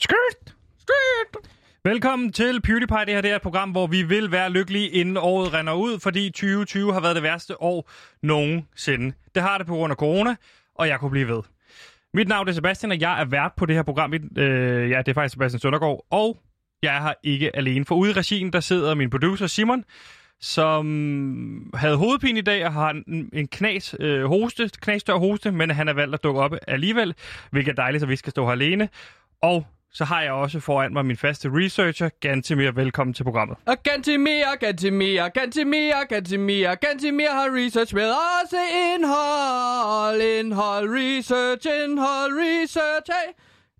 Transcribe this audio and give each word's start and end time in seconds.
Skirt! 0.00 0.54
Skirt! 0.78 1.50
Velkommen 1.84 2.32
til 2.32 2.60
PewDiePie. 2.60 3.06
Det 3.06 3.14
her 3.14 3.20
det 3.20 3.30
er 3.30 3.36
et 3.36 3.42
program, 3.42 3.70
hvor 3.70 3.86
vi 3.86 4.02
vil 4.02 4.32
være 4.32 4.50
lykkelige, 4.50 4.88
inden 4.88 5.16
året 5.16 5.54
render 5.54 5.72
ud, 5.72 6.00
fordi 6.00 6.30
2020 6.30 6.92
har 6.92 7.00
været 7.00 7.14
det 7.14 7.22
værste 7.22 7.62
år 7.62 7.90
nogensinde. 8.22 9.12
Det 9.34 9.42
har 9.42 9.58
det 9.58 9.66
på 9.66 9.74
grund 9.74 9.90
af 9.90 9.96
corona, 9.96 10.36
og 10.74 10.88
jeg 10.88 11.00
kunne 11.00 11.10
blive 11.10 11.28
ved. 11.28 11.42
Mit 12.14 12.28
navn 12.28 12.48
er 12.48 12.52
Sebastian, 12.52 12.92
og 12.92 13.00
jeg 13.00 13.20
er 13.20 13.24
vært 13.24 13.52
på 13.56 13.66
det 13.66 13.76
her 13.76 13.82
program. 13.82 14.12
Øh, 14.12 14.90
ja, 14.90 14.98
det 14.98 15.08
er 15.08 15.14
faktisk 15.14 15.32
Sebastian 15.32 15.60
Søndergaard, 15.60 16.06
og 16.10 16.38
jeg 16.82 16.96
er 16.96 17.02
her 17.02 17.14
ikke 17.22 17.56
alene. 17.56 17.84
For 17.84 17.94
ude 17.94 18.10
i 18.10 18.14
regien, 18.14 18.52
der 18.52 18.60
sidder 18.60 18.94
min 18.94 19.10
producer 19.10 19.46
Simon, 19.46 19.84
som 20.40 21.70
havde 21.74 21.96
hovedpine 21.96 22.38
i 22.38 22.42
dag 22.42 22.66
og 22.66 22.72
har 22.72 22.90
en, 22.90 23.30
en 23.32 23.48
knas 23.48 23.96
øh, 24.00 24.24
hoste, 24.24 24.70
knastør 24.80 25.16
hoste, 25.16 25.52
men 25.52 25.70
han 25.70 25.88
er 25.88 25.92
valgt 25.92 26.14
at 26.14 26.22
dukke 26.22 26.40
op 26.40 26.52
alligevel, 26.66 27.14
hvilket 27.50 27.70
er 27.70 27.76
dejligt, 27.76 28.00
så 28.00 28.06
vi 28.06 28.16
skal 28.16 28.30
stå 28.30 28.44
her 28.44 28.52
alene. 28.52 28.88
Og 29.42 29.66
så 29.92 30.04
har 30.04 30.22
jeg 30.22 30.32
også 30.32 30.60
foran 30.60 30.92
mig 30.92 31.06
min 31.06 31.16
faste 31.16 31.50
researcher, 31.52 32.08
Gantimir. 32.20 32.70
Velkommen 32.70 33.14
til 33.14 33.24
programmet. 33.24 33.56
Og 33.66 33.82
Gantimir, 33.82 34.56
Gantimir, 34.60 35.28
Gantimir, 35.28 36.04
Gantimir, 36.08 36.74
Gantimir 36.74 37.30
har 37.30 37.48
research 37.64 37.94
med 37.94 38.10
også 38.42 38.56
indhold, 38.94 40.20
indhold, 40.20 40.88
research, 40.88 41.68
indhold, 41.84 42.32
research. 42.32 43.10
Hey, 43.12 43.32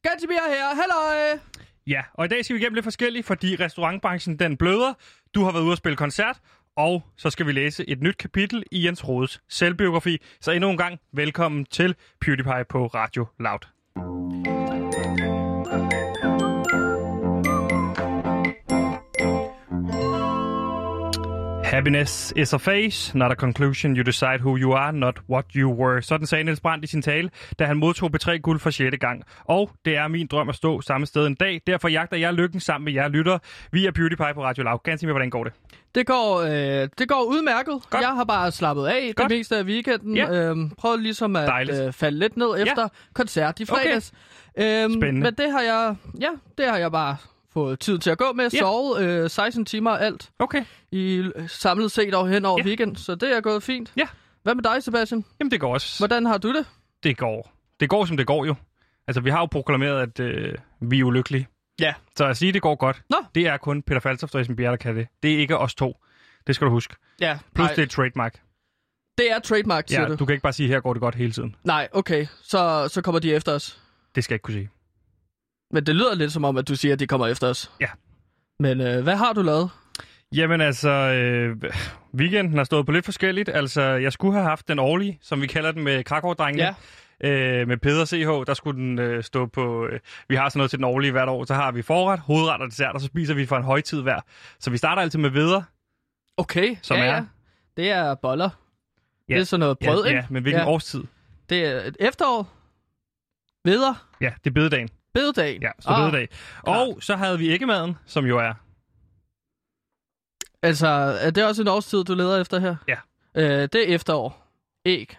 Gantimir 0.03 0.41
her, 0.49 0.67
halløj. 0.75 1.39
Ja, 1.87 2.03
og 2.15 2.25
i 2.25 2.29
dag 2.29 2.45
skal 2.45 2.55
vi 2.55 2.61
igennem 2.61 2.75
lidt 2.75 2.85
forskelligt, 2.85 3.27
fordi 3.27 3.57
restaurantbranchen 3.57 4.39
den 4.39 4.57
bløder. 4.57 4.95
Du 5.35 5.45
har 5.45 5.53
været 5.53 5.63
ude 5.63 5.73
at 5.73 5.79
spille 5.79 5.97
koncert, 5.97 6.39
og 6.77 7.03
så 7.17 7.31
skal 7.31 7.47
vi 7.47 7.53
læse 7.53 7.89
et 7.89 8.03
nyt 8.03 8.17
kapitel 8.17 8.65
i 8.73 8.87
Jens 8.87 9.09
Rodes 9.09 9.41
selvbiografi. 9.49 10.19
Så 10.41 10.53
endnu 10.53 10.71
en 10.71 10.77
gang, 10.77 10.99
velkommen 11.13 11.65
til 11.65 11.95
PewDiePie 12.21 12.65
på 12.69 12.87
Radio 12.87 13.27
Loud. 13.41 14.88
Happiness 21.69 22.33
is 22.37 22.53
a 22.55 22.57
phase, 22.59 23.15
not 23.19 23.31
a 23.33 23.35
conclusion. 23.35 23.97
You 23.97 24.03
decide 24.03 24.39
who 24.41 24.57
you 24.59 24.73
are, 24.73 24.93
not 24.93 25.19
what 25.31 25.45
you 25.55 25.69
were. 25.75 26.03
Sådan 26.03 26.27
sagde 26.27 26.45
Niels 26.45 26.61
Brandt 26.61 26.85
i 26.85 26.87
sin 26.87 27.03
tale, 27.03 27.31
da 27.59 27.65
han 27.65 27.77
modtog 27.77 28.11
B3 28.17 28.37
guld 28.39 28.61
for 28.61 28.71
6. 28.71 28.97
gang. 29.01 29.23
Og 29.45 29.71
det 29.85 29.97
er 29.97 30.09
min 30.09 30.27
drøm 30.27 30.49
at 30.49 30.55
stå 30.55 30.81
samme 30.81 31.07
sted 31.07 31.27
en 31.27 31.35
dag. 31.35 31.61
Derfor 31.67 31.89
jagter 31.89 32.17
jeg 32.17 32.35
lykken 32.35 32.61
sammen 32.61 32.85
med 32.85 32.93
jer 32.93 33.09
lytter. 33.09 33.39
Vi 33.73 33.87
er 33.87 33.91
PewDiePie 33.91 34.35
på 34.35 34.45
Radio 34.45 34.65
Loud. 34.65 34.79
Ganske 34.85 35.07
med, 35.07 35.13
hvordan 35.13 35.31
går 35.31 35.45
det? 35.45 35.53
Det 35.95 36.07
går, 36.07 36.41
øh, 36.41 36.89
det 36.99 37.09
går 37.09 37.23
udmærket. 37.29 37.81
Godt. 37.91 38.03
Jeg 38.03 38.11
har 38.11 38.25
bare 38.25 38.53
slappet 38.53 38.87
af 38.87 39.13
Godt. 39.17 39.31
det 39.31 39.39
meste 39.39 39.57
af 39.57 39.63
weekenden. 39.65 40.17
Ja. 40.17 40.31
Øhm, 40.33 40.71
prøvet 40.71 41.03
ligesom 41.03 41.37
at 41.37 41.47
Dejligt. 41.49 41.81
øh, 41.81 41.93
falde 41.93 42.19
lidt 42.19 42.37
ned 42.37 42.63
efter 42.63 42.89
koncert 43.15 43.61
i 43.61 43.65
fredags. 43.65 44.13
Øhm, 44.59 44.93
Spændende. 44.93 45.21
Men 45.21 45.35
det 45.35 45.53
har 45.53 45.61
jeg, 45.61 45.95
ja, 46.21 46.31
det 46.59 46.67
har 46.67 46.77
jeg 46.77 46.93
bare 46.93 47.17
fået 47.67 47.81
tid 47.81 47.99
til 47.99 48.11
at 48.11 48.19
gå 48.19 48.33
med. 48.33 48.49
Ja. 48.53 48.59
Sove 48.59 49.05
øh, 49.05 49.31
16 49.31 49.65
timer 49.65 49.91
og 49.91 50.03
alt 50.05 50.31
Okay. 50.39 50.65
i 50.93 51.31
samlet 51.49 51.93
set 51.93 52.15
over 52.15 52.27
hen 52.29 52.45
over 52.45 52.59
Ja. 52.59 52.65
weekend, 52.67 52.97
så 52.97 53.15
det 53.15 53.37
er 53.37 53.41
gået 53.41 53.63
fint. 53.63 53.93
Ja. 53.97 54.07
Hvad 54.43 54.55
med 54.55 54.63
dig, 54.63 54.83
Sebastian? 54.83 55.25
Jamen, 55.41 55.51
det 55.51 55.61
går 55.61 55.75
også. 55.75 55.99
Hvordan 56.01 56.27
har 56.27 56.39
du 56.39 56.53
det? 56.55 56.67
Det 57.03 57.17
går. 57.17 57.53
Det 57.81 57.89
går, 57.89 58.05
som 58.05 58.17
det 58.17 58.27
går 58.27 58.45
jo. 58.45 58.55
Altså, 59.07 59.21
vi 59.21 59.31
har 59.31 59.39
jo 59.41 59.47
proklameret, 59.47 60.01
at 60.01 60.21
øh, 60.21 60.55
vi 60.81 61.01
er 61.01 61.05
ulykkelige. 61.05 61.49
Ja. 61.81 61.95
Så 62.17 62.25
at 62.27 62.37
sige, 62.37 62.53
det 62.53 62.63
går 62.63 62.75
godt, 62.75 63.03
Nå. 63.11 63.17
det 63.35 63.47
er 63.47 63.57
kun 63.57 63.83
Peter 63.83 64.01
Faltoft 64.01 64.35
og 64.35 64.41
Esben 64.41 64.57
Bjerre, 64.57 64.71
der 64.71 64.77
kan 64.77 64.97
det. 64.97 65.07
Det 65.23 65.35
er 65.35 65.39
ikke 65.39 65.59
os 65.59 65.75
to. 65.75 65.97
Det 66.47 66.55
skal 66.55 66.65
du 66.67 66.71
huske. 66.71 66.95
Ja, 67.21 67.39
Plus, 67.55 67.67
nej, 67.67 67.75
det 67.75 67.83
er 67.83 67.87
trademark. 67.87 68.41
det 69.19 69.33
er 69.33 69.39
trademark, 69.39 69.85
siger 69.89 70.03
Ja, 70.03 70.09
du. 70.09 70.15
du 70.17 70.25
kan 70.27 70.33
ikke 70.33 70.43
bare 70.43 70.53
sige, 70.53 70.69
her 70.69 70.81
går 70.81 70.93
det 70.93 71.01
godt 71.01 71.15
hele 71.15 71.33
tiden. 71.33 71.57
Nej, 71.65 71.89
okay, 71.93 72.27
så, 72.43 72.89
så 72.93 73.03
kommer 73.03 73.19
de 73.19 73.35
efter 73.35 73.53
os. 73.53 73.81
Det 74.15 74.25
skal 74.25 74.33
jeg 74.33 74.37
ikke 74.37 74.43
kunne 74.43 74.55
sige. 74.55 74.69
Men 75.71 75.87
det 75.87 75.95
lyder 75.97 76.15
lidt 76.15 76.33
som 76.33 76.45
om, 76.45 76.57
at 76.57 76.69
du 76.69 76.77
siger, 76.77 76.93
at 76.93 76.99
de 77.01 77.07
kommer 77.07 77.27
efter 77.27 77.47
os. 77.49 77.71
Ja. 77.81 77.89
Men 78.61 78.81
øh, 78.81 79.03
hvad 79.03 79.17
har 79.17 79.33
du 79.33 79.43
lavet? 79.43 79.71
Jamen 80.35 80.61
altså, 80.61 80.89
øh, 80.91 81.57
weekenden 82.15 82.57
har 82.57 82.65
stået 82.65 82.87
på 82.87 82.93
lidt 82.93 83.05
forskelligt. 83.05 83.49
Altså, 83.49 83.83
jeg 83.83 84.13
skulle 84.13 84.35
have 84.35 84.45
haft 84.49 84.69
den 84.69 84.79
årlige, 84.79 85.19
som 85.23 85.43
vi 85.43 85.47
kalder 85.47 85.73
den 85.73 85.85
med 85.85 86.05
Krakow-drengene. 86.05 86.63
Ja. 86.63 86.75
Øh, 87.31 87.69
med 87.69 87.77
Peder 87.77 88.05
CH, 88.05 88.47
der 88.47 88.55
skulle 88.55 88.81
den 88.81 88.99
øh, 88.99 89.25
stå 89.25 89.47
på... 89.47 89.87
Øh, 89.87 90.01
vi 90.29 90.35
har 90.37 90.49
sådan 90.49 90.59
noget 90.59 90.71
til 90.71 90.79
den 90.79 90.85
årlige 90.85 91.13
hvert 91.13 91.29
år. 91.29 91.45
Så 91.45 91.55
har 91.55 91.73
vi 91.73 91.83
forret, 91.83 92.21
hovedret 92.21 92.61
og 92.61 92.67
dessert, 92.69 92.95
og 92.95 93.01
så 93.01 93.07
spiser 93.07 93.35
vi 93.35 93.47
for 93.47 93.57
en 93.57 93.63
højtid 93.65 94.03
hver. 94.03 94.21
Så 94.61 94.71
vi 94.71 94.77
starter 94.77 95.03
altid 95.03 95.19
med 95.19 95.31
veder. 95.31 95.63
Okay, 96.37 96.77
Som 96.83 96.97
ja, 96.97 97.03
er? 97.05 97.15
ja. 97.15 97.25
Det 97.77 97.91
er 97.91 98.15
boller. 98.15 98.51
Ja. 99.29 99.35
Det 99.35 99.41
er 99.41 99.45
sådan 99.45 99.61
noget 99.61 99.79
brød, 99.79 100.03
ja, 100.05 100.09
ikke? 100.09 100.21
ja, 100.21 100.27
men 100.31 100.43
hvilken 100.43 100.63
Ja. 100.63 100.69
årstid? 100.69 101.05
Det 101.49 101.65
er 101.65 101.81
et 101.85 101.97
efterår. 102.01 102.49
Veder. 103.65 104.07
Ja, 104.21 104.33
det 104.45 104.51
er 104.51 104.55
bededagen. 104.55 104.89
Bededag. 105.15 105.59
Ja, 105.63 105.71
så 105.81 105.89
ah, 105.91 106.11
bededag. 106.11 106.29
Og 106.63 106.99
så 107.01 107.17
havde 107.17 107.39
vi 107.39 107.51
æggemaden, 107.51 107.97
som 108.07 108.27
jo 108.27 108.39
er... 108.39 108.55
Altså, 110.63 110.87
er 111.21 111.31
det 111.31 111.45
også 111.47 111.63
en 111.63 111.69
årstid, 111.69 112.05
du 112.05 112.15
leder 112.15 112.41
efter 112.41 112.59
her? 112.61 112.77
Ja. 112.89 112.97
Øh, 113.35 113.69
det 113.73 113.91
er 113.91 113.95
efterår. 113.95 114.47
Æg. 114.87 115.19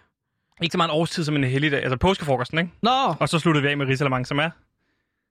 Ikke 0.62 0.72
så 0.72 0.76
meget 0.78 0.88
en 0.88 0.94
årstid 0.96 1.24
som 1.24 1.36
en 1.36 1.44
helligdag. 1.44 1.82
Altså 1.82 1.96
påskefrokosten, 1.96 2.58
ikke? 2.58 2.70
Nå, 2.82 3.14
Og 3.20 3.28
så 3.28 3.38
sluttede 3.38 3.62
vi 3.62 3.68
af 3.68 3.76
med 3.76 3.86
risalemang, 3.86 4.26
som 4.26 4.38
er... 4.38 4.50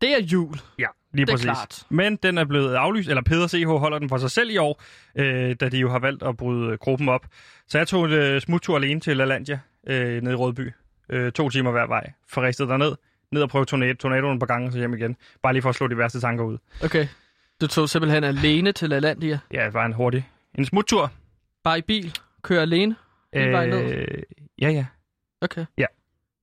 det 0.01 0.13
er 0.13 0.21
jul. 0.21 0.59
Ja, 0.79 0.85
lige 1.13 1.25
Det 1.25 1.31
er 1.31 1.33
præcis. 1.35 1.45
klart. 1.45 1.83
Men 1.89 2.15
den 2.15 2.37
er 2.37 2.45
blevet 2.45 2.75
aflyst, 2.75 3.09
eller 3.09 3.21
Peder 3.21 3.47
CH 3.47 3.67
holder 3.67 3.99
den 3.99 4.09
for 4.09 4.17
sig 4.17 4.31
selv 4.31 4.49
i 4.49 4.57
år, 4.57 4.81
øh, 5.15 5.55
da 5.59 5.69
de 5.69 5.77
jo 5.77 5.89
har 5.89 5.99
valgt 5.99 6.23
at 6.23 6.37
bryde 6.37 6.77
gruppen 6.77 7.09
op. 7.09 7.25
Så 7.67 7.77
jeg 7.77 7.87
tog 7.87 8.05
en 8.05 8.11
øh, 8.11 8.41
smuttur 8.41 8.75
alene 8.75 8.99
til 8.99 9.17
LaLandia 9.17 9.59
øh, 9.87 10.21
nede 10.21 10.33
i 10.33 10.35
Rødby. 10.35 10.71
Øh, 11.09 11.31
to 11.31 11.49
timer 11.49 11.71
hver 11.71 11.87
vej. 11.87 12.11
Forristede 12.29 12.69
derned. 12.69 12.95
Ned 13.31 13.41
og 13.41 13.49
prøve 13.49 13.65
tornado, 13.65 13.93
tornadoen 13.93 14.33
et 14.33 14.39
par 14.39 14.45
gange, 14.47 14.67
og 14.67 14.71
så 14.71 14.77
hjem 14.79 14.93
igen. 14.93 15.15
Bare 15.43 15.53
lige 15.53 15.61
for 15.61 15.69
at 15.69 15.75
slå 15.75 15.87
de 15.87 15.97
værste 15.97 16.19
tanker 16.19 16.43
ud. 16.43 16.57
Okay. 16.83 17.07
Du 17.61 17.67
tog 17.67 17.89
simpelthen 17.89 18.23
alene 18.23 18.71
til 18.71 18.89
LaLandia. 18.89 19.39
Ja, 19.53 19.69
bare 19.69 19.85
en 19.85 19.93
hurtig. 19.93 20.29
En 20.55 20.65
smuttur. 20.65 21.11
Bare 21.63 21.77
i 21.79 21.81
bil. 21.81 22.17
Kører 22.41 22.61
alene. 22.61 22.95
Hele 23.33 23.51
vejen 23.51 23.69
ned. 23.69 23.93
Øh, 23.93 24.23
ja, 24.61 24.69
ja. 24.69 24.85
Okay. 25.41 25.65
Ja. 25.77 25.85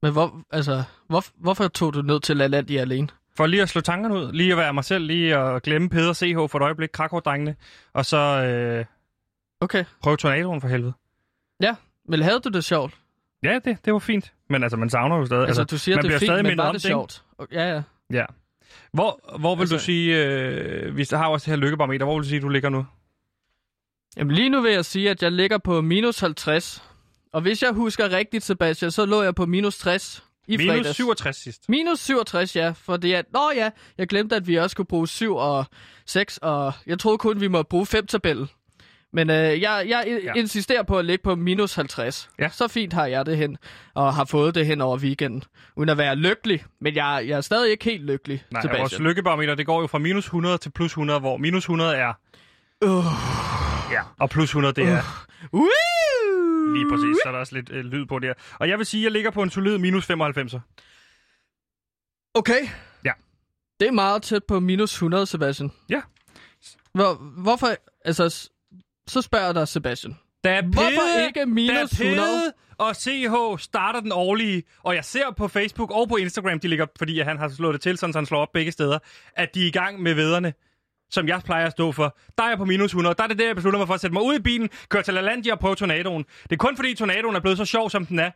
Men 0.03 0.13
hvor, 0.13 0.43
altså, 0.51 0.83
hvor, 1.09 1.25
hvorfor 1.37 1.69
tog 1.69 1.95
du 1.95 2.03
ned 2.03 2.21
til 2.21 2.37
LaLandia 2.37 2.81
alene? 2.81 3.09
For 3.37 3.47
lige 3.47 3.63
at 3.63 3.69
slå 3.69 3.81
tankerne 3.81 4.15
ud. 4.15 4.33
Lige 4.33 4.53
at 4.53 4.59
være 4.59 4.75
mig 4.75 4.85
selv. 4.85 5.05
Lige 5.05 5.37
at 5.37 5.63
glemme 5.63 5.89
Peder 5.89 6.13
CH 6.13 6.37
for 6.51 6.57
et 6.57 6.63
øjeblik. 6.63 6.91
Krakow-drengene. 6.93 7.57
Og 7.93 8.05
så 8.05 8.17
øh, 8.17 8.85
Okay. 9.61 9.85
prøve 10.03 10.17
tornadoen 10.17 10.61
for 10.61 10.69
helvede. 10.69 10.93
Men 12.09 12.23
havde 12.23 12.41
du 12.41 12.49
det 12.49 12.65
sjovt? 12.65 12.95
Ja, 13.43 13.59
det, 13.65 13.79
det 13.85 13.93
var 13.93 13.99
fint. 13.99 14.33
Men 14.51 14.63
altså, 14.63 14.77
man 14.77 14.91
savner 14.91 15.17
jo 15.17 15.27
stadig. 15.27 15.47
Altså, 15.47 15.65
du 15.65 15.79
siger, 15.79 15.97
man 15.97 16.05
det 16.05 16.15
er 16.15 16.19
fint, 16.19 16.29
stadig 16.29 16.45
men 16.45 16.59
var 16.59 16.73
det 16.73 16.83
sjovt? 16.83 17.23
Ja, 17.53 17.75
ja. 17.75 17.83
Ja. 18.13 18.25
Hvor, 18.93 19.39
hvor 19.39 19.55
vil 19.55 19.63
altså, 19.63 19.75
Altså- 19.75 19.85
du 19.85 19.87
sige, 19.87 20.25
øh, 20.27 20.95
hvis 20.95 21.09
der 21.09 21.17
har 21.17 21.29
også 21.29 21.45
det 21.45 21.51
her 21.51 21.57
lykkebarometer, 21.65 22.05
hvor 22.05 22.15
vil 22.15 22.23
du 22.25 22.29
sige, 22.29 22.41
du 22.41 22.49
ligger 22.49 22.69
nu? 22.69 22.87
Jamen 24.17 24.35
lige 24.35 24.49
nu 24.49 24.61
vil 24.61 24.73
jeg 24.73 24.85
sige, 24.85 25.11
at 25.11 25.23
jeg 25.23 25.33
ligger 25.33 25.59
på 25.59 25.81
minus 25.81 26.19
50. 26.21 26.83
Og 27.33 27.41
hvis 27.41 27.63
jeg 27.63 27.73
husker 27.73 28.11
rigtigt, 28.11 28.45
Sebastian, 28.45 28.91
så 28.91 29.07
lå 29.07 29.23
jeg 29.23 29.35
på 29.35 29.47
minus 29.47 29.79
60 29.79 30.25
i 30.49 30.57
Minus 30.57 30.73
fredags. 30.73 30.97
67 30.97 31.37
sidst. 31.37 31.69
Minus 31.69 31.99
67, 32.01 32.57
ja. 32.57 32.71
Fordi 32.77 33.13
at, 33.13 33.25
nå 33.33 33.51
ja, 33.57 33.71
jeg 33.99 34.09
glemte, 34.09 34.37
at 34.37 34.47
vi 34.47 34.55
også 34.57 34.75
skulle 34.75 34.87
bruge 34.87 35.09
7 35.09 35.37
og 35.37 35.65
6, 36.07 36.39
og 36.43 36.73
jeg 36.87 36.99
troede 36.99 37.19
kun, 37.19 37.41
vi 37.41 37.49
måtte 37.49 37.69
bruge 37.69 37.87
5 37.87 38.07
tabellen. 38.07 38.49
Men 39.13 39.31
øh, 39.31 39.61
jeg, 39.61 39.85
jeg 39.89 40.21
Ja. 40.25 40.33
insisterer 40.37 40.83
på 40.83 40.99
at 40.99 41.05
ligge 41.05 41.23
på 41.23 41.35
minus 41.35 41.75
50. 41.75 42.31
Ja. 42.39 42.49
Så 42.49 42.69
fint 42.69 42.93
har 42.93 43.07
jeg 43.07 43.27
det 43.27 43.37
hen, 43.37 43.59
og 43.95 44.15
har 44.15 44.25
fået 44.25 44.55
det 44.55 44.67
hen 44.67 44.81
over 44.81 44.99
weekenden. 44.99 45.43
Uden 45.77 45.89
at 45.89 45.99
være 45.99 46.17
lykkelig, 46.17 46.65
men 46.81 46.95
jeg, 46.95 47.25
jeg 47.27 47.37
er 47.37 47.41
stadig 47.41 47.71
ikke 47.71 47.85
helt 47.85 48.05
lykkelig, 48.05 48.45
Nej, 48.51 48.63
Sebastian. 48.63 48.81
vores 48.83 48.99
lykkebarometer, 48.99 49.55
det 49.55 49.67
går 49.67 49.81
jo 49.81 49.87
fra 49.87 49.99
minus 49.99 50.25
100 50.25 50.59
til 50.59 50.71
plus 50.71 50.91
100, 50.91 51.21
hvor 51.21 51.37
minus 51.37 51.63
100 51.65 51.97
er... 51.97 52.13
Uh. 52.85 53.05
Ja. 53.93 54.03
Og 54.19 54.31
plus 54.31 54.49
100, 54.51 54.73
det 54.75 54.85
er 54.89 55.03
Woo! 55.53 55.67
lige 56.75 56.91
præcis, 56.91 57.17
så 57.23 57.29
er 57.29 57.33
der 57.33 57.39
også 57.39 57.55
lidt 57.55 57.71
øh, 57.71 57.85
lyd 57.85 58.07
på 58.07 58.19
det 58.19 58.29
her. 58.29 58.35
Og 58.61 58.69
jeg 58.69 58.79
vil 58.79 58.87
sige, 58.87 59.01
at 59.01 59.05
jeg 59.05 59.13
ligger 59.13 59.31
på 59.31 59.43
en 59.43 59.51
solid 59.51 59.79
minus 59.79 60.07
95. 60.07 60.55
Okay. 62.35 62.69
Ja. 63.05 63.13
Det 63.81 63.89
er 63.89 63.93
meget 63.93 64.23
tæt 64.23 64.45
på 64.45 64.61
minus 64.61 64.93
100, 64.93 65.27
Sebastian. 65.27 65.73
Ja. 65.91 66.01
Hvor, 66.95 67.15
hvorfor, 67.43 67.69
altså, 68.05 68.51
så 69.09 69.23
spørger 69.23 69.45
jeg 69.47 69.55
dig, 69.55 69.69
Sebastian. 69.69 70.17
Da 70.45 70.63
Hvorfor 70.63 71.27
ikke 71.27 71.47
minus 71.47 71.91
Pede 71.91 72.11
100? 72.11 72.53
og 72.79 72.97
CH 72.97 73.63
starter 73.63 74.01
den 74.01 74.13
årlige, 74.13 74.63
og 74.83 74.95
jeg 74.95 75.05
ser 75.05 75.31
på 75.37 75.49
Facebook 75.49 75.91
og 75.91 76.09
på 76.09 76.17
Instagram, 76.17 76.61
de 76.61 76.69
ligger, 76.69 76.87
fordi 76.99 77.21
han 77.21 77.39
har 77.39 77.49
slået 77.49 77.73
det 77.73 77.81
til, 77.81 77.99
sådan, 77.99 78.13
så 78.13 78.19
han 78.19 78.27
slår 78.27 78.41
op 78.41 78.53
begge 78.55 78.73
steder, 78.73 78.99
at 79.37 79.55
de 79.55 79.63
er 79.63 79.67
i 79.67 79.71
gang 79.71 80.03
med 80.03 80.15
vederne, 80.15 80.53
som 81.11 81.29
jeg 81.29 81.41
plejer 81.45 81.67
at 81.67 81.73
stå 81.73 81.93
for. 81.93 82.17
Der 82.39 82.45
er 82.45 82.49
jeg 82.49 82.59
på 82.59 82.65
minus 82.65 82.91
100. 82.91 83.15
Der 83.15 83.25
er 83.25 83.29
det 83.29 83.39
der, 83.39 83.47
jeg 83.47 83.55
beslutter 83.57 83.79
mig 83.79 83.87
for 83.87 83.95
at 83.95 84.01
sætte 84.01 84.15
mig 84.15 84.23
ud 84.23 84.35
i 84.35 84.43
bilen, 84.43 84.69
køre 84.89 85.03
til 85.03 85.15
LaLandia 85.15 85.53
og 85.53 85.59
prøve 85.59 85.75
tornadoen. 85.75 86.25
Det 86.43 86.53
er 86.53 86.57
kun 86.57 86.77
fordi 86.77 86.95
tornadoen 86.95 87.37
er 87.37 87.41
blevet 87.41 87.59
så 87.59 87.65
sjov, 87.65 87.91
som 87.91 88.07
den 88.07 88.19
er. 88.19 88.31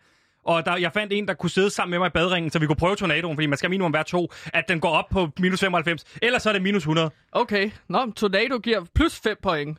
Og 0.44 0.66
der, 0.66 0.76
jeg 0.76 0.92
fandt 0.92 1.12
en, 1.12 1.28
der 1.28 1.34
kunne 1.34 1.50
sidde 1.50 1.70
sammen 1.70 1.90
med 1.90 1.98
mig 1.98 2.06
i 2.06 2.10
badringen, 2.10 2.50
så 2.50 2.58
vi 2.58 2.66
kunne 2.66 2.76
prøve 2.76 2.96
tornadoen, 2.96 3.36
fordi 3.36 3.46
man 3.46 3.58
skal 3.58 3.70
minimum 3.70 3.92
være 3.92 4.04
to, 4.04 4.32
at 4.46 4.64
den 4.68 4.80
går 4.80 4.90
op 4.90 5.04
på 5.10 5.28
minus 5.38 5.60
95. 5.60 6.04
Ellers 6.22 6.42
så 6.42 6.48
er 6.48 6.52
det 6.52 6.62
minus 6.62 6.82
100. 6.82 7.10
Okay, 7.32 7.70
nå, 7.88 8.12
Tornado 8.16 8.58
giver 8.58 8.84
plus 8.94 9.20
5 9.20 9.36
point. 9.42 9.78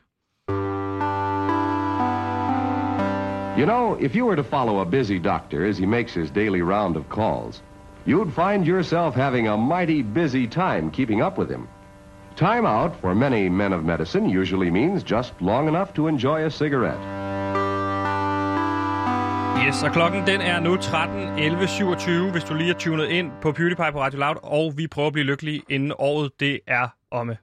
You 3.57 3.65
know, 3.65 3.97
if 3.99 4.15
you 4.15 4.25
were 4.25 4.37
to 4.37 4.43
follow 4.43 4.79
a 4.79 4.85
busy 4.85 5.19
doctor 5.19 5.65
as 5.65 5.77
he 5.77 5.85
makes 5.85 6.13
his 6.13 6.31
daily 6.31 6.61
round 6.61 6.95
of 6.95 7.09
calls, 7.09 7.61
you'd 8.05 8.31
find 8.31 8.65
yourself 8.65 9.13
having 9.13 9.49
a 9.49 9.57
mighty 9.57 10.01
busy 10.01 10.47
time 10.47 10.89
keeping 10.89 11.21
up 11.21 11.37
with 11.37 11.49
him. 11.49 11.67
Time 12.37 12.65
out 12.65 12.95
for 13.01 13.13
many 13.13 13.49
men 13.49 13.73
of 13.73 13.83
medicine 13.83 14.29
usually 14.29 14.71
means 14.71 15.03
just 15.03 15.33
long 15.41 15.67
enough 15.67 15.93
to 15.93 16.07
enjoy 16.07 16.45
a 16.45 16.49
cigarette. 16.49 17.01
Yes, 19.67 19.83
og 19.83 19.91
klokken 19.91 20.27
den 20.27 20.41
er 20.41 20.59
nu 20.59 20.75
13.11.27, 20.75 22.31
hvis 22.31 22.43
du 22.43 22.53
lige 22.53 22.69
er 22.69 22.77
tunet 22.77 23.07
ind 23.07 23.31
på 23.41 23.51
PewDiePie 23.51 23.91
på 23.91 24.01
Radio 24.01 24.19
Loud, 24.19 24.35
og 24.43 24.73
vi 24.77 24.87
prøver 24.87 25.07
at 25.07 25.13
blive 25.13 25.25
lykkelige 25.25 25.61
inden 25.69 25.93
året 25.99 26.31
det 26.39 26.59
er 26.67 26.87
omme. 27.11 27.37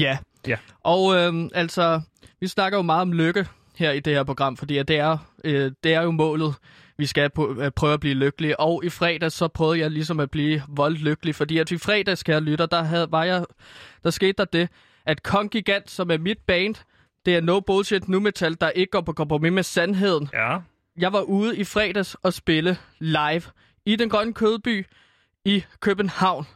Ja. 0.00 0.18
Ja. 0.46 0.56
Og 0.84 1.16
øhm, 1.16 1.50
altså, 1.54 2.00
vi 2.40 2.46
snakker 2.46 2.78
jo 2.78 2.82
meget 2.82 3.02
om 3.02 3.12
lykke 3.12 3.46
her 3.82 3.92
i 3.92 4.00
det 4.00 4.14
her 4.14 4.24
program, 4.24 4.56
fordi 4.56 4.78
at 4.78 4.88
det, 4.88 4.98
er, 4.98 5.18
øh, 5.44 5.72
det 5.84 5.94
er 5.94 6.02
jo 6.02 6.10
målet, 6.10 6.54
vi 6.98 7.06
skal 7.06 7.30
på, 7.30 7.56
øh, 7.60 7.70
prøve 7.70 7.92
at 7.92 8.00
blive 8.00 8.14
lykkelige. 8.14 8.60
Og 8.60 8.84
i 8.84 8.88
fredags 8.88 9.34
så 9.34 9.48
prøvede 9.48 9.78
jeg 9.78 9.90
ligesom 9.90 10.20
at 10.20 10.30
blive 10.30 10.62
voldt 10.68 11.00
lykkelig, 11.02 11.34
fordi 11.34 11.58
at 11.58 11.70
i 11.70 11.78
fredags, 11.78 12.22
kære 12.22 12.40
lytter, 12.40 12.66
der, 12.66 12.82
havde, 12.82 13.06
var 13.10 13.24
jeg, 13.24 13.44
der 14.04 14.10
skete 14.10 14.32
der 14.32 14.44
det, 14.44 14.68
at 15.06 15.22
Kongigant, 15.22 15.90
som 15.90 16.10
er 16.10 16.18
mit 16.18 16.38
band, 16.46 16.74
det 17.26 17.36
er 17.36 17.40
no 17.40 17.60
bullshit 17.60 18.08
nu 18.08 18.20
metal, 18.20 18.56
der 18.60 18.70
ikke 18.70 18.90
går 18.90 19.00
på 19.00 19.12
kompromis 19.12 19.52
med 19.52 19.62
sandheden. 19.62 20.28
Ja. 20.32 20.58
Jeg 20.98 21.12
var 21.12 21.20
ude 21.20 21.56
i 21.56 21.64
fredags 21.64 22.14
og 22.14 22.32
spille 22.32 22.76
live 22.98 23.42
i 23.86 23.96
den 23.96 24.08
grønne 24.08 24.32
kødby 24.34 24.86
i 25.44 25.64
København. 25.80 26.46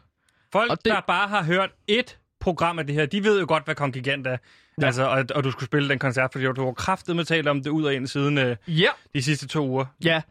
Folk, 0.53 0.71
Og 0.71 0.79
det... 0.85 0.93
der 0.93 1.01
bare 1.01 1.29
har 1.29 1.45
hørt 1.45 1.71
et 1.89 2.19
program 2.41 2.79
af 2.79 2.87
det 2.87 2.95
her, 2.95 3.07
de 3.07 3.25
ved 3.25 3.41
jo 3.41 3.47
godt, 3.49 3.65
hvad 3.65 3.75
Kongigant 3.75 4.27
er. 4.27 4.37
Ja. 4.81 4.87
Altså, 4.87 5.03
og, 5.07 5.25
og 5.35 5.45
du 5.45 5.51
skulle 5.51 5.67
spille 5.67 5.89
den 5.89 5.99
koncert, 5.99 6.33
fordi 6.33 6.45
du 6.45 6.65
har 6.65 6.73
kraftet 6.73 7.17
med 7.17 7.25
talt 7.25 7.49
om 7.49 7.63
det 7.63 7.71
ud 7.71 7.85
og 7.85 7.95
ind 7.95 8.07
siden 8.07 8.39
øh, 8.39 8.57
Ja. 8.69 8.89
de 9.15 9.23
sidste 9.23 9.47
to 9.49 9.69
uger. 9.69 9.85
Ja, 10.05 10.23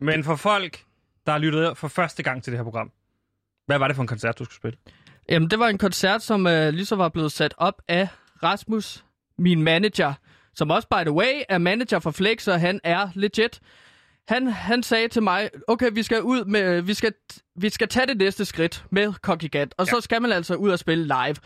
Men 0.00 0.24
for 0.24 0.36
folk, 0.36 0.80
der 1.26 1.32
har 1.32 1.38
lyttet 1.38 1.78
for 1.78 1.88
første 1.88 2.22
gang 2.22 2.42
til 2.44 2.52
det 2.52 2.58
her 2.58 2.64
program, 2.64 2.90
hvad 3.66 3.78
var 3.78 3.86
det 3.86 3.96
for 3.96 4.02
en 4.02 4.06
koncert, 4.08 4.38
du 4.38 4.44
skulle 4.44 4.56
spille? 4.56 4.78
Jamen, 5.28 5.50
det 5.50 5.58
var 5.58 5.68
en 5.68 5.78
koncert, 5.78 6.22
som 6.22 6.46
øh, 6.46 6.72
lige 6.72 6.86
så 6.86 6.96
var 6.96 7.08
blevet 7.08 7.32
sat 7.32 7.54
op 7.56 7.82
af 7.88 8.08
Rasmus, 8.42 9.04
min 9.38 9.62
manager, 9.62 10.14
som 10.54 10.70
også, 10.70 10.88
by 10.88 11.02
the 11.04 11.12
way, 11.12 11.42
er 11.48 11.58
manager 11.58 11.98
for 11.98 12.10
Flex, 12.10 12.48
og 12.48 12.60
han 12.60 12.80
er 12.84 13.08
legit. 13.14 13.60
Han, 14.28 14.46
han 14.46 14.82
sagde 14.82 15.08
til 15.08 15.22
mig, 15.22 15.50
okay, 15.68 15.90
vi 15.92 16.02
skal 16.02 16.22
ud 16.22 16.44
med, 16.44 16.80
vi 16.82 16.94
skal, 16.94 17.12
vi 17.56 17.68
skal 17.68 17.88
tage 17.88 18.06
det 18.06 18.16
næste 18.18 18.44
skridt 18.44 18.84
med 18.90 19.12
Kongigant, 19.22 19.74
og 19.78 19.86
ja. 19.86 19.90
så 19.90 20.00
skal 20.00 20.22
man 20.22 20.32
altså 20.32 20.54
ud 20.54 20.70
og 20.70 20.78
spille 20.78 21.04
live. 21.04 21.36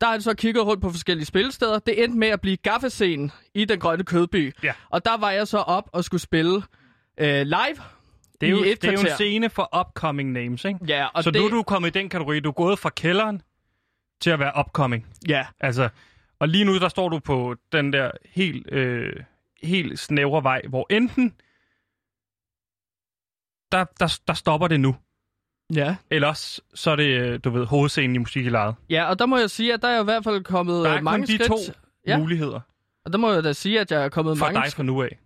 Der 0.00 0.06
har 0.06 0.12
han 0.12 0.22
så 0.22 0.34
kigget 0.34 0.66
rundt 0.66 0.82
på 0.82 0.90
forskellige 0.90 1.26
spillesteder. 1.26 1.78
Det 1.78 2.04
endte 2.04 2.18
med 2.18 2.28
at 2.28 2.40
blive 2.40 2.56
gaffescenen 2.56 3.32
i 3.54 3.64
den 3.64 3.80
grønne 3.80 4.04
kødby. 4.04 4.54
Ja. 4.62 4.72
Og 4.90 5.04
der 5.04 5.16
var 5.16 5.30
jeg 5.30 5.48
så 5.48 5.58
op 5.58 5.90
og 5.92 6.04
skulle 6.04 6.20
spille 6.20 6.62
øh, 7.18 7.42
live 7.46 7.82
Det 8.40 8.46
er, 8.46 8.50
jo, 8.50 8.64
det 8.64 8.84
er 8.84 8.92
jo 8.92 8.98
en 9.00 9.06
scene 9.14 9.50
for 9.50 9.78
upcoming 9.80 10.32
names, 10.32 10.64
ikke? 10.64 10.78
Ja, 10.88 11.06
og 11.14 11.24
så 11.24 11.30
det, 11.30 11.40
nu 11.40 11.46
er 11.46 11.50
du 11.50 11.62
kommet 11.62 11.96
i 11.96 11.98
den 11.98 12.08
kategori, 12.08 12.40
du 12.40 12.48
er 12.48 12.52
gået 12.52 12.78
fra 12.78 12.90
kælderen 12.90 13.42
til 14.20 14.30
at 14.30 14.38
være 14.38 14.52
upcoming. 14.58 15.06
Ja, 15.28 15.46
Altså, 15.60 15.88
og 16.38 16.48
lige 16.48 16.64
nu, 16.64 16.78
der 16.78 16.88
står 16.88 17.08
du 17.08 17.18
på 17.18 17.56
den 17.72 17.92
der 17.92 18.10
helt, 18.24 18.72
øh, 18.72 19.12
helt 19.62 19.98
snævre 19.98 20.42
vej, 20.42 20.62
hvor 20.68 20.86
enten, 20.90 21.34
der, 23.72 23.84
der, 24.00 24.18
der 24.28 24.34
stopper 24.34 24.68
det 24.68 24.80
nu, 24.80 24.96
ja. 25.74 25.96
eller 26.10 26.28
også, 26.28 26.60
så 26.74 26.90
er 26.90 26.96
det, 26.96 27.20
øh, 27.20 27.40
du 27.44 27.50
ved, 27.50 27.66
hovedscenen 27.66 28.14
i 28.14 28.18
musik 28.18 28.46
i 28.46 28.48
lejet. 28.48 28.74
Ja, 28.90 29.04
og 29.10 29.18
der 29.18 29.26
må 29.26 29.36
jeg 29.38 29.50
sige, 29.50 29.74
at 29.74 29.82
der 29.82 29.88
er 29.88 30.00
i 30.00 30.04
hvert 30.04 30.24
fald 30.24 30.44
kommet 30.44 30.84
Der 30.84 30.92
øh, 30.92 30.98
er 30.98 31.00
mange 31.02 31.26
kun 31.26 31.38
de 31.38 31.44
skridt. 31.44 31.48
to 31.66 31.72
Ja. 32.06 32.18
muligheder 32.18 32.60
Og 33.04 33.12
der 33.12 33.18
må 33.18 33.32
jeg 33.32 33.44
da 33.44 33.52
sige, 33.52 33.80
at 33.80 33.90
jeg 33.92 34.04
er 34.04 34.08
kommet 34.08 34.38
for 34.38 34.46
mange 34.46 34.62
dig 34.64 34.72
fra 34.72 34.82
nu 34.82 35.02
af. 35.02 35.18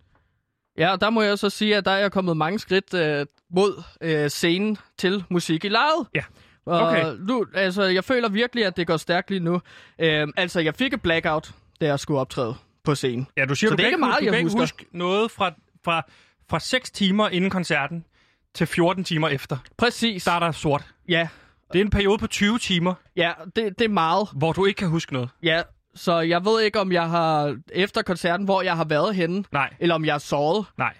Ja, 0.77 0.91
og 0.91 1.01
der 1.01 1.09
må 1.09 1.21
jeg 1.21 1.39
så 1.39 1.49
sige, 1.49 1.75
at 1.77 1.85
der 1.85 1.91
er 1.91 2.09
kommet 2.09 2.37
mange 2.37 2.59
skridt 2.59 2.93
øh, 2.93 3.25
mod 3.49 3.83
øh, 4.01 4.29
scenen 4.29 4.77
til 4.97 5.23
musik 5.29 5.65
i 5.65 5.69
lejet. 5.69 6.07
Ja. 6.15 6.23
Og 6.65 6.79
Okay. 6.87 7.15
nu, 7.19 7.45
altså, 7.53 7.83
jeg 7.83 8.03
føler 8.03 8.29
virkelig, 8.29 8.65
at 8.65 8.77
det 8.77 8.87
går 8.87 8.97
stærkt 8.97 9.29
lige 9.29 9.39
nu. 9.39 9.61
Øh, 9.99 10.27
altså, 10.37 10.59
jeg 10.59 10.75
fik 10.75 10.93
et 10.93 11.01
blackout, 11.01 11.51
da 11.81 11.85
jeg 11.85 11.99
skulle 11.99 12.19
optræde 12.19 12.55
på 12.83 12.95
scenen. 12.95 13.27
Ja, 13.37 13.45
du 13.45 13.55
siger, 13.55 13.69
Så 13.69 13.71
du 13.75 13.77
det 13.77 13.83
kan 13.83 13.87
ikke 13.89 13.97
meget, 13.99 14.19
du 14.19 14.25
jeg 14.25 14.33
kan 14.33 14.43
husker. 14.43 14.59
huske 14.59 14.85
noget 14.91 15.31
fra, 15.31 15.51
fra, 15.85 16.01
fra 16.49 16.59
6 16.59 16.91
timer 16.91 17.29
inden 17.29 17.49
koncerten 17.49 18.05
til 18.53 18.67
14 18.67 19.03
timer 19.03 19.29
efter. 19.29 19.57
Præcis. 19.77 20.23
Der 20.23 20.31
er 20.31 20.39
der 20.39 20.51
sort. 20.51 20.93
Ja, 21.09 21.27
Det 21.73 21.79
er 21.81 21.85
en 21.85 21.89
periode 21.89 22.17
på 22.17 22.27
20 22.27 22.59
timer, 22.59 22.93
ja 23.15 23.31
det, 23.55 23.79
det 23.79 23.85
er 23.85 23.89
meget. 23.89 24.27
hvor 24.35 24.53
du 24.53 24.65
ikke 24.65 24.77
kan 24.77 24.87
huske 24.89 25.13
noget. 25.13 25.29
Ja, 25.43 25.61
så 25.95 26.19
jeg 26.19 26.45
ved 26.45 26.61
ikke, 26.61 26.79
om 26.79 26.91
jeg 26.91 27.09
har, 27.09 27.57
efter 27.71 28.01
koncerten, 28.01 28.45
hvor 28.45 28.61
jeg 28.61 28.75
har 28.77 28.83
været 28.85 29.15
henne, 29.15 29.43
Nej, 29.51 29.73
eller 29.79 29.95
om 29.95 30.05
jeg 30.05 30.13
har 30.13 30.19
sovet, 30.19 30.65
nej. 30.77 30.93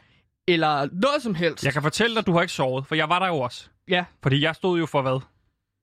eller 0.47 0.87
noget 0.91 1.21
som 1.21 1.35
helst. 1.35 1.65
Jeg 1.65 1.73
kan 1.73 1.81
fortælle 1.81 2.13
dig, 2.15 2.19
at 2.19 2.25
du 2.27 2.33
har 2.33 2.41
ikke 2.41 2.53
sovet, 2.53 2.87
for 2.87 2.95
jeg 2.95 3.09
var 3.09 3.19
der 3.19 3.27
jo 3.27 3.39
også. 3.39 3.69
Ja, 3.87 4.05
Fordi 4.23 4.41
jeg 4.41 4.55
stod 4.55 4.79
jo 4.79 4.85
for 4.85 5.01
hvad? 5.01 5.19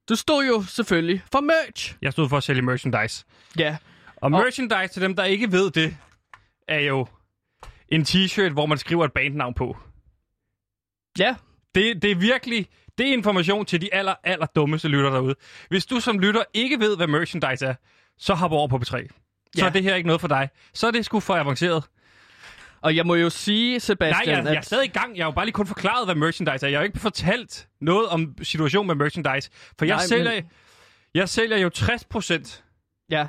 du 0.08 0.16
stod 0.16 0.44
jo 0.46 0.62
selvfølgelig 0.62 1.22
for 1.32 1.40
merch. 1.40 1.96
Jeg 2.02 2.12
stod 2.12 2.28
for 2.28 2.36
at 2.36 2.42
sælge 2.42 2.62
merchandise. 2.62 3.24
Ja, 3.58 3.76
Og 4.16 4.30
merchandise, 4.30 4.88
til 4.88 5.02
dem, 5.02 5.16
der 5.16 5.24
ikke 5.24 5.52
ved 5.52 5.70
det, 5.70 5.96
er 6.68 6.80
jo 6.80 7.06
en 7.88 8.02
t-shirt, 8.02 8.48
hvor 8.52 8.66
man 8.66 8.78
skriver 8.78 9.04
et 9.04 9.12
bandnavn 9.12 9.54
på. 9.54 9.76
ja, 11.18 11.34
Det, 11.74 12.02
det 12.02 12.10
er 12.10 12.14
virkelig... 12.14 12.66
Det 12.98 13.08
er 13.08 13.12
information 13.12 13.64
til 13.66 13.80
de 13.80 13.94
aller, 13.94 14.14
aller 14.24 14.46
dummeste 14.46 14.88
lytter 14.88 15.10
derude. 15.10 15.34
Hvis 15.68 15.86
du 15.86 16.00
som 16.00 16.18
lytter 16.18 16.42
ikke 16.54 16.80
ved, 16.80 16.96
hvad 16.96 17.06
merchandise 17.06 17.66
er, 17.66 17.74
så 18.18 18.34
hop 18.34 18.52
over 18.52 18.68
på 18.68 18.76
B3. 18.76 18.84
Så 18.86 19.06
Ja. 19.58 19.66
er 19.66 19.70
det 19.70 19.82
her 19.82 19.94
ikke 19.94 20.06
noget 20.06 20.20
for 20.20 20.28
dig. 20.28 20.48
Så 20.74 20.86
er 20.86 20.90
det 20.90 21.04
sgu 21.04 21.20
for 21.20 21.34
avanceret. 21.34 21.84
og 22.80 22.96
jeg 22.96 23.06
må 23.06 23.14
jo 23.14 23.30
sige, 23.30 23.70
Nej, 23.72 23.78
Sebastian, 23.78 24.36
jeg, 24.36 24.44
jeg 24.44 24.54
er 24.56 24.60
stadig 24.60 24.84
i 24.84 24.88
gang. 24.88 25.16
Jeg 25.16 25.24
har 25.24 25.30
jo 25.30 25.34
bare 25.34 25.44
lige 25.44 25.52
kun 25.52 25.66
forklaret, 25.66 26.06
hvad 26.06 26.14
merchandise 26.14 26.66
er. 26.66 26.70
Jeg 26.70 26.78
har 26.78 26.82
jo 26.82 26.86
ikke 26.86 26.98
fortalt 26.98 27.68
noget 27.80 28.08
om 28.08 28.34
situationen 28.42 28.86
med 28.86 28.94
merchandise. 28.94 29.50
For 29.78 29.84
jeg, 29.84 29.96
Nej, 29.96 30.06
sælger, 30.06 30.30
men- 30.34 30.44
jeg 31.14 31.28
sælger 31.28 31.56
jo 31.56 31.70
60% 31.74 32.62
Ja, 33.10 33.26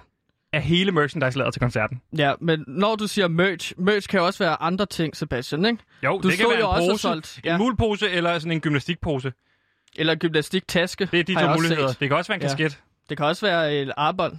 af 0.54 0.62
hele 0.62 0.92
merchandise 0.92 1.38
lavet 1.38 1.54
til 1.54 1.60
koncerten. 1.62 2.02
ja, 2.18 2.34
men 2.42 2.64
når 2.68 2.96
du 2.96 3.08
siger 3.08 3.28
merch, 3.28 3.74
merch 3.78 4.08
kan 4.10 4.20
jo 4.20 4.26
også 4.26 4.44
være 4.44 4.62
andre 4.62 4.86
ting, 4.86 5.16
Sebastian, 5.18 5.66
ikke? 5.66 5.84
Jo, 6.04 6.20
Du 6.24 6.30
det 6.30 6.38
kan 6.38 6.46
være 6.50 6.60
jo 6.60 6.66
en 6.66 6.76
også 6.76 6.92
pose, 6.92 7.02
solgt- 7.08 7.38
en 7.38 7.42
ja. 7.46 7.58
mulpose 7.58 8.10
eller 8.10 8.40
sådan 8.40 8.52
en 8.52 8.62
gymnastikpose. 8.62 9.34
Eller 9.96 10.16
gymnastiktaske. 10.16 11.06
Det 11.12 11.20
er 11.20 11.24
de 11.24 11.34
to 11.36 11.54
muligheder. 11.54 11.88
set. 11.88 12.00
Det 12.00 12.10
kan 12.10 12.18
også 12.18 12.32
være 12.32 12.36
en 12.36 12.42
Ja. 12.42 12.48
kasket. 12.48 12.80
Det 13.10 13.18
kan 13.18 13.26
også 13.26 13.46
være 13.46 13.76
et 13.76 13.92
arbånd. 13.98 14.32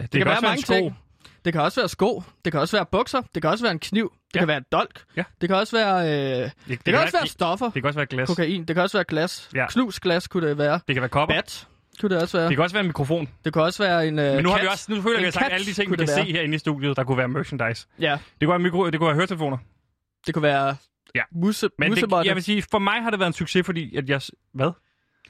Det, 0.00 0.12
Det 0.12 0.18
kan, 0.18 0.26
være 0.26 0.34
også 0.34 0.46
mange 0.46 0.58
en 0.58 0.62
sko. 0.62 0.72
ting. 0.74 0.98
Det 1.44 1.52
kan 1.52 1.62
også 1.62 1.80
være 1.80 1.88
sko. 1.88 2.22
Det 2.44 2.52
kan 2.52 2.60
også 2.60 2.76
være 2.76 2.86
bukser. 2.86 3.22
Det 3.34 3.42
kan 3.42 3.50
også 3.50 3.64
være 3.64 3.72
en 3.72 3.78
kniv. 3.78 4.12
Det 4.28 4.34
Ja. 4.34 4.38
kan 4.38 4.48
være 4.48 4.56
et 4.58 4.72
dolk. 4.72 5.02
Ja. 5.16 5.22
Det 5.40 5.48
kan 5.48 5.56
også 5.56 5.76
være... 5.76 6.02
Øh, 6.08 6.10
det, 6.44 6.52
Det, 6.68 6.86
det, 6.86 6.94
kan 6.94 7.02
også 7.02 7.16
være 7.18 7.26
stoffer. 7.26 7.66
det 7.70 7.82
kan 7.82 7.84
også 7.86 7.98
være 7.98 8.06
glas. 8.06 8.28
Kokain. 8.28 8.64
Det 8.64 8.76
kan 8.76 8.82
også 8.82 8.96
være 8.96 9.04
glas. 9.04 9.50
Ja. 9.54 9.66
Knusglas 9.70 10.28
kunne 10.28 10.48
det 10.48 10.58
være. 10.58 10.80
Det 10.88 10.94
kan 10.96 11.00
være 11.02 11.08
kopper. 11.08 11.34
Bat 11.34 11.66
kunne 12.00 12.14
det 12.14 12.22
også 12.22 12.38
være. 12.38 12.48
Det 12.48 12.56
kan 12.56 12.62
også 12.62 12.74
være 12.74 12.80
en 12.80 12.86
mikrofon. 12.86 13.28
Det 13.44 13.52
kan 13.52 13.62
også 13.62 13.82
være 13.82 14.08
en 14.08 14.18
øh, 14.18 14.34
Men 14.34 14.44
nu 14.44 14.50
har 14.50 14.56
kat. 14.56 14.62
vi 14.64 14.68
også, 14.72 14.92
nu 14.92 15.02
føler 15.02 15.18
jeg, 15.18 15.26
har 15.26 15.30
sagt 15.30 15.52
alle 15.52 15.66
de 15.66 15.72
ting, 15.72 15.90
vi 15.90 15.96
kan 15.96 16.06
se 16.06 16.22
herinde 16.22 16.54
i 16.54 16.58
studiet, 16.58 16.96
der 16.96 17.04
kunne 17.04 17.18
være 17.18 17.28
merchandise. 17.28 17.86
Ja, 18.00 18.18
Det 18.40 18.46
kunne 18.46 18.48
være, 18.48 18.58
mikro, 18.58 18.90
det 18.90 18.98
kunne 18.98 19.06
være 19.06 19.14
høretelefoner. 19.16 19.58
det 20.26 20.34
kunne 20.34 20.42
være 20.42 20.76
Ja. 21.14 21.22
muse, 21.32 21.68
Men 21.78 21.92
det, 21.96 22.12
jeg 22.24 22.34
vil 22.34 22.42
sige, 22.42 22.62
for 22.70 22.78
mig 22.78 23.02
har 23.02 23.10
det 23.10 23.18
været 23.18 23.26
en 23.28 23.32
succes, 23.32 23.66
fordi 23.66 23.96
at 23.96 24.08
jeg... 24.08 24.20
Hvad? 24.54 24.70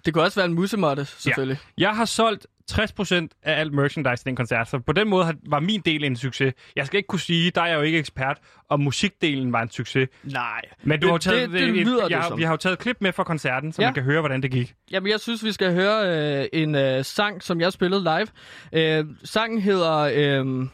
Det 0.04 0.14
kunne 0.14 0.24
også 0.24 0.40
være 0.40 0.46
en 0.46 0.54
musemotte, 0.54 1.04
selvfølgelig. 1.04 1.58
Jeg 1.78 1.90
har 1.90 2.04
solgt 2.04 2.46
60% 2.72 3.14
af 3.42 3.60
alt 3.60 3.72
merchandise 3.72 4.16
til 4.16 4.24
den 4.26 4.36
koncert, 4.36 4.68
så 4.68 4.78
på 4.78 4.92
den 4.92 5.08
måde 5.08 5.34
var 5.48 5.60
min 5.60 5.80
del 5.80 6.04
en 6.04 6.16
succes. 6.16 6.54
Jeg 6.76 6.86
skal 6.86 6.96
ikke 6.96 7.06
kunne 7.06 7.20
sige, 7.20 7.50
der 7.50 7.62
er 7.62 7.66
jeg 7.66 7.76
jo 7.76 7.80
ikke 7.80 7.98
ekspert, 7.98 8.38
om 8.68 8.80
musikdelen 8.80 9.52
var 9.52 9.62
en 9.62 9.70
succes. 9.70 10.08
Nej. 10.24 10.60
Men 10.82 11.00
du 11.00 11.06
Det- 11.06 11.12
har 11.12 11.18
taget, 11.18 11.50
det- 11.50 11.60
det 11.60 11.68
lyder 11.86 12.02
det 12.02 12.10
jeg, 12.10 12.24
som. 12.28 12.38
vi 12.38 12.42
har 12.42 12.50
jo 12.50 12.56
taget 12.56 12.72
et 12.72 12.78
klip 12.78 12.96
med 13.00 13.12
fra 13.12 13.24
koncerten, 13.24 13.72
så 13.72 13.82
Ja. 13.82 13.86
man 13.88 13.94
kan 13.94 14.02
høre, 14.02 14.20
hvordan 14.20 14.42
det 14.42 14.50
gik. 14.50 14.74
Jamen, 14.90 15.10
jeg 15.12 15.20
synes, 15.20 15.44
vi 15.44 15.52
skal 15.52 15.72
høre 15.72 16.40
øh, 16.42 16.46
en 16.52 16.74
øh, 16.74 17.04
sang, 17.04 17.42
som 17.42 17.60
jeg 17.60 17.72
spillede 17.72 18.02
live. 18.02 18.26
Øh, 18.72 19.04
sangen 19.24 19.60
hedder 19.60 19.98
øh, 19.98 20.66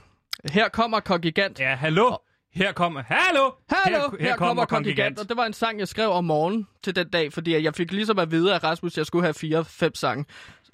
Her 0.53 0.69
kommer 0.69 1.01
Kongigant. 1.01 1.61
Ja, 1.61 1.75
hallo? 1.75 2.17
Her 2.57 2.73
kommer... 2.73 3.03
Hallo? 3.09 3.51
Hallo, 3.71 3.99
her, 4.21 4.29
her 4.29 4.37
kommer 4.37 4.65
Kongigant. 4.65 5.19
Og 5.19 5.29
det 5.29 5.37
var 5.37 5.45
en 5.47 5.53
sang, 5.53 5.79
jeg 5.79 5.89
skrev 5.89 6.11
om 6.11 6.25
morgenen 6.25 6.67
til 6.83 6.97
den 6.97 7.09
dag, 7.09 7.33
fordi 7.33 7.63
jeg 7.65 7.75
fik 7.75 7.93
ligesom 7.93 8.19
at 8.19 8.31
vide 8.31 8.55
af 8.55 8.65
Rasmus, 8.65 8.93
at 8.93 8.99
jeg 8.99 9.07
skulle 9.07 9.25
have 9.25 9.35
fire, 9.35 9.65
fem 9.65 9.95
sange. 9.95 10.25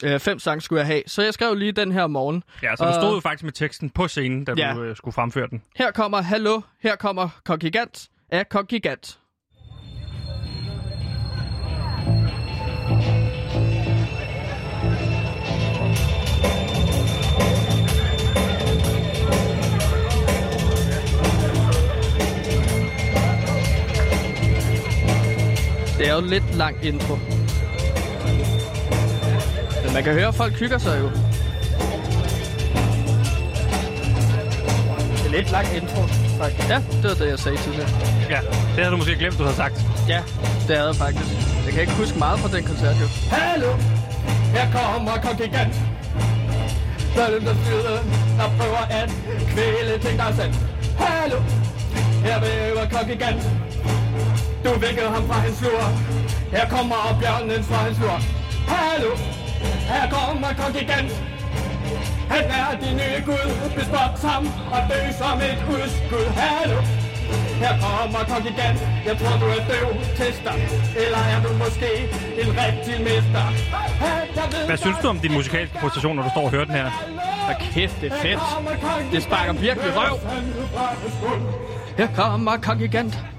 Øh, 0.05 0.21
fem 0.21 0.39
sange 0.39 0.61
skulle 0.61 0.79
jeg 0.81 0.87
have. 0.87 1.03
Så 1.07 1.23
jeg 1.23 1.35
skrev 1.35 1.55
lige 1.55 1.73
den 1.73 1.93
her 1.93 2.03
om 2.03 2.11
morgenen. 2.11 2.43
Ja, 2.63 2.77
så 2.77 2.85
du 2.85 2.89
Og- 2.89 2.95
stod 2.95 3.15
jo 3.15 3.21
faktisk 3.21 3.45
med 3.45 3.53
teksten 3.53 3.91
på 3.91 4.09
scenen, 4.09 4.45
da 4.45 4.55
Ja. 4.57 4.73
du 4.77 4.83
øh, 4.83 4.97
skulle 4.97 5.15
fremføre 5.15 5.47
den. 5.51 5.63
Her 5.77 5.91
kommer 5.91 6.21
Hallo, 6.23 6.61
her 6.83 6.97
kommer 6.97 7.29
Kongigant 7.45 8.09
af 8.31 8.49
Kongigant. 8.49 9.19
Det 26.03 26.11
er 26.11 26.15
jo 26.15 26.21
lidt 26.21 26.55
lang 26.57 26.77
intro. 26.85 27.15
Men 29.85 29.93
man 29.95 30.05
kan 30.05 30.13
høre, 30.13 30.29
at 30.29 30.35
folk 30.35 30.53
hygger 30.53 30.79
sig 30.79 31.01
jo. 31.01 31.11
Det 35.17 35.27
er 35.27 35.31
lidt 35.31 35.51
lang 35.51 35.67
intro, 35.77 36.03
faktisk. 36.39 36.69
Ja, 36.69 36.83
det 37.03 37.05
var 37.05 37.15
det, 37.15 37.29
jeg 37.29 37.39
sagde 37.39 37.59
tidligere. 37.59 37.89
Ja, 38.31 38.41
det 38.75 38.79
havde 38.85 38.91
du 38.91 38.97
måske 38.97 39.17
glemt, 39.17 39.39
du 39.39 39.43
havde 39.43 39.57
sagt. 39.57 39.75
Ja, 40.09 40.21
det 40.69 40.79
er 40.79 40.87
det 40.87 40.97
faktisk. 40.97 41.31
Jeg 41.65 41.73
kan 41.73 41.81
ikke 41.81 41.93
huske 41.93 42.19
meget 42.19 42.39
fra 42.41 42.57
den 42.57 42.65
koncert, 42.65 42.97
jo. 43.03 43.07
Hallo, 43.37 43.73
her 44.55 44.67
kommer 44.73 45.13
Kongigant. 45.25 45.75
Der 47.15 47.23
er 47.27 47.31
den 47.39 47.47
der 47.47 47.55
skyder, 47.65 47.99
der 48.39 48.49
prøver 48.59 48.85
at 49.01 49.11
kvæle 49.53 49.99
ting, 50.05 50.19
der 50.19 50.25
er 50.25 50.35
sandt. 50.35 50.57
Hallo, 50.99 51.39
her 52.25 52.41
væver 52.41 52.89
Kongigant. 52.91 53.43
Du 54.65 54.71
vækkede 54.81 55.09
ham 55.09 55.25
fra 55.29 55.39
hans 55.47 55.63
lur. 55.63 55.85
Her 56.57 56.69
kommer 56.69 57.01
bjørnen 57.21 57.65
fra 57.65 57.77
hans 57.87 57.99
lur. 58.03 58.19
Hallo, 58.75 59.11
her 59.91 60.05
kommer 60.17 60.49
Kongigant. 60.61 61.13
Han 62.31 62.45
er 62.61 62.69
din 62.83 62.97
nye 63.03 63.21
gud, 63.27 63.47
bespot 63.77 64.15
ham 64.31 64.45
og 64.75 64.81
dø 64.91 65.01
som 65.21 65.37
et 65.51 65.61
udskud. 65.75 66.27
Hallo, 66.43 66.79
her 67.63 67.75
kommer 67.87 68.21
Kongigant. 68.33 68.79
Jeg 69.09 69.15
tror, 69.21 69.35
du 69.43 69.47
er 69.57 69.63
døv, 69.73 69.89
tester. 70.19 70.55
Eller 71.05 71.23
er 71.33 71.39
du 71.45 71.51
måske 71.65 71.91
en 72.43 72.51
rigtig 72.63 72.97
mester? 73.09 73.45
Hvad 74.67 74.77
synes 74.77 74.97
du 75.03 75.09
om 75.09 75.19
din 75.19 75.33
musikalske 75.33 75.79
præstation, 75.79 76.17
når 76.17 76.23
du 76.23 76.31
står 76.31 76.45
og 76.45 76.51
hører 76.51 76.65
den 76.65 76.75
her? 76.75 76.91
Og 77.49 77.55
kæft, 77.61 78.01
det 78.01 78.13
er 78.13 78.17
fedt. 78.17 78.41
Det 79.13 79.23
sparker 79.23 79.53
virkelig 79.53 79.93
røv. 79.97 80.19
Her 81.99 82.09
kommer 82.17 82.57
Kongigant. 82.57 83.32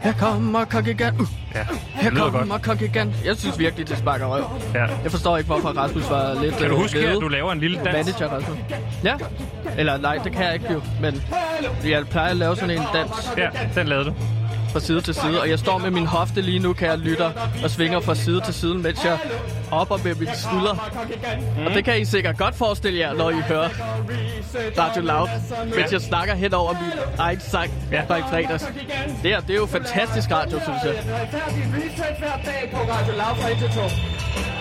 Her 0.00 0.12
kommer 0.12 0.64
Kongigant. 0.64 1.20
Uh. 1.20 1.26
Ja, 1.54 1.64
Her 1.94 2.02
det 2.02 2.12
lyder 2.12 2.30
kommer 2.30 2.46
godt. 2.46 2.62
Kongigant. 2.62 3.14
Jeg 3.24 3.36
synes 3.36 3.58
virkelig, 3.58 3.88
det 3.88 3.98
sparker 3.98 4.26
røv. 4.26 4.44
Ja. 4.74 4.86
Jeg 5.02 5.10
forstår 5.10 5.36
ikke, 5.36 5.46
hvorfor 5.46 5.68
Rasmus 5.68 6.10
var 6.10 6.42
lidt 6.42 6.56
Kan 6.56 6.68
du 6.68 6.74
øh, 6.74 6.80
huske, 6.80 6.98
at 6.98 7.20
du 7.20 7.28
laver 7.28 7.52
en 7.52 7.60
lille 7.60 7.76
dans? 7.84 8.06
Manager, 8.06 8.28
Rasmus. 8.36 8.58
Ja. 9.04 9.14
Eller 9.78 9.96
nej, 9.98 10.14
det 10.24 10.32
kan 10.32 10.44
jeg 10.44 10.54
ikke 10.54 10.72
jo. 10.72 10.82
Men 11.00 11.22
jeg 11.84 12.06
plejer 12.08 12.30
at 12.30 12.36
lave 12.36 12.56
sådan 12.56 12.70
en 12.70 12.82
dans 12.94 13.32
Ja, 13.36 13.48
den 13.74 13.88
lavede 13.88 14.04
du. 14.04 14.14
Fra 14.72 14.80
side 14.80 15.00
til 15.00 15.14
side. 15.14 15.40
Og 15.40 15.50
jeg 15.50 15.58
står 15.58 15.78
med 15.78 15.90
min 15.90 16.06
hofte 16.06 16.40
lige 16.40 16.58
nu, 16.58 16.72
kan 16.72 16.88
jeg 16.88 16.98
lytter, 16.98 17.30
og 17.64 17.70
svinger 17.70 18.00
fra 18.00 18.14
side 18.14 18.40
til 18.44 18.54
side, 18.54 18.74
mens 18.74 19.04
jeg 19.04 19.18
opper 19.70 19.96
med 20.04 20.14
mine 20.14 20.30
skuldre. 20.36 20.78
Mm. 21.58 21.66
Og 21.66 21.74
det 21.74 21.84
kan 21.84 22.00
I 22.00 22.04
sikkert 22.04 22.36
godt 22.38 22.54
forestille 22.54 22.98
jer, 22.98 23.12
når 23.14 23.30
I 23.30 23.34
hører 23.48 23.68
Radio 24.78 25.02
Loud, 25.02 25.28
mens 25.76 25.92
jeg 25.92 26.00
snakker 26.00 26.34
hen 26.34 26.54
over 26.54 26.72
min 26.72 26.90
egen 27.18 27.40
sang 27.40 27.70
Ja. 27.92 28.02
fra 28.08 28.16
i 28.16 28.22
fredags. 28.30 28.64
Det, 29.22 29.30
her, 29.30 29.40
det 29.40 29.50
er 29.50 29.54
jo 29.54 29.66
fantastisk 29.66 30.30
radio, 30.30 30.60
synes 30.66 30.78
jeg. 30.84 30.94
retfærdig 30.94 31.64
research 31.76 32.18
hver 32.18 32.36
dag 32.44 32.70
på 32.72 32.78
Radio 32.92 33.12
Lav 33.20 33.32
fra 33.40 33.48
1 33.50 33.58
til 33.58 33.68
2. 33.68 33.80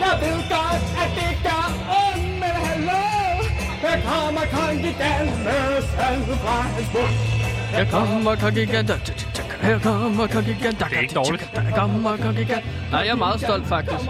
Jeg 0.04 0.14
ved 0.22 0.38
godt, 0.56 0.84
at 1.04 1.10
det 1.20 1.32
gør 1.44 1.66
ondt, 2.06 2.34
men 2.42 2.54
hallo! 2.68 3.04
Der 3.82 3.96
kommer 4.12 4.42
Kongigant 4.52 5.44
med 5.44 5.82
sand 5.82 6.38
fra 6.44 6.62
hans 6.62 6.88
mund. 6.94 7.14
Her 7.76 7.86
kommer 7.92 8.36
Kongigant. 8.36 8.92
Her 9.62 9.80
kommer 9.80 10.28
Kongigant. 10.28 10.80
Det 10.80 10.88
er 10.96 11.00
ikke 11.00 11.14
dårligt. 11.14 11.60
Her 11.60 11.76
kommer 11.76 12.18
Kongigant. 12.18 12.66
Nej, 12.92 13.00
jeg 13.00 13.10
er 13.10 13.16
meget 13.16 13.42
stolt, 13.42 13.68
faktisk. 13.68 14.10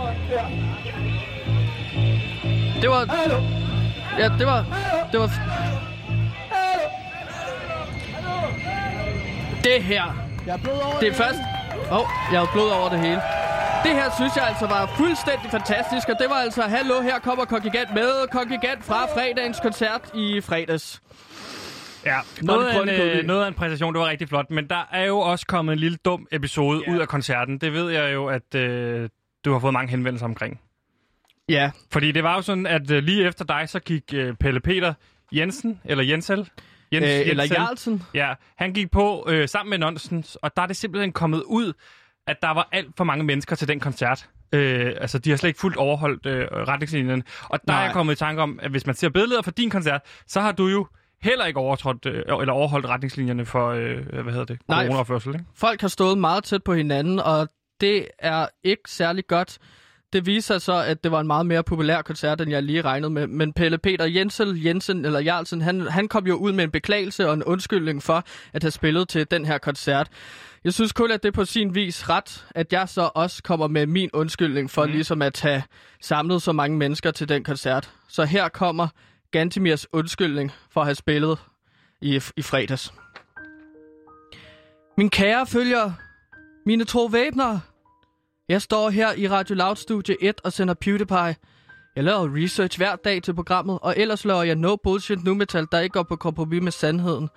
Det 2.81 2.89
var... 2.89 3.01
Ja, 4.19 4.29
det 4.39 4.47
var... 4.47 4.65
Det 5.11 5.19
var... 5.19 5.31
Det 9.63 9.83
her. 9.83 10.03
Det 10.99 11.07
er 11.07 11.13
først... 11.13 11.39
Åh, 11.91 11.97
oh, 11.97 12.05
jeg 12.31 12.39
har 12.39 12.49
blod 12.53 12.69
over 12.69 12.89
det 12.89 12.99
hele. 12.99 13.21
Det 13.83 13.91
her 13.95 14.09
synes 14.15 14.35
jeg 14.35 14.47
altså 14.47 14.67
var 14.67 14.89
fuldstændig 14.97 15.51
fantastisk, 15.51 16.09
og 16.09 16.15
det 16.19 16.29
var 16.29 16.35
altså, 16.35 16.61
hallo, 16.61 17.01
her 17.01 17.19
kommer 17.19 17.45
Kongigant 17.45 17.93
med 17.93 18.27
Kongigant 18.31 18.83
fra 18.83 19.05
fredagens 19.05 19.59
koncert 19.59 20.01
i 20.13 20.41
fredags. 20.41 21.01
Ja, 22.05 22.19
den 22.39 22.45
noget 22.45 22.67
af, 22.67 22.81
en, 22.81 22.89
øh, 22.89 23.23
noget 23.25 23.43
af 23.43 23.47
en 23.47 23.53
præstation, 23.53 23.93
det 23.93 23.99
var 23.99 24.07
rigtig 24.07 24.29
flot, 24.29 24.51
men 24.51 24.69
der 24.69 24.87
er 24.91 25.05
jo 25.05 25.19
også 25.19 25.45
kommet 25.45 25.73
en 25.73 25.79
lille 25.79 25.97
dum 26.05 26.27
episode 26.31 26.83
ud 26.89 26.97
af 26.99 27.07
koncerten. 27.07 27.57
Det 27.57 27.73
ved 27.73 27.89
jeg 27.89 28.13
jo, 28.13 28.25
at 28.27 28.55
øh, 28.55 29.09
du 29.45 29.51
har 29.51 29.59
fået 29.59 29.73
mange 29.73 29.89
henvendelser 29.91 30.25
omkring. 30.25 30.61
Ja, 31.49 31.71
Fordi 31.91 32.11
det 32.11 32.23
var 32.23 32.35
jo 32.35 32.41
sådan, 32.41 32.65
at 32.65 32.91
øh, 32.91 33.03
lige 33.03 33.27
efter 33.27 33.45
dig, 33.45 33.69
så 33.69 33.79
gik 33.79 34.03
øh, 34.13 34.33
Pelle 34.33 34.59
Peter 34.59 34.93
Jensen, 35.31 35.81
eller 35.85 36.03
Jensel, 36.03 36.49
Jens, 36.91 37.05
øh, 37.05 37.09
eller 37.27 37.43
Jensel, 37.43 37.57
Jarlsen. 37.59 38.03
Ja, 38.13 38.33
han 38.55 38.73
gik 38.73 38.91
på 38.91 39.27
øh, 39.29 39.47
sammen 39.49 39.69
med 39.69 39.77
Nonsens, 39.77 40.35
og 40.35 40.55
der 40.55 40.61
er 40.61 40.67
det 40.67 40.75
simpelthen 40.75 41.11
kommet 41.11 41.43
ud, 41.45 41.73
at 42.27 42.37
der 42.41 42.53
var 42.53 42.69
alt 42.71 42.97
for 42.97 43.03
mange 43.03 43.23
mennesker 43.23 43.55
til 43.55 43.67
den 43.67 43.79
koncert. 43.79 44.29
Øh, 44.53 44.93
altså, 45.01 45.19
de 45.19 45.29
har 45.29 45.37
slet 45.37 45.47
ikke 45.47 45.59
fuldt 45.59 45.77
overholdt 45.77 46.25
øh, 46.25 46.47
retningslinjerne. 46.51 47.23
Og 47.43 47.59
der 47.67 47.73
Nej. 47.73 47.81
er 47.81 47.85
jeg 47.85 47.93
kommet 47.93 48.13
i 48.13 48.15
tanke 48.15 48.41
om, 48.41 48.59
at 48.61 48.71
hvis 48.71 48.85
man 48.85 48.95
ser 48.95 49.09
billeder 49.09 49.41
fra 49.41 49.51
din 49.51 49.69
koncert, 49.69 50.01
så 50.27 50.41
har 50.41 50.51
du 50.51 50.67
jo 50.67 50.87
heller 51.21 51.45
ikke 51.45 51.59
overtrådt, 51.59 52.05
øh, 52.05 52.23
eller 52.41 52.53
overholdt 52.53 52.85
retningslinjerne 52.85 53.45
for, 53.45 53.69
øh, 53.69 54.23
hvad 54.23 54.33
hedder 54.33 54.45
det, 54.45 54.59
coronaopførsel, 54.71 55.33
ikke? 55.33 55.45
Folk 55.55 55.81
har 55.81 55.87
stået 55.87 56.17
meget 56.17 56.43
tæt 56.43 56.63
på 56.63 56.73
hinanden, 56.73 57.19
og 57.19 57.49
det 57.81 58.07
er 58.19 58.47
ikke 58.63 58.83
særlig 58.87 59.27
godt. 59.27 59.57
Det 60.13 60.25
viser 60.25 60.53
sig 60.53 60.61
så, 60.61 60.83
at 60.83 61.03
det 61.03 61.11
var 61.11 61.19
en 61.19 61.27
meget 61.27 61.45
mere 61.45 61.63
populær 61.63 62.01
koncert, 62.01 62.41
end 62.41 62.51
jeg 62.51 62.63
lige 62.63 62.81
regnede 62.81 63.09
med. 63.09 63.27
Men 63.27 63.53
Pelle 63.53 63.77
Peter 63.77 64.05
Jensel, 64.05 64.63
Jensen 64.63 65.05
eller 65.05 65.19
Jarlsen, 65.19 65.61
han, 65.61 65.81
han 65.81 66.07
kom 66.07 66.27
jo 66.27 66.35
ud 66.35 66.51
med 66.51 66.63
en 66.63 66.71
beklagelse 66.71 67.27
og 67.27 67.33
en 67.33 67.43
undskyldning 67.43 68.03
for 68.03 68.23
at 68.53 68.63
have 68.63 68.71
spillet 68.71 69.09
til 69.09 69.31
den 69.31 69.45
her 69.45 69.57
koncert. 69.57 70.07
Jeg 70.63 70.73
synes 70.73 70.93
kun, 70.93 71.11
at 71.11 71.23
det 71.23 71.29
er 71.29 71.33
på 71.33 71.45
sin 71.45 71.75
vis 71.75 72.09
ret, 72.09 72.45
at 72.55 72.73
jeg 72.73 72.89
så 72.89 73.09
også 73.15 73.43
kommer 73.43 73.67
med 73.67 73.85
min 73.85 74.09
undskyldning 74.13 74.71
for 74.71 74.85
mm. 74.85 74.91
ligesom 74.91 75.21
at 75.21 75.41
have 75.41 75.63
samlet 76.01 76.41
så 76.41 76.51
mange 76.51 76.77
mennesker 76.77 77.11
til 77.11 77.29
den 77.29 77.43
koncert. 77.43 77.91
Så 78.07 78.25
her 78.25 78.49
kommer 78.49 78.87
Gantimirs 79.31 79.87
undskyldning 79.93 80.51
for 80.69 80.81
at 80.81 80.87
have 80.87 80.95
spillet 80.95 81.39
i, 82.01 82.21
i 82.37 82.41
fredags. 82.41 82.93
Min 84.97 85.09
kære 85.09 85.47
følger, 85.47 85.91
mine 86.65 86.83
to 86.83 87.05
væbnere. 87.05 87.61
Jeg 88.49 88.61
står 88.61 88.89
her 88.89 89.13
i 89.13 89.27
Radio 89.27 89.55
Loud 89.55 89.75
Studie 89.75 90.15
1 90.23 90.41
og 90.43 90.53
sender 90.53 90.73
PewDiePie. 90.73 91.35
Jeg 91.95 92.03
laver 92.03 92.43
research 92.43 92.77
hver 92.77 92.95
dag 92.95 93.23
til 93.23 93.33
programmet, 93.33 93.79
og 93.81 93.93
ellers 93.97 94.25
laver 94.25 94.43
jeg 94.43 94.55
no 94.55 94.75
bullshit 94.75 95.23
nu 95.23 95.33
metal, 95.33 95.67
der 95.71 95.79
ikke 95.79 95.93
går 95.93 96.03
på 96.03 96.15
kompromis 96.15 96.63
med 96.63 96.71
sandheden. 96.71 97.29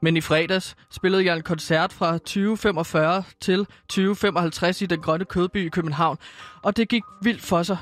Men 0.00 0.16
i 0.16 0.20
fredags 0.20 0.76
spillede 0.90 1.24
jeg 1.24 1.36
en 1.36 1.42
koncert 1.42 1.92
fra 1.92 2.12
2045 2.12 3.24
til 3.40 3.66
2055 3.88 4.82
i 4.82 4.86
den 4.86 5.00
grønne 5.00 5.24
kødby 5.24 5.66
i 5.66 5.68
København, 5.68 6.18
og 6.62 6.76
det 6.76 6.88
gik 6.88 7.02
vildt 7.22 7.42
for 7.42 7.62
sig. 7.62 7.78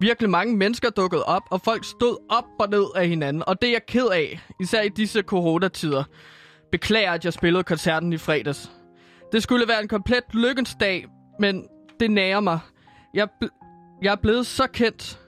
Virkelig 0.00 0.30
mange 0.30 0.56
mennesker 0.56 0.90
dukkede 0.90 1.24
op, 1.24 1.42
og 1.50 1.60
folk 1.60 1.84
stod 1.84 2.16
op 2.28 2.44
og 2.60 2.68
ned 2.70 2.84
af 2.96 3.08
hinanden, 3.08 3.42
og 3.46 3.62
det 3.62 3.68
er 3.68 3.72
jeg 3.72 3.86
ked 3.88 4.06
af, 4.06 4.40
især 4.60 4.82
i 4.82 4.88
disse 4.88 5.22
coronatider. 5.22 6.04
Beklager, 6.72 7.12
at 7.12 7.24
jeg 7.24 7.32
spillede 7.32 7.64
koncerten 7.64 8.12
i 8.12 8.16
fredags. 8.18 8.70
Det 9.32 9.42
skulle 9.42 9.68
være 9.68 9.82
en 9.82 9.88
komplet 9.88 10.22
lykkens 10.32 10.76
dag, 10.80 11.06
men 11.40 11.64
det 12.00 12.10
nærer 12.10 12.40
mig. 12.40 12.58
Jeg, 13.14 13.28
bl- 13.44 13.98
jeg 14.02 14.12
er 14.12 14.16
blevet 14.16 14.46
så 14.46 14.66
kendt, 14.66 15.20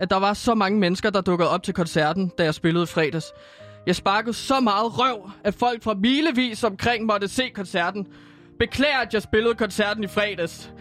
at 0.00 0.10
der 0.10 0.16
var 0.16 0.34
så 0.34 0.54
mange 0.54 0.78
mennesker, 0.78 1.10
der 1.10 1.20
dukkede 1.20 1.50
op 1.50 1.62
til 1.62 1.74
koncerten, 1.74 2.32
da 2.38 2.44
jeg 2.44 2.54
spillede 2.54 2.82
i 2.82 2.86
fredags. 2.86 3.26
Jeg 3.86 3.96
sparkede 3.96 4.34
så 4.34 4.60
meget 4.60 4.98
røv, 4.98 5.30
at 5.44 5.54
folk 5.54 5.82
fra 5.82 5.94
milevis 5.94 6.64
omkring 6.64 7.06
måtte 7.06 7.28
se 7.28 7.48
koncerten. 7.54 8.06
Beklager, 8.58 8.98
at 8.98 9.14
jeg 9.14 9.22
spillede 9.22 9.54
koncerten 9.54 10.04
i 10.04 10.06
fredags. 10.06 10.72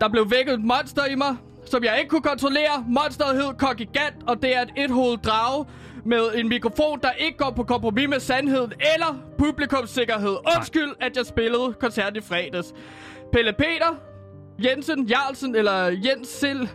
Der 0.00 0.08
blev 0.08 0.30
vækket 0.30 0.54
et 0.54 0.64
monster 0.64 1.04
i 1.06 1.14
mig, 1.14 1.36
som 1.66 1.84
jeg 1.84 1.98
ikke 1.98 2.08
kunne 2.08 2.22
kontrollere. 2.22 2.84
Monsteret 2.88 3.36
hed 3.36 3.54
Kongigant, 3.58 4.16
og 4.26 4.42
det 4.42 4.56
er 4.56 4.62
et 4.62 4.72
ethovedet 4.76 5.24
drage 5.24 5.64
med 6.04 6.34
en 6.34 6.48
mikrofon, 6.48 7.00
der 7.02 7.10
ikke 7.10 7.38
går 7.38 7.50
på 7.50 7.62
kompromis 7.62 8.08
med 8.08 8.20
sandheden 8.20 8.72
eller 8.94 9.18
publikumssikkerhed. 9.38 10.36
Undskyld, 10.56 10.92
at 11.00 11.16
jeg 11.16 11.26
spillede 11.26 11.74
koncerten 11.80 12.16
i 12.16 12.20
fredags. 12.20 12.72
Pelle 13.32 13.52
Peter, 13.52 13.94
Jensen, 14.64 15.06
Jarlsen 15.06 15.54
eller 15.54 15.84
Jens 15.86 16.28
Sild, 16.28 16.68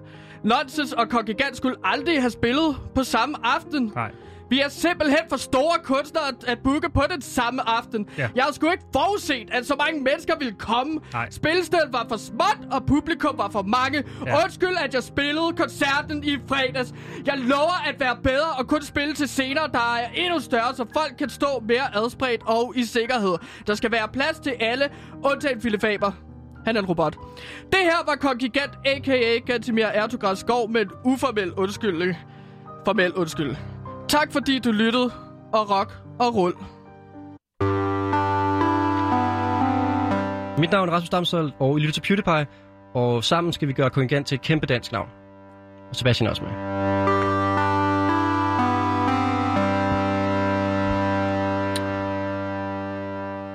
Nonsens 0.44 0.94
og 0.94 1.10
Kongigant 1.10 1.58
skulle 1.58 1.76
aldrig 1.84 2.22
have 2.22 2.32
spillet 2.32 2.76
på 2.96 3.04
samme 3.04 3.36
aften. 3.44 3.92
Nej. 3.96 4.12
Vi 4.52 4.60
er 4.60 4.70
simpelthen 4.70 5.20
for 5.30 5.38
store 5.38 5.78
kunstnere 5.84 6.28
at, 6.28 6.36
at 6.48 6.60
booke 6.64 6.90
på 6.90 7.04
den 7.12 7.22
samme 7.22 7.70
aften. 7.70 8.10
Ja. 8.18 8.30
Jeg 8.36 8.44
har 8.44 8.52
sgu 8.52 8.70
ikke 8.70 8.84
forudset, 8.94 9.50
at 9.52 9.68
så 9.68 9.76
mange 9.76 10.04
mennesker 10.04 10.38
ville 10.38 10.54
komme. 10.54 11.00
Nej. 11.14 11.30
Spillestedet 11.30 11.94
var 11.94 12.06
for 12.10 12.18
småt, 12.18 12.60
og 12.72 12.86
publikum 12.86 13.38
var 13.38 13.50
for 13.50 13.62
mange. 13.62 14.04
Ja. 14.26 14.30
Ja. 14.30 14.44
Undskyld, 14.44 14.78
at 14.86 14.94
jeg 14.94 15.04
spillede 15.04 15.54
koncerten 15.58 16.24
i 16.24 16.38
fredags. 16.48 16.94
Jeg 17.26 17.38
lover 17.38 17.88
at 17.88 18.00
være 18.00 18.16
bedre 18.24 18.52
og 18.58 18.68
kun 18.68 18.82
spille 18.82 19.14
til 19.14 19.28
scener, 19.28 19.68
der 19.68 19.96
er 19.96 20.08
endnu 20.16 20.40
større, 20.40 20.76
så 20.76 20.86
folk 20.94 21.14
kan 21.18 21.30
stå 21.30 21.64
mere 21.68 21.96
adspredt 21.96 22.42
og 22.46 22.74
i 22.76 22.84
sikkerhed. 22.84 23.36
Der 23.68 23.76
skal 23.76 23.92
være 23.92 24.08
plads 24.08 24.40
til 24.40 24.54
alle, 24.60 24.90
undtagen 25.24 25.60
Philip 25.60 25.82
Faber. 25.82 26.12
Han 26.66 26.76
er 26.76 26.80
en 26.80 26.86
robot. 26.86 27.16
Det 27.72 27.80
her 27.80 28.06
var 28.06 28.16
Kongigant, 28.16 28.72
a.k.a. 28.86 29.40
Gantimir 29.46 29.86
Ertugras 29.86 30.40
Skov 30.40 30.70
med 30.70 30.82
en 30.82 30.92
uformel 31.04 31.54
undskyldning. 31.54 32.16
Formel 32.86 33.14
undskyld. 33.14 33.56
Tak 34.10 34.32
fordi 34.32 34.60
du 34.60 34.72
lyttede, 34.72 35.12
og 35.54 35.70
rock 35.70 35.94
og 36.20 36.36
rull. 36.36 36.54
Mit 40.60 40.72
navn 40.72 40.90
er 40.90 40.94
Rasmus 40.94 41.10
Damshold, 41.10 41.52
og 41.60 41.78
I 41.78 41.82
lytter 41.82 41.94
til 41.94 42.02
PewDiePie, 42.02 42.48
og 42.94 43.24
sammen 43.24 43.54
skal 43.54 43.68
vi 43.68 43.74
gøre 43.74 43.90
Kongigant 43.90 44.28
til 44.28 44.36
et 44.36 44.42
kæmpe 44.42 44.66
dansk 44.66 44.92
navn. 44.92 45.10
Og 45.90 45.96
Sebastian 45.96 46.28
er 46.28 46.30
også 46.30 46.44
med. 46.44 46.52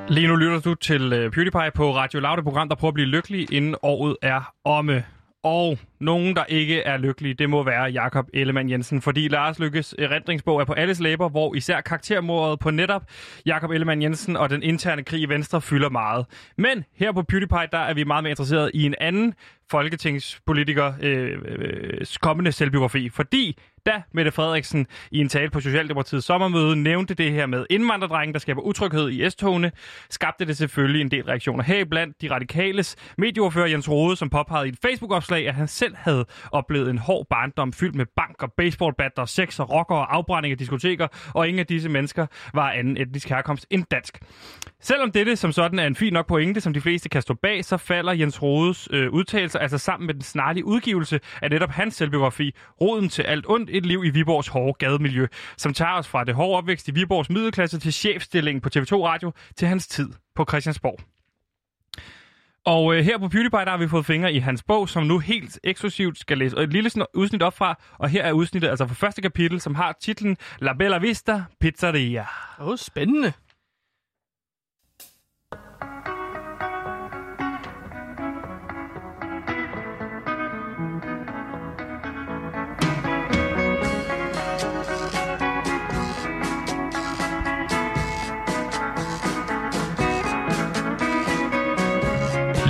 Lige 0.08 0.28
nu 0.28 0.36
lytter 0.36 0.60
du 0.60 0.74
til 0.74 1.02
uh, 1.12 1.32
PewDiePie 1.32 1.70
på 1.74 1.96
Radio 1.96 2.20
Loud, 2.20 2.38
et 2.38 2.44
program, 2.44 2.68
der 2.68 2.76
prøver 2.76 2.90
at 2.90 2.94
blive 2.94 3.08
lykkelig, 3.08 3.52
inden 3.52 3.74
året 3.82 4.16
er 4.22 4.52
omme. 4.64 5.04
Og 5.46 5.78
nogen, 6.00 6.36
der 6.36 6.44
ikke 6.44 6.80
er 6.80 6.96
lykkelige, 6.96 7.34
det 7.34 7.50
må 7.50 7.62
være 7.62 7.84
Jakob 7.84 8.26
Ellemann 8.34 8.70
Jensen, 8.70 9.02
fordi 9.02 9.28
Lars 9.28 9.58
Lykkes 9.58 9.94
erindringsbog 9.98 10.60
er 10.60 10.64
på 10.64 10.72
alles 10.72 11.00
læber, 11.00 11.28
hvor 11.28 11.54
især 11.54 11.80
karaktermordet 11.80 12.58
på 12.58 12.70
netop 12.70 13.02
Jakob 13.46 13.70
Ellemann 13.70 14.02
Jensen 14.02 14.36
og 14.36 14.50
den 14.50 14.62
interne 14.62 15.02
krig 15.04 15.20
i 15.20 15.24
Venstre 15.24 15.60
fylder 15.60 15.90
meget. 15.90 16.26
Men 16.58 16.84
her 16.96 17.12
på 17.12 17.22
PewDiePie, 17.22 17.68
der 17.72 17.78
er 17.78 17.94
vi 17.94 18.04
meget 18.04 18.22
mere 18.22 18.30
interesseret 18.30 18.70
i 18.74 18.86
en 18.86 18.94
anden 19.00 19.34
folketingspolitiker 19.70 20.92
øh, 21.02 21.38
øh, 21.44 21.58
øh 21.58 22.06
kommende 22.20 22.52
selvbiografi, 22.52 23.08
fordi 23.08 23.58
da 23.86 24.02
Mette 24.12 24.30
Frederiksen 24.30 24.86
i 25.10 25.18
en 25.18 25.28
tale 25.28 25.50
på 25.50 25.60
Socialdemokratiets 25.60 26.26
sommermøde 26.26 26.76
nævnte 26.76 27.14
det 27.14 27.32
her 27.32 27.46
med 27.46 27.66
indvandrerdrengen, 27.70 28.32
der 28.32 28.38
skaber 28.38 28.62
utryghed 28.62 29.10
i 29.10 29.30
S-togene, 29.30 29.72
skabte 30.10 30.44
det 30.44 30.56
selvfølgelig 30.56 31.00
en 31.00 31.10
del 31.10 31.24
reaktioner. 31.24 31.64
Her 31.64 31.84
blandt 31.84 32.22
de 32.22 32.30
radikales 32.30 32.96
medieordfører 33.18 33.66
Jens 33.66 33.88
Rode, 33.88 34.16
som 34.16 34.30
påpegede 34.30 34.66
i 34.66 34.68
et 34.68 34.78
Facebook-opslag, 34.82 35.48
at 35.48 35.54
han 35.54 35.68
selv 35.68 35.96
havde 35.96 36.24
oplevet 36.52 36.90
en 36.90 36.98
hård 36.98 37.26
barndom 37.30 37.72
fyldt 37.72 37.94
med 37.94 38.06
bank 38.16 38.42
og 38.42 38.52
baseballbatter, 38.56 39.24
sex 39.24 39.60
og 39.60 39.70
rocker 39.70 39.94
og 39.94 40.14
afbrænding 40.14 40.52
af 40.52 40.58
diskoteker, 40.58 41.08
og 41.34 41.48
ingen 41.48 41.60
af 41.60 41.66
disse 41.66 41.88
mennesker 41.88 42.26
var 42.54 42.70
anden 42.70 42.96
etnisk 42.96 43.28
herkomst 43.28 43.66
end 43.70 43.84
dansk. 43.90 44.18
Selvom 44.80 45.12
dette 45.12 45.36
som 45.36 45.52
sådan 45.52 45.78
er 45.78 45.86
en 45.86 45.96
fin 45.96 46.12
nok 46.12 46.26
pointe, 46.26 46.60
som 46.60 46.72
de 46.72 46.80
fleste 46.80 47.08
kan 47.08 47.22
stå 47.22 47.34
bag, 47.34 47.64
så 47.64 47.76
falder 47.76 48.12
Jens 48.12 48.42
Rodes 48.42 48.88
øh, 48.90 49.10
udtalelser 49.10 49.58
altså 49.58 49.78
sammen 49.78 50.06
med 50.06 50.14
den 50.14 50.22
snarlige 50.22 50.64
udgivelse 50.64 51.20
af 51.42 51.50
netop 51.50 51.70
hans 51.70 51.94
selvbiografi, 51.94 52.54
Roden 52.80 53.08
til 53.08 53.22
alt 53.22 53.44
ondt, 53.48 53.70
et 53.76 53.86
liv 53.86 54.04
i 54.04 54.10
Viborgs 54.10 54.48
hårde 54.48 54.72
gademiljø, 54.78 55.26
som 55.56 55.74
tager 55.74 55.92
os 55.92 56.08
fra 56.08 56.24
det 56.24 56.34
hårde 56.34 56.58
opvækst 56.58 56.88
i 56.88 56.90
Viborgs 56.90 57.30
middelklasse 57.30 57.78
til 57.78 57.92
chefstillingen 57.92 58.60
på 58.60 58.68
TV2 58.76 58.94
Radio 58.94 59.32
til 59.56 59.68
hans 59.68 59.86
tid 59.86 60.08
på 60.34 60.44
Christiansborg. 60.48 61.00
Og 62.66 62.96
øh, 62.96 63.04
her 63.04 63.18
på 63.18 63.28
PewDiePie, 63.28 63.64
der 63.64 63.70
har 63.70 63.76
vi 63.76 63.88
fået 63.88 64.06
fingre 64.06 64.32
i 64.32 64.38
hans 64.38 64.62
bog, 64.62 64.88
som 64.88 65.02
nu 65.02 65.18
helt 65.18 65.60
eksklusivt 65.64 66.18
skal 66.18 66.38
læse 66.38 66.56
et 66.56 66.72
lille 66.72 66.90
udsnit 67.14 67.42
op 67.42 67.56
fra. 67.56 67.78
Og 67.98 68.08
her 68.08 68.22
er 68.22 68.32
udsnittet 68.32 68.68
altså 68.68 68.86
fra 68.86 68.94
første 68.94 69.22
kapitel, 69.22 69.60
som 69.60 69.74
har 69.74 69.96
titlen 70.00 70.36
La 70.58 70.72
Bella 70.72 70.98
Vista 70.98 71.44
Pizzeria. 71.60 72.26
Åh, 72.60 72.68
oh, 72.68 72.78
spændende. 72.78 73.32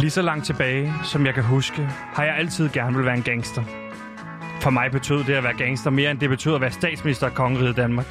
Lige 0.06 0.12
så 0.12 0.22
langt 0.22 0.46
tilbage, 0.46 0.92
som 1.04 1.26
jeg 1.26 1.34
kan 1.34 1.42
huske, 1.42 1.88
har 2.14 2.24
jeg 2.24 2.36
altid 2.36 2.68
gerne 2.68 2.96
vil 2.96 3.04
være 3.04 3.16
en 3.16 3.22
gangster. 3.22 3.64
For 4.60 4.70
mig 4.70 4.90
betød 4.90 5.24
det 5.24 5.34
at 5.34 5.44
være 5.44 5.56
gangster 5.56 5.90
mere, 5.90 6.10
end 6.10 6.18
det 6.18 6.30
betød 6.30 6.54
at 6.54 6.60
være 6.60 6.70
statsminister 6.70 7.26
af 7.26 7.34
Kongeriget 7.34 7.76
Danmark. 7.76 8.06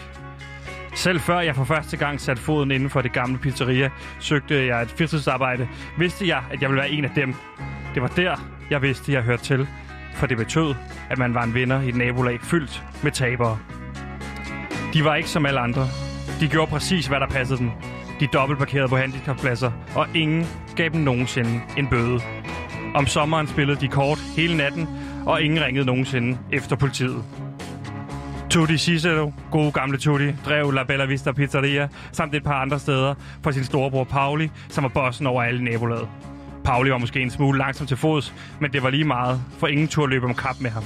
Selv 0.96 1.20
før 1.20 1.40
jeg 1.40 1.56
for 1.56 1.64
første 1.64 1.98
gang 1.98 2.22
satte 2.22 2.42
foden 2.42 2.72
inden 2.72 2.90
for 2.90 3.02
det 3.02 3.14
gamle 3.14 3.38
pizzeria, 3.38 3.90
søgte 4.20 4.66
jeg 4.66 4.82
et 4.82 4.90
fritidsarbejde, 4.90 5.68
vidste 5.98 6.28
jeg, 6.28 6.44
at 6.52 6.62
jeg 6.62 6.70
ville 6.70 6.82
være 6.82 6.92
en 6.92 7.06
af 7.06 7.12
dem. 7.16 7.36
Det 7.94 8.02
var 8.02 8.08
der, 8.08 8.36
jeg 8.70 8.82
vidste, 8.82 9.14
jeg 9.14 9.22
hørte 9.22 9.44
til. 9.44 9.68
For 10.16 10.28
det 10.28 10.38
betød, 10.38 10.76
at 11.10 11.18
man 11.18 11.34
var 11.34 11.44
en 11.44 11.54
vinder 11.54 11.82
i 11.82 11.90
et 11.90 11.96
nabolag 11.96 12.42
fyldt 12.42 12.84
med 13.04 13.12
tabere. 13.12 13.60
De 14.94 15.04
var 15.04 15.16
ikke 15.16 15.30
som 15.30 15.46
alle 15.46 15.60
andre. 15.60 15.88
De 16.40 16.48
gjorde 16.48 16.72
præcis, 16.72 17.08
hvad 17.08 17.20
der 17.20 17.28
passede 17.28 17.60
dem. 17.60 17.72
De 18.20 18.28
dobbeltparkerede 18.28 18.88
på 18.88 18.98
handicappladser, 18.98 19.72
og 19.96 20.08
ingen 20.16 20.46
gav 20.76 20.90
dem 20.90 21.02
nogensinde 21.02 21.62
en 21.78 21.88
bøde. 21.88 22.20
Om 22.96 23.08
sommeren 23.08 23.48
spillede 23.48 23.82
de 23.82 23.88
kort 23.88 24.20
hele 24.38 24.58
natten, 24.58 24.88
og 25.26 25.42
ingen 25.42 25.64
ringede 25.64 25.86
nogensinde 25.86 26.38
efter 26.52 26.76
politiet. 26.76 27.24
Tutti 28.50 28.78
Cicero, 28.78 29.34
gode 29.52 29.72
gamle 29.72 29.98
Tutti, 29.98 30.32
drev 30.46 30.72
La 30.72 30.84
Bella 30.84 31.06
Vista 31.06 31.32
Pizzeria, 31.32 31.88
samt 32.12 32.36
et 32.36 32.44
par 32.44 32.62
andre 32.62 32.80
steder 32.80 33.16
for 33.44 33.52
sin 33.52 33.64
storebror 33.64 34.04
Pauli, 34.04 34.50
som 34.70 34.84
var 34.84 34.90
bossen 34.90 35.28
over 35.28 35.44
alle 35.44 35.64
nabolaget. 35.64 36.08
Pauli 36.64 36.92
var 36.92 36.98
måske 36.98 37.22
en 37.22 37.30
smule 37.30 37.58
langsom 37.58 37.88
til 37.88 37.98
fods, 37.98 38.34
men 38.60 38.74
det 38.74 38.84
var 38.84 38.90
lige 38.90 39.04
meget, 39.04 39.42
for 39.60 39.68
ingen 39.68 39.88
tur 39.88 40.08
løb 40.08 40.24
om 40.24 40.34
kap 40.34 40.56
med 40.60 40.70
ham. 40.70 40.84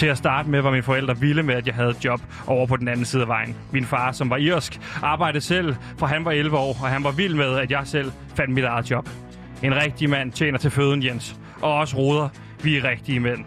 Til 0.00 0.06
at 0.06 0.18
starte 0.18 0.48
med 0.50 0.60
var 0.60 0.70
mine 0.70 0.82
forældre 0.82 1.18
vilde 1.18 1.42
med, 1.42 1.54
at 1.54 1.66
jeg 1.66 1.74
havde 1.74 1.90
et 1.90 2.04
job 2.04 2.20
over 2.46 2.66
på 2.66 2.76
den 2.76 2.88
anden 2.88 3.04
side 3.04 3.22
af 3.22 3.28
vejen. 3.28 3.56
Min 3.72 3.84
far, 3.84 4.12
som 4.12 4.30
var 4.30 4.36
irsk, 4.36 4.80
arbejdede 5.02 5.40
selv, 5.40 5.76
fra 5.98 6.06
han 6.06 6.24
var 6.24 6.30
11 6.30 6.56
år, 6.56 6.76
og 6.82 6.88
han 6.88 7.04
var 7.04 7.10
vild 7.10 7.34
med, 7.34 7.58
at 7.58 7.70
jeg 7.70 7.82
selv 7.84 8.12
fandt 8.34 8.54
mit 8.54 8.64
eget 8.64 8.90
job. 8.90 9.08
En 9.62 9.76
rigtig 9.76 10.10
mand 10.10 10.32
tjener 10.32 10.58
til 10.58 10.70
føden, 10.70 11.04
Jens. 11.04 11.36
Og 11.62 11.74
også 11.74 11.96
roder, 11.96 12.28
vi 12.62 12.76
er 12.76 12.84
rigtige 12.84 13.20
mænd. 13.20 13.44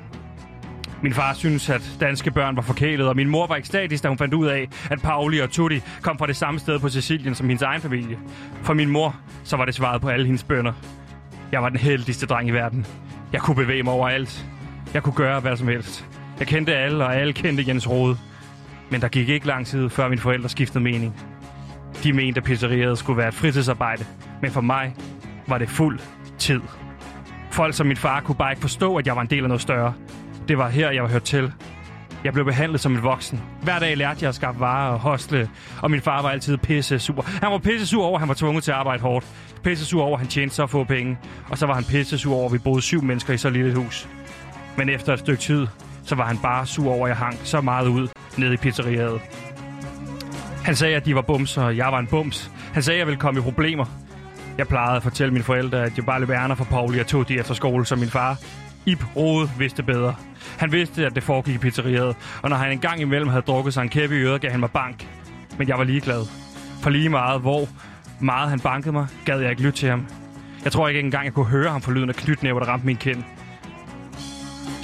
Min 1.02 1.14
far 1.14 1.34
synes, 1.34 1.70
at 1.70 1.82
danske 2.00 2.32
børn 2.32 2.56
var 2.56 2.62
forkælet, 2.62 3.08
og 3.08 3.16
min 3.16 3.30
mor 3.30 3.48
var 3.48 3.56
ekstatisk, 3.56 4.04
da 4.04 4.08
hun 4.08 4.18
fandt 4.18 4.34
ud 4.34 4.48
af, 4.48 4.68
at 4.92 5.02
Pauli 5.02 5.40
og 5.40 5.50
Tutti 5.50 5.82
kom 6.02 6.18
fra 6.18 6.28
det 6.28 6.36
samme 6.36 6.60
sted 6.60 6.80
på 6.80 6.90
Sicilien 6.90 7.36
som 7.36 7.48
hendes 7.48 7.62
egen 7.62 7.82
familie. 7.82 8.18
For 8.64 8.74
min 8.74 8.90
mor, 8.90 9.16
så 9.44 9.58
var 9.58 9.66
det 9.66 9.76
svaret 9.76 10.02
på 10.02 10.10
alle 10.10 10.26
hendes 10.26 10.44
bønder. 10.44 10.74
Jeg 11.52 11.62
var 11.62 11.70
den 11.70 11.80
heldigste 11.80 12.26
dreng 12.26 12.50
i 12.50 12.52
verden. 12.52 12.86
Jeg 13.34 13.42
kunne 13.42 13.56
bevæge 13.56 13.84
mig 13.84 13.94
overalt. 13.94 14.46
Jeg 14.94 15.04
kunne 15.04 15.16
gøre 15.16 15.40
hvad 15.40 15.58
som 15.58 15.68
helst. 15.68 16.06
Jeg 16.40 16.48
kendte 16.48 16.76
alle, 16.76 17.06
og 17.06 17.16
alle 17.16 17.34
kendte 17.34 17.64
Jens 17.68 17.90
Rode. 17.90 18.18
Men 18.90 19.02
der 19.02 19.08
gik 19.08 19.30
ikke 19.30 19.48
lang 19.48 19.68
tid, 19.68 19.90
før 19.90 20.08
mine 20.08 20.22
forældre 20.22 20.50
skiftede 20.50 20.84
mening. 20.84 21.16
De 22.04 22.14
mente, 22.14 22.38
at 22.38 22.44
pizzeriet 22.44 22.98
skulle 22.98 23.18
være 23.18 23.28
et 23.28 23.34
fritidsarbejde, 23.34 24.06
men 24.42 24.52
for 24.52 24.62
mig 24.62 24.96
var 25.48 25.58
det 25.58 25.70
fuld 25.70 26.00
tid. 26.38 26.62
Folk 27.52 27.74
som 27.74 27.88
min 27.88 27.98
far 27.98 28.20
kunne 28.20 28.36
bare 28.36 28.52
ikke 28.52 28.62
forstå, 28.62 28.96
at 28.96 29.08
jeg 29.08 29.16
var 29.16 29.22
en 29.22 29.28
del 29.30 29.44
af 29.44 29.48
noget 29.48 29.62
større. 29.62 29.94
Det 30.48 30.58
var 30.58 30.70
her, 30.70 30.92
jeg 30.92 31.04
var 31.04 31.10
hørt 31.10 31.24
til. 31.24 31.54
Jeg 32.24 32.34
blev 32.34 32.46
behandlet 32.46 32.82
som 32.82 32.96
en 32.96 33.04
voksen. 33.04 33.42
Hver 33.62 33.80
dag 33.80 33.98
lærte 33.98 34.20
jeg 34.22 34.30
at 34.30 34.36
skaffe 34.36 34.60
varer 34.60 34.92
og 34.92 35.00
hostle, 35.00 35.50
og 35.82 35.92
min 35.92 36.02
far 36.02 36.22
var 36.22 36.30
altid 36.30 36.58
pisse 36.58 37.00
sur. 37.00 37.22
Han 37.22 37.52
var 37.52 37.58
pisse 37.58 37.88
sur 37.88 38.04
over, 38.04 38.16
at 38.16 38.20
han 38.20 38.28
var 38.28 38.36
tvunget 38.36 38.64
til 38.64 38.72
at 38.72 38.78
arbejde 38.78 39.02
hårdt. 39.02 39.26
Pisse 39.64 39.86
sur 39.86 40.04
over, 40.04 40.14
at 40.14 40.20
han 40.20 40.28
tjente 40.28 40.56
så 40.56 40.68
få 40.68 40.84
penge. 40.84 41.18
Og 41.50 41.58
så 41.58 41.66
var 41.66 41.74
han 41.74 41.84
pisse 41.84 42.18
sur 42.18 42.36
over, 42.36 42.46
at 42.46 42.54
vi 42.54 42.58
boede 42.58 42.82
syv 42.82 43.04
mennesker 43.04 43.34
i 43.34 43.38
så 43.38 43.50
lille 43.50 43.70
et 43.70 43.78
hus. 43.78 44.08
Men 44.78 44.90
efter 44.90 45.14
et 45.14 45.20
stykke 45.20 45.42
tid, 45.42 45.68
så 46.06 46.16
var 46.16 46.26
han 46.26 46.38
bare 46.38 46.66
sur 46.66 46.92
over, 46.92 47.06
at 47.06 47.10
jeg 47.10 47.18
hang 47.18 47.38
så 47.44 47.62
meget 47.62 47.88
ud 47.88 48.08
nede 48.38 48.54
i 48.54 48.58
pizzeriet. 48.58 49.22
Han 50.64 50.76
sagde, 50.76 50.96
at 50.96 51.06
de 51.06 51.16
var 51.16 51.22
bums, 51.22 51.58
og 51.58 51.78
jeg 51.78 51.92
var 51.92 52.00
en 52.00 52.08
bums. 52.08 52.52
Han 52.74 52.84
sagde, 52.84 52.96
at 52.96 53.00
jeg 53.00 53.08
ville 53.08 53.20
komme 53.20 53.40
i 53.40 53.44
problemer. 53.44 53.86
Jeg 54.58 54.68
plejede 54.68 54.96
at 54.96 55.04
fortælle 55.04 55.34
mine 55.34 55.44
forældre, 55.44 55.84
at 55.84 55.98
jeg 55.98 56.06
bare 56.06 56.20
løb 56.20 56.30
ærner 56.30 56.56
for 56.56 56.64
Pauli 56.64 57.00
og 57.00 57.08
tog 57.08 57.28
de 57.28 57.40
efter 57.40 57.54
skole, 57.54 57.86
som 57.86 58.00
min 58.00 58.10
far. 58.10 58.38
Ip 58.86 59.16
Rode 59.16 59.50
vidste 59.58 59.84
bedre. 59.84 60.16
Han 60.58 60.72
vidste, 60.72 61.06
at 61.06 61.16
det 61.16 61.24
foregik 61.24 61.56
i 61.56 61.58
pizzeriet, 61.58 62.16
og 62.42 62.50
når 62.50 62.58
han 62.58 62.72
en 62.72 62.80
gang 62.80 63.02
imellem 63.02 63.30
havde 63.30 63.42
drukket 63.42 63.74
sig 63.74 63.82
en 63.82 63.90
kæppe 63.90 64.16
i 64.16 64.20
øret, 64.20 64.42
gav 64.42 64.52
han 64.52 64.60
mig 64.60 64.72
bank. 64.72 65.08
Men 65.58 65.68
jeg 65.68 65.78
var 65.78 65.84
ligeglad. 65.84 66.26
For 66.82 66.90
lige 66.90 67.10
meget, 67.10 67.42
hvor 67.42 67.68
meget 68.20 68.50
han 68.50 68.60
bankede 68.60 68.92
mig, 68.92 69.08
gad 69.26 69.40
jeg 69.40 69.50
ikke 69.50 69.62
lytte 69.62 69.80
til 69.80 69.90
ham. 69.90 70.08
Jeg 70.64 70.72
tror 70.72 70.88
ikke 70.88 71.00
engang, 71.00 71.26
jeg 71.26 71.34
kunne 71.34 71.46
høre 71.46 71.72
ham 71.72 71.82
for 71.82 71.92
lyden 71.92 72.10
af 72.10 72.16
knytnæver, 72.16 72.60
der 72.60 72.68
ramte 72.68 72.86
min 72.86 72.98
kind. 72.98 73.24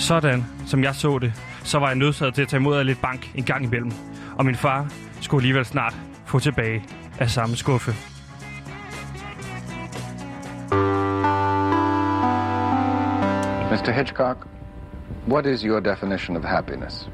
Sådan, 0.09 0.45
som 0.65 0.83
jeg 0.83 0.95
så 0.95 1.19
det, 1.19 1.33
så 1.63 1.79
var 1.79 1.87
jeg 1.87 1.95
nødsaget 1.95 2.33
til 2.33 2.41
at 2.41 2.47
tage 2.47 2.59
imod 2.59 2.77
af 2.77 2.85
lidt 2.85 3.01
bank 3.01 3.31
en 3.35 3.43
gang 3.43 3.63
imellem. 3.63 3.91
Og 4.37 4.45
min 4.45 4.55
far 4.55 4.87
skulle 5.21 5.39
alligevel 5.39 5.65
snart 5.65 5.95
få 6.25 6.39
tilbage 6.39 6.83
af 7.19 7.29
samme 7.29 7.55
skuffe. 7.55 7.91
Mr. 13.71 13.91
Hitchcock, 13.91 14.47
what 15.27 15.45
is 15.45 15.61
your 15.61 15.79
definition 15.79 16.37
of 16.37 16.43
happiness? 16.43 17.09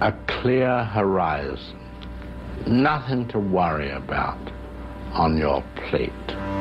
a 0.00 0.12
clear 0.26 0.84
horizon. 0.84 1.78
Nothing 2.66 3.28
to 3.28 3.38
worry 3.38 3.90
about 3.90 4.52
on 5.12 5.38
your 5.38 5.62
plate. 5.76 6.57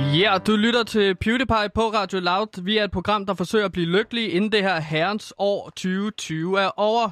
Ja, 0.00 0.38
du 0.46 0.56
lytter 0.56 0.82
til 0.82 1.14
PewDiePie 1.14 1.70
på 1.74 1.80
Radio 1.80 2.20
Loud. 2.20 2.62
Vi 2.62 2.76
er 2.78 2.84
et 2.84 2.90
program, 2.90 3.26
der 3.26 3.34
forsøger 3.34 3.64
at 3.64 3.72
blive 3.72 3.86
lykkelige, 3.86 4.28
inden 4.28 4.52
det 4.52 4.62
her 4.62 4.80
herrens 4.80 5.32
år 5.38 5.70
2020 5.70 6.60
er 6.60 6.70
over. 6.76 7.10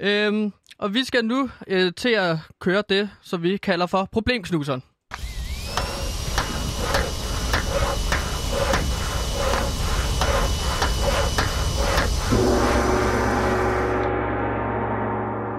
Øhm, 0.00 0.52
og 0.78 0.94
vi 0.94 1.04
skal 1.04 1.24
nu 1.24 1.50
øh, 1.66 1.92
til 1.96 2.08
at 2.08 2.36
køre 2.60 2.82
det, 2.88 3.10
som 3.22 3.42
vi 3.42 3.56
kalder 3.56 3.86
for 3.86 4.08
problemknuseren. 4.12 4.82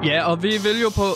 Ja, 0.04 0.24
og 0.24 0.44
vi 0.44 0.50
vil 0.50 0.82
jo 0.82 0.90
på... 0.90 1.08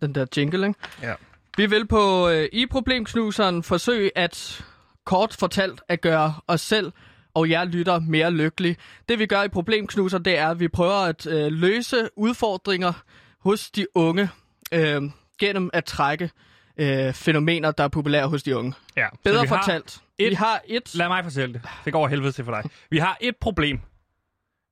Den 0.00 0.14
der 0.14 0.26
jingle, 0.36 0.66
ikke? 0.66 0.80
Ja. 1.02 1.14
Vi 1.56 1.66
vil 1.66 1.86
på 1.86 2.28
øh, 2.28 2.48
i 2.52 2.66
problemknuseren 2.66 3.62
forsøge 3.62 4.18
at 4.18 4.64
kort 5.04 5.36
fortalt 5.38 5.80
at 5.88 6.00
gøre 6.00 6.34
os 6.46 6.60
selv 6.60 6.92
og 7.34 7.50
jer 7.50 7.64
lytter 7.64 7.98
mere 7.98 8.30
lykkelige. 8.30 8.76
Det 9.08 9.18
vi 9.18 9.26
gør 9.26 9.42
i 9.42 9.48
problemknuser, 9.48 10.18
det 10.18 10.38
er, 10.38 10.48
at 10.48 10.60
vi 10.60 10.68
prøver 10.68 10.92
at 10.94 11.26
øh, 11.26 11.52
løse 11.52 12.08
udfordringer 12.16 12.92
hos 13.40 13.70
de 13.70 13.86
unge 13.94 14.28
øh, 14.72 15.02
gennem 15.40 15.70
at 15.72 15.84
trække 15.84 16.30
øh, 16.76 17.12
fænomener, 17.14 17.70
der 17.70 17.84
er 17.84 17.88
populære 17.88 18.28
hos 18.28 18.42
de 18.42 18.56
unge. 18.56 18.74
Ja. 18.96 19.06
Bedre 19.24 19.42
vi 19.42 19.46
har 19.48 19.56
fortalt. 19.62 20.00
et- 20.18 20.30
Vi 20.30 20.34
har 20.34 20.60
et... 20.66 20.94
Lad 20.94 21.08
mig 21.08 21.24
fortælle 21.24 21.52
det. 21.54 21.62
Det 21.84 21.92
går 21.92 21.98
over 21.98 22.08
helvede 22.08 22.32
til 22.32 22.44
for 22.44 22.52
dig. 22.52 22.70
Vi 22.90 22.98
har 22.98 23.16
et 23.20 23.36
problem 23.40 23.80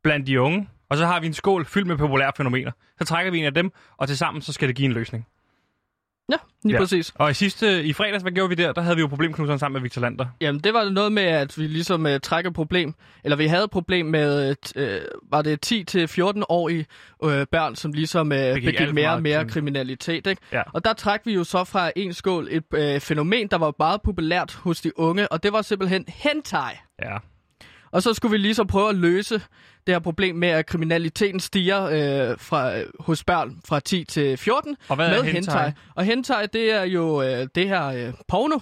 blandt 0.04 0.26
de 0.26 0.40
unge, 0.40 0.68
og 0.88 0.96
så 0.96 1.06
har 1.06 1.20
vi 1.20 1.26
en 1.26 1.34
skål 1.34 1.66
fyldt 1.66 1.86
med 1.86 1.96
populære 1.98 2.32
fænomener. 2.36 2.70
Så 2.98 3.04
trækker 3.04 3.32
vi 3.32 3.38
en 3.38 3.44
af 3.44 3.54
dem, 3.54 3.70
og 3.96 4.08
til 4.08 4.18
sammen 4.18 4.42
så 4.42 4.52
skal 4.52 4.68
det 4.68 4.76
give 4.76 4.86
en 4.86 4.92
løsning. 4.92 5.26
Lige 6.64 6.74
Ja. 6.74 6.80
præcis. 6.80 7.12
Og 7.14 7.30
i 7.30 7.34
sidste, 7.34 7.84
i 7.84 7.92
fredags, 7.92 8.22
hvad 8.22 8.32
gjorde 8.32 8.48
vi 8.48 8.54
der? 8.54 8.72
Der 8.72 8.80
havde 8.80 8.96
vi 8.96 9.00
jo 9.00 9.06
problemknuseren 9.06 9.58
sammen 9.58 9.72
med 9.74 9.80
Victor 9.82 10.00
Lander. 10.00 10.26
Jamen, 10.40 10.60
det 10.60 10.74
var 10.74 10.88
noget 10.90 11.12
med, 11.12 11.22
at 11.22 11.58
vi 11.58 11.66
ligesom 11.66 12.06
uh, 12.06 12.12
trækker 12.22 12.50
et 12.50 12.54
problem, 12.54 12.94
eller 13.24 13.36
vi 13.36 13.46
havde 13.46 13.64
et 13.64 13.70
problem 13.70 14.06
med, 14.06 14.54
uh, 14.76 14.82
var 15.32 15.42
det 15.42 15.72
10-14-årige 15.72 16.86
uh, 17.24 17.30
børn, 17.52 17.76
som 17.76 17.92
ligesom 17.92 18.26
uh, 18.26 18.36
begik 18.54 18.78
for 18.86 18.92
mere 18.92 19.10
og 19.12 19.22
mere 19.22 19.38
krim. 19.38 19.48
kriminalitet, 19.48 20.26
ikke? 20.26 20.42
Ja. 20.52 20.62
Og 20.72 20.84
der 20.84 20.92
trak 20.92 21.20
vi 21.24 21.34
jo 21.34 21.44
så 21.44 21.64
fra 21.64 21.90
en 21.96 22.12
skål 22.12 22.48
et 22.50 22.64
uh, 22.96 23.00
fænomen, 23.00 23.48
der 23.48 23.58
var 23.58 23.74
meget 23.78 24.02
populært 24.02 24.54
hos 24.54 24.80
de 24.80 24.98
unge, 24.98 25.32
og 25.32 25.42
det 25.42 25.52
var 25.52 25.62
simpelthen 25.62 26.04
hentai. 26.08 26.72
Ja. 27.02 27.16
Og 27.92 28.02
så 28.02 28.14
skulle 28.14 28.32
vi 28.32 28.38
lige 28.38 28.54
så 28.54 28.64
prøve 28.64 28.88
at 28.88 28.94
løse 28.94 29.34
det 29.86 29.94
her 29.94 29.98
problem 29.98 30.36
med, 30.36 30.48
at 30.48 30.66
kriminaliteten 30.66 31.40
stiger 31.40 31.82
øh, 31.84 32.38
fra, 32.38 32.78
øh, 32.78 32.86
hos 33.00 33.24
børn 33.24 33.60
fra 33.64 33.80
10 33.80 34.04
til 34.04 34.36
14 34.36 34.76
Og 34.88 34.96
hvad 34.96 35.06
er 35.06 35.22
med 35.22 35.32
hentai? 35.32 35.70
Og 35.94 36.04
hentai, 36.04 36.46
det 36.52 36.72
er 36.72 36.82
jo 36.82 37.22
øh, 37.22 37.48
det 37.54 37.68
her 37.68 37.86
øh, 37.86 38.12
porno, 38.28 38.58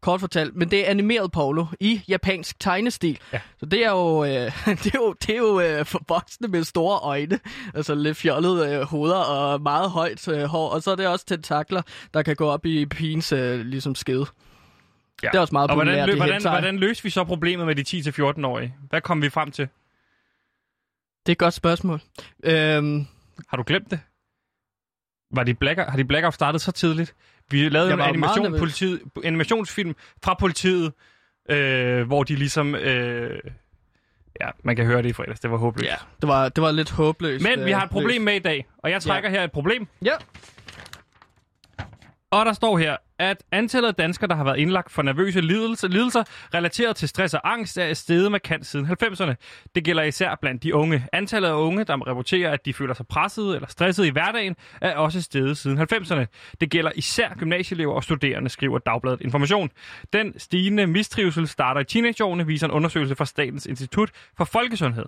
kort 0.00 0.20
fortalt, 0.20 0.56
men 0.56 0.70
det 0.70 0.86
er 0.86 0.90
animeret 0.90 1.32
porno 1.32 1.64
i 1.80 2.00
japansk 2.08 2.60
tegnestil. 2.60 3.18
Ja. 3.32 3.40
Så 3.60 3.66
det 3.66 3.84
er 3.84 3.90
jo, 3.90 4.24
øh, 4.24 4.30
det 4.84 4.94
er 4.94 4.98
jo, 4.98 5.12
det 5.12 5.30
er 5.30 5.38
jo 5.38 5.60
øh, 5.60 5.84
for 5.84 6.02
voksne 6.08 6.48
med 6.48 6.64
store 6.64 6.98
øjne, 6.98 7.40
altså 7.74 7.94
lidt 7.94 8.16
fjollede 8.16 8.74
øh, 8.74 8.82
hoveder 8.82 9.16
og 9.16 9.62
meget 9.62 9.90
højt 9.90 10.28
øh, 10.28 10.42
hår, 10.42 10.68
og 10.68 10.82
så 10.82 10.90
er 10.90 10.96
det 10.96 11.06
også 11.06 11.26
tentakler, 11.26 11.82
der 12.14 12.22
kan 12.22 12.36
gå 12.36 12.48
op 12.48 12.66
i 12.66 12.86
pigens 12.86 13.32
øh, 13.32 13.60
ligesom 13.60 13.94
skede. 13.94 14.26
Ja. 15.22 15.28
Det 15.28 15.36
er 15.36 15.40
også 15.40 15.52
meget 15.54 15.70
og 15.70 15.74
hvordan, 15.76 15.92
populært, 15.92 16.08
lø- 16.08 16.12
det 16.12 16.18
hvordan, 16.18 16.42
hvordan 16.42 16.78
løste 16.78 17.04
vi 17.04 17.10
så 17.10 17.24
problemet 17.24 17.66
med 17.66 17.74
de 17.74 18.10
10-14-årige? 18.10 18.74
Hvad 18.88 19.00
kom 19.00 19.22
vi 19.22 19.28
frem 19.30 19.50
til? 19.50 19.68
Det 21.26 21.32
er 21.32 21.34
et 21.34 21.38
godt 21.38 21.54
spørgsmål. 21.54 22.00
Øhm, 22.44 23.06
Har 23.48 23.56
du 23.56 23.62
glemt 23.66 23.90
det? 23.90 24.00
Var 25.34 25.42
de 25.44 25.54
blackout, 25.54 25.86
har 25.90 25.96
de 25.96 26.04
blackout 26.04 26.34
startet 26.34 26.60
så 26.60 26.72
tidligt? 26.72 27.14
Vi 27.50 27.68
lavede 27.68 27.92
en 27.92 28.00
animation, 28.00 28.58
politiet, 28.58 29.00
animationsfilm 29.24 29.96
fra 30.24 30.34
politiet, 30.34 30.92
øh, 31.50 32.06
hvor 32.06 32.22
de 32.24 32.34
ligesom... 32.36 32.74
Øh, 32.74 33.40
ja, 34.40 34.48
man 34.64 34.76
kan 34.76 34.86
høre 34.86 35.02
det 35.02 35.08
i 35.08 35.12
fredags. 35.12 35.40
Det 35.40 35.50
var 35.50 35.56
håbløst. 35.56 35.90
Ja, 35.90 35.96
det 36.20 36.28
var, 36.28 36.48
det 36.48 36.62
var 36.62 36.70
lidt 36.70 36.90
håbløst. 36.90 37.44
Men 37.44 37.64
vi 37.64 37.70
øh, 37.70 37.76
har 37.76 37.84
et 37.84 37.90
problem 37.90 38.14
løst. 38.20 38.24
med 38.24 38.34
i 38.34 38.38
dag, 38.38 38.66
og 38.78 38.90
jeg 38.90 39.02
trækker 39.02 39.30
her 39.30 39.44
et 39.44 39.52
problem. 39.52 39.86
Ja. 40.04 40.12
Og 42.30 42.46
der 42.46 42.52
står 42.52 42.78
her, 42.78 42.96
at 43.18 43.42
antallet 43.52 43.88
af 43.88 43.94
danskere, 43.94 44.28
der 44.28 44.34
har 44.34 44.44
været 44.44 44.58
indlagt 44.58 44.92
for 44.92 45.02
nervøse 45.02 45.40
lidelser, 45.40 45.88
lidelser 45.88 46.24
relateret 46.54 46.96
til 46.96 47.08
stress 47.08 47.34
og 47.34 47.52
angst, 47.52 47.78
er 47.78 47.94
steget 47.94 48.32
markant 48.32 48.66
siden 48.66 48.86
90'erne. 48.86 49.34
Det 49.74 49.84
gælder 49.84 50.02
især 50.02 50.34
blandt 50.40 50.62
de 50.62 50.74
unge. 50.74 51.06
Antallet 51.12 51.48
af 51.48 51.52
unge, 51.52 51.84
der 51.84 51.96
rapporterer, 51.96 52.50
at 52.50 52.64
de 52.66 52.74
føler 52.74 52.94
sig 52.94 53.06
presset 53.06 53.54
eller 53.54 53.68
stresset 53.68 54.06
i 54.06 54.10
hverdagen, 54.10 54.56
er 54.80 54.94
også 54.96 55.22
steget 55.22 55.58
siden 55.58 55.78
90'erne. 55.78 56.54
Det 56.60 56.70
gælder 56.70 56.90
især 56.94 57.34
gymnasieelever 57.34 57.94
og 57.94 58.04
studerende, 58.04 58.48
skriver 58.48 58.78
Dagbladet 58.78 59.20
Information. 59.20 59.70
Den 60.12 60.38
stigende 60.38 60.86
mistrivsel 60.86 61.48
starter 61.48 61.80
i 61.80 61.84
teenageårene, 61.84 62.46
viser 62.46 62.66
en 62.66 62.72
undersøgelse 62.72 63.16
fra 63.16 63.24
Statens 63.24 63.66
Institut 63.66 64.10
for 64.36 64.44
Folkesundhed. 64.44 65.04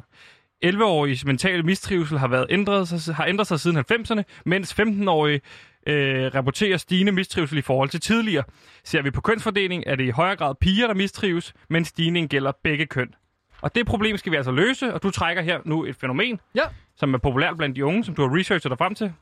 11-åriges 0.65 1.25
mentale 1.25 1.63
mistrivsel 1.63 2.19
har, 2.19 2.29
været 2.29 2.47
ændret 2.51 2.89
sig, 2.89 3.15
har 3.15 3.27
ændret 3.27 3.47
sig 3.47 3.61
siden 3.61 3.79
90'erne, 3.79 4.23
mens 4.47 4.81
15-årige 4.81 5.41
øh, 5.87 6.35
rapporterer 6.35 6.77
stigende 6.77 7.13
mistrivsel 7.13 7.59
i 7.59 7.63
forhold 7.63 7.89
til 7.89 8.01
tidligere. 8.01 8.45
Ser 8.85 9.03
vi 9.03 9.11
på 9.11 9.21
kønsfordeling, 9.21 9.85
er 9.87 9.95
det 9.97 10.05
i 10.05 10.11
højere 10.11 10.37
grad 10.37 10.55
piger, 10.61 10.87
der 10.87 10.95
mistrives, 10.95 11.55
men 11.69 11.85
stigningen 11.85 12.29
gælder 12.29 12.53
begge 12.65 12.87
køn. 12.87 13.15
Og 13.63 13.75
det 13.75 13.87
problem 13.87 14.17
skal 14.17 14.33
vi 14.33 14.37
altså 14.37 14.51
løse, 14.53 14.95
og 14.95 15.03
du 15.03 15.11
trækker 15.11 15.43
her 15.43 15.61
nu 15.65 15.85
et 15.85 15.97
fænomen, 15.97 16.41
Ja. 16.55 16.63
som 16.97 17.15
er 17.15 17.19
populært 17.19 17.57
blandt 17.57 17.77
de 17.77 17.85
unge, 17.85 18.05
som 18.05 18.15
du 18.15 18.23
har 18.29 18.37
researchet 18.39 18.71
dig 18.71 18.79
frem 18.79 18.95
til. 18.95 19.13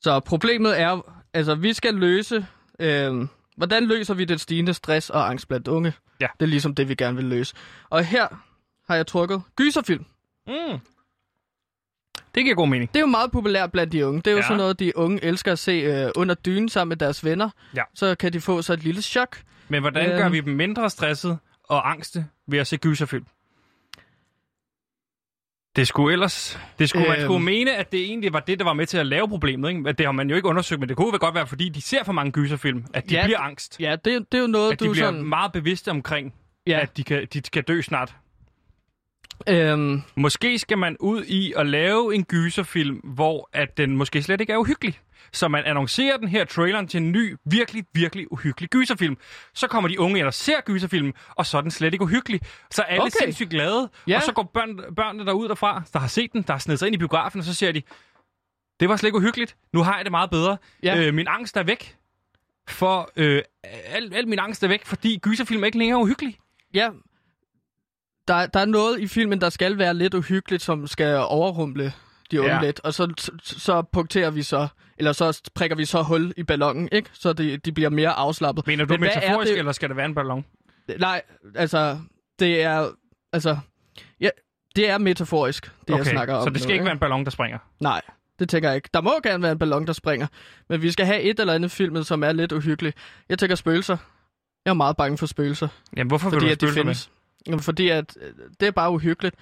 Så 0.00 0.20
problemet 0.20 0.80
er, 0.80 1.00
altså 1.34 1.54
vi 1.54 1.72
skal 1.72 1.94
løse, 1.94 2.46
øh, 2.80 3.26
hvordan 3.56 3.86
løser 3.86 4.14
vi 4.14 4.24
den 4.24 4.38
stigende 4.38 4.74
stress 4.74 5.10
og 5.10 5.28
angst 5.30 5.48
blandt 5.48 5.68
unge? 5.68 5.92
Ja. 6.20 6.26
Det 6.40 6.46
er 6.46 6.50
ligesom 6.50 6.74
det, 6.74 6.88
vi 6.88 6.94
gerne 6.94 7.16
vil 7.16 7.24
løse. 7.24 7.54
Og 7.90 8.04
her 8.04 8.26
har 8.88 8.96
jeg 8.96 9.06
trykket 9.06 9.42
gyserfilm. 9.56 10.04
Mm. 10.46 10.78
Det 12.36 12.44
giver 12.44 12.56
god 12.56 12.68
mening. 12.68 12.88
Det 12.92 12.96
er 12.96 13.00
jo 13.00 13.06
meget 13.06 13.32
populært 13.32 13.72
blandt 13.72 13.92
de 13.92 14.06
unge. 14.06 14.18
Det 14.20 14.26
er 14.26 14.30
jo 14.32 14.36
Ja. 14.36 14.42
sådan 14.42 14.56
noget, 14.56 14.78
de 14.80 14.96
unge 14.96 15.24
elsker 15.24 15.52
at 15.52 15.58
se 15.58 15.72
øh, 15.72 16.10
under 16.16 16.34
dynen 16.34 16.68
sammen 16.68 16.88
med 16.88 16.96
deres 16.96 17.24
venner. 17.24 17.50
Ja. 17.76 17.82
Så 17.94 18.14
kan 18.14 18.32
de 18.32 18.40
få 18.40 18.62
så 18.62 18.72
et 18.72 18.84
lille 18.84 19.02
chok. 19.02 19.38
Men 19.68 19.80
hvordan 19.80 20.10
Øhm. 20.10 20.18
gør 20.18 20.28
vi 20.28 20.40
dem 20.40 20.54
mindre 20.54 20.90
stresset 20.90 21.38
og 21.64 21.90
angste 21.90 22.26
ved 22.48 22.58
at 22.58 22.66
se 22.66 22.76
gyserfilm? 22.76 23.24
Det 25.76 25.88
skulle 25.88 26.12
ellers... 26.12 26.58
Det 26.78 26.88
skulle, 26.88 27.08
man 27.08 27.16
Øhm. 27.18 27.26
skulle 27.26 27.44
mene, 27.44 27.76
at 27.76 27.92
det 27.92 28.00
egentlig 28.04 28.32
var 28.32 28.40
det, 28.40 28.58
der 28.58 28.64
var 28.64 28.72
med 28.72 28.86
til 28.86 28.98
at 28.98 29.06
lave 29.06 29.28
problemet. 29.28 29.68
Ikke? 29.70 29.92
Det 29.92 30.06
har 30.06 30.12
man 30.12 30.30
jo 30.30 30.36
ikke 30.36 30.48
undersøgt, 30.48 30.80
men 30.80 30.88
det 30.88 30.96
kunne 30.96 31.12
vel 31.12 31.20
godt 31.20 31.34
være, 31.34 31.46
fordi 31.46 31.68
de 31.68 31.82
ser 31.82 32.04
for 32.04 32.12
mange 32.12 32.32
gyserfilm, 32.32 32.84
at 32.94 33.10
de 33.10 33.14
Ja, 33.14 33.24
bliver 33.24 33.38
angst. 33.40 33.80
Ja, 33.80 33.96
det, 34.04 34.04
det 34.32 34.38
er 34.38 34.42
jo 34.42 34.46
noget, 34.46 34.72
At 34.72 34.80
de 34.80 34.84
du 34.86 34.92
bliver 34.92 35.06
sådan... 35.06 35.24
meget 35.24 35.52
bevidste 35.52 35.88
omkring, 35.90 36.34
Ja, 36.66 36.78
at 36.82 36.96
de 36.96 37.04
kan, 37.04 37.26
de 37.32 37.40
kan 37.40 37.64
dø 37.64 37.82
snart. 37.82 38.14
Øhm, 39.48 40.02
Måske 40.16 40.58
skal 40.58 40.78
man 40.78 40.96
ud 41.00 41.24
i 41.24 41.52
at 41.56 41.66
lave 41.66 42.14
en 42.14 42.24
gyserfilm, 42.24 42.96
hvor 42.96 43.48
at 43.52 43.76
den 43.76 43.96
måske 43.96 44.22
slet 44.22 44.40
ikke 44.40 44.52
er 44.52 44.56
uhyggelig. 44.56 45.00
Så 45.32 45.48
man 45.48 45.64
annoncerer 45.64 46.16
den 46.16 46.28
her 46.28 46.44
traileren 46.44 46.88
til 46.88 46.98
en 47.02 47.12
ny, 47.12 47.36
virkelig, 47.44 47.84
virkelig 47.94 48.32
uhyggelig 48.32 48.70
gyserfilm. 48.70 49.16
Så 49.54 49.66
kommer 49.66 49.88
de 49.88 50.00
unge 50.00 50.26
og 50.26 50.34
ser 50.34 50.60
gyserfilmen, 50.60 51.12
og 51.30 51.46
så 51.46 51.56
er 51.56 51.60
den 51.60 51.70
slet 51.70 51.92
ikke 51.94 52.02
uhyggelig. 52.04 52.40
Så 52.70 52.82
er 52.82 52.86
alle 52.86 53.02
Okay. 53.02 53.10
sindssygt 53.22 53.50
glade, 53.50 53.90
Ja. 54.08 54.16
og 54.16 54.22
så 54.22 54.32
går 54.32 54.42
børn, 54.42 54.94
børnene 54.94 55.26
derud 55.26 55.48
derfra, 55.48 55.82
der 55.92 55.98
har 55.98 56.08
set 56.08 56.32
den, 56.32 56.42
der 56.42 56.52
har 56.52 56.58
snedet 56.58 56.78
sig 56.78 56.86
ind 56.86 56.94
i 56.94 56.98
biografen, 56.98 57.38
og 57.38 57.44
så 57.44 57.54
ser 57.54 57.72
de, 57.72 57.82
det 58.80 58.88
var 58.88 58.96
slet 58.96 59.08
ikke 59.08 59.18
uhyggeligt. 59.18 59.56
Nu 59.72 59.82
har 59.82 59.96
jeg 59.96 60.04
det 60.04 60.10
meget 60.10 60.30
bedre. 60.30 60.56
Ja. 60.82 60.98
Øh, 61.06 61.14
min 61.14 61.26
angst 61.28 61.56
er 61.56 61.62
væk. 61.62 61.96
For 62.68 63.10
øh, 63.16 63.42
al, 63.64 64.14
al 64.14 64.28
min 64.28 64.38
angst 64.38 64.62
er 64.64 64.68
væk, 64.68 64.84
fordi 64.86 65.18
gyserfilm 65.22 65.62
er 65.62 65.66
ikke 65.66 65.78
længere 65.78 66.00
uhyggelig. 66.00 66.38
ja. 66.74 66.88
Der, 68.28 68.46
der 68.46 68.60
er 68.60 68.64
noget 68.64 69.00
i 69.00 69.06
filmen, 69.06 69.40
der 69.40 69.50
skal 69.50 69.78
være 69.78 69.94
lidt 69.94 70.14
uhyggeligt, 70.14 70.62
som 70.62 70.86
skal 70.86 71.16
overrumple 71.16 71.92
de 72.30 72.40
unge 72.40 72.54
Ja. 72.54 72.60
lidt. 72.62 72.80
Og 72.84 72.94
så, 72.94 73.30
så, 73.42 73.82
punkterer 73.82 74.30
vi 74.30 74.42
så, 74.42 74.68
eller 74.98 75.12
så 75.12 75.50
prikker 75.54 75.76
vi 75.76 75.84
så 75.84 76.02
hul 76.02 76.32
i 76.36 76.42
ballonen, 76.42 76.88
ikke? 76.92 77.10
Så 77.12 77.32
de, 77.32 77.56
de 77.56 77.72
bliver 77.72 77.90
mere 77.90 78.10
afslappet. 78.10 78.66
Mener 78.66 78.84
du 78.84 78.92
Men 78.94 79.00
metaforisk, 79.00 79.50
det- 79.50 79.58
eller 79.58 79.72
skal 79.72 79.88
det 79.88 79.96
være 79.96 80.06
en 80.06 80.14
ballon? 80.14 80.44
Nej, 80.98 81.22
altså, 81.54 81.98
det 82.38 82.62
er, 82.62 82.88
altså, 83.32 83.58
ja, 84.20 84.28
det 84.76 84.90
er 84.90 84.98
metaforisk, 84.98 85.72
det 85.88 85.96
jeg 85.96 86.06
snakker 86.06 86.34
om 86.34 86.44
så 86.44 86.50
det 86.50 86.60
skal 86.60 86.68
nu, 86.68 86.72
ikke 86.72 86.84
være 86.84 86.92
en 86.92 86.98
ballon, 86.98 87.24
der 87.24 87.30
springer? 87.30 87.58
Nej, 87.80 88.00
det 88.38 88.48
tænker 88.48 88.68
jeg 88.68 88.76
ikke. 88.76 88.88
Der 88.94 89.00
må 89.00 89.10
gerne 89.22 89.42
være 89.42 89.52
en 89.52 89.58
ballon, 89.58 89.86
der 89.86 89.92
springer. 89.92 90.26
Men 90.68 90.82
vi 90.82 90.90
skal 90.90 91.06
have 91.06 91.20
et 91.20 91.40
eller 91.40 91.54
andet 91.54 91.70
film, 91.70 92.04
som 92.04 92.22
er 92.24 92.32
lidt 92.32 92.52
uhyggelig. 92.52 92.92
Jeg 93.28 93.38
tænker 93.38 93.56
spøgelser. 93.56 93.96
Jeg 94.64 94.70
er 94.70 94.74
meget 94.74 94.96
bange 94.96 95.18
for 95.18 95.26
spøgelser. 95.26 95.68
Jamen, 95.96 96.08
hvorfor 96.08 96.30
vil 96.30 96.36
Fordi 96.36 96.46
du 96.46 96.52
at 96.52 96.60
de 96.60 96.66
spøgelser 96.72 96.84
med? 97.10 97.15
Jamen, 97.46 97.60
fordi 97.60 97.88
at 97.88 98.16
øh, 98.20 98.32
det 98.60 98.66
er 98.66 98.70
bare 98.70 98.90
uhyggeligt. 98.90 99.36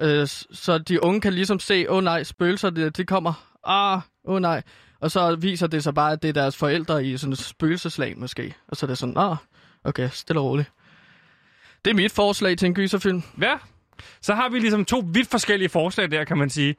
Øh, 0.00 0.26
så 0.52 0.78
de 0.78 1.02
unge 1.02 1.20
kan 1.20 1.32
ligesom 1.32 1.60
se, 1.60 1.90
åh 1.90 1.96
oh, 1.96 2.04
nej, 2.04 2.22
spøgelser, 2.22 2.70
de, 2.70 2.90
de 2.90 3.04
kommer. 3.04 3.32
Ah, 3.64 4.00
åh 4.24 4.34
oh, 4.34 4.40
nej. 4.40 4.62
Og 5.00 5.10
så 5.10 5.36
viser 5.36 5.66
det 5.66 5.82
sig 5.82 5.94
bare, 5.94 6.12
at 6.12 6.22
det 6.22 6.28
er 6.28 6.32
deres 6.32 6.56
forældre 6.56 7.04
i 7.04 7.16
sådan 7.16 7.32
et 7.32 7.38
spøgelseslag 7.38 8.18
måske. 8.18 8.54
Og 8.68 8.76
så 8.76 8.86
er 8.86 8.88
det 8.88 8.98
sådan, 8.98 9.16
ah, 9.16 9.36
okay, 9.84 10.08
stille 10.12 10.40
og 10.40 10.46
roligt. 10.46 10.72
Det 11.84 11.90
er 11.90 11.94
mit 11.94 12.12
forslag 12.12 12.58
til 12.58 12.66
en 12.66 12.74
gyserfilm. 12.74 13.22
Ja, 13.40 13.58
så 14.20 14.34
har 14.34 14.48
vi 14.48 14.58
ligesom 14.58 14.84
to 14.84 15.04
vidt 15.12 15.30
forskellige 15.30 15.68
forslag 15.68 16.10
der, 16.10 16.24
kan 16.24 16.38
man 16.38 16.50
sige. 16.50 16.76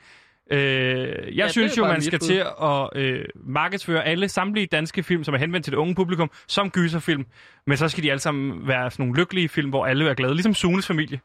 Øh, 0.52 0.60
jeg 0.60 1.34
ja, 1.34 1.48
synes 1.48 1.78
jo, 1.78 1.88
man 1.88 2.02
skal 2.02 2.20
til 2.20 2.44
at 2.62 2.90
øh, 2.96 3.26
markedsføre 3.36 4.06
alle 4.06 4.30
samtlige 4.30 4.66
danske 4.68 5.04
film, 5.04 5.24
som 5.24 5.34
er 5.34 5.38
henvendt 5.38 5.64
til 5.64 5.72
det 5.72 5.78
unge 5.78 5.96
publikum, 5.96 6.32
som 6.48 6.70
gyserfilm. 6.72 7.26
Men 7.68 7.78
så 7.78 7.88
skal 7.88 8.04
de 8.04 8.10
alle 8.12 8.20
sammen 8.20 8.68
være 8.68 8.92
sådan 8.92 9.06
nogle 9.06 9.20
lykkelige 9.20 9.50
film, 9.50 9.70
hvor 9.70 9.86
alle 9.86 10.10
er 10.10 10.14
glade. 10.14 10.34
Ligesom 10.34 10.54
Sunes 10.54 10.88
familie. 10.88 11.20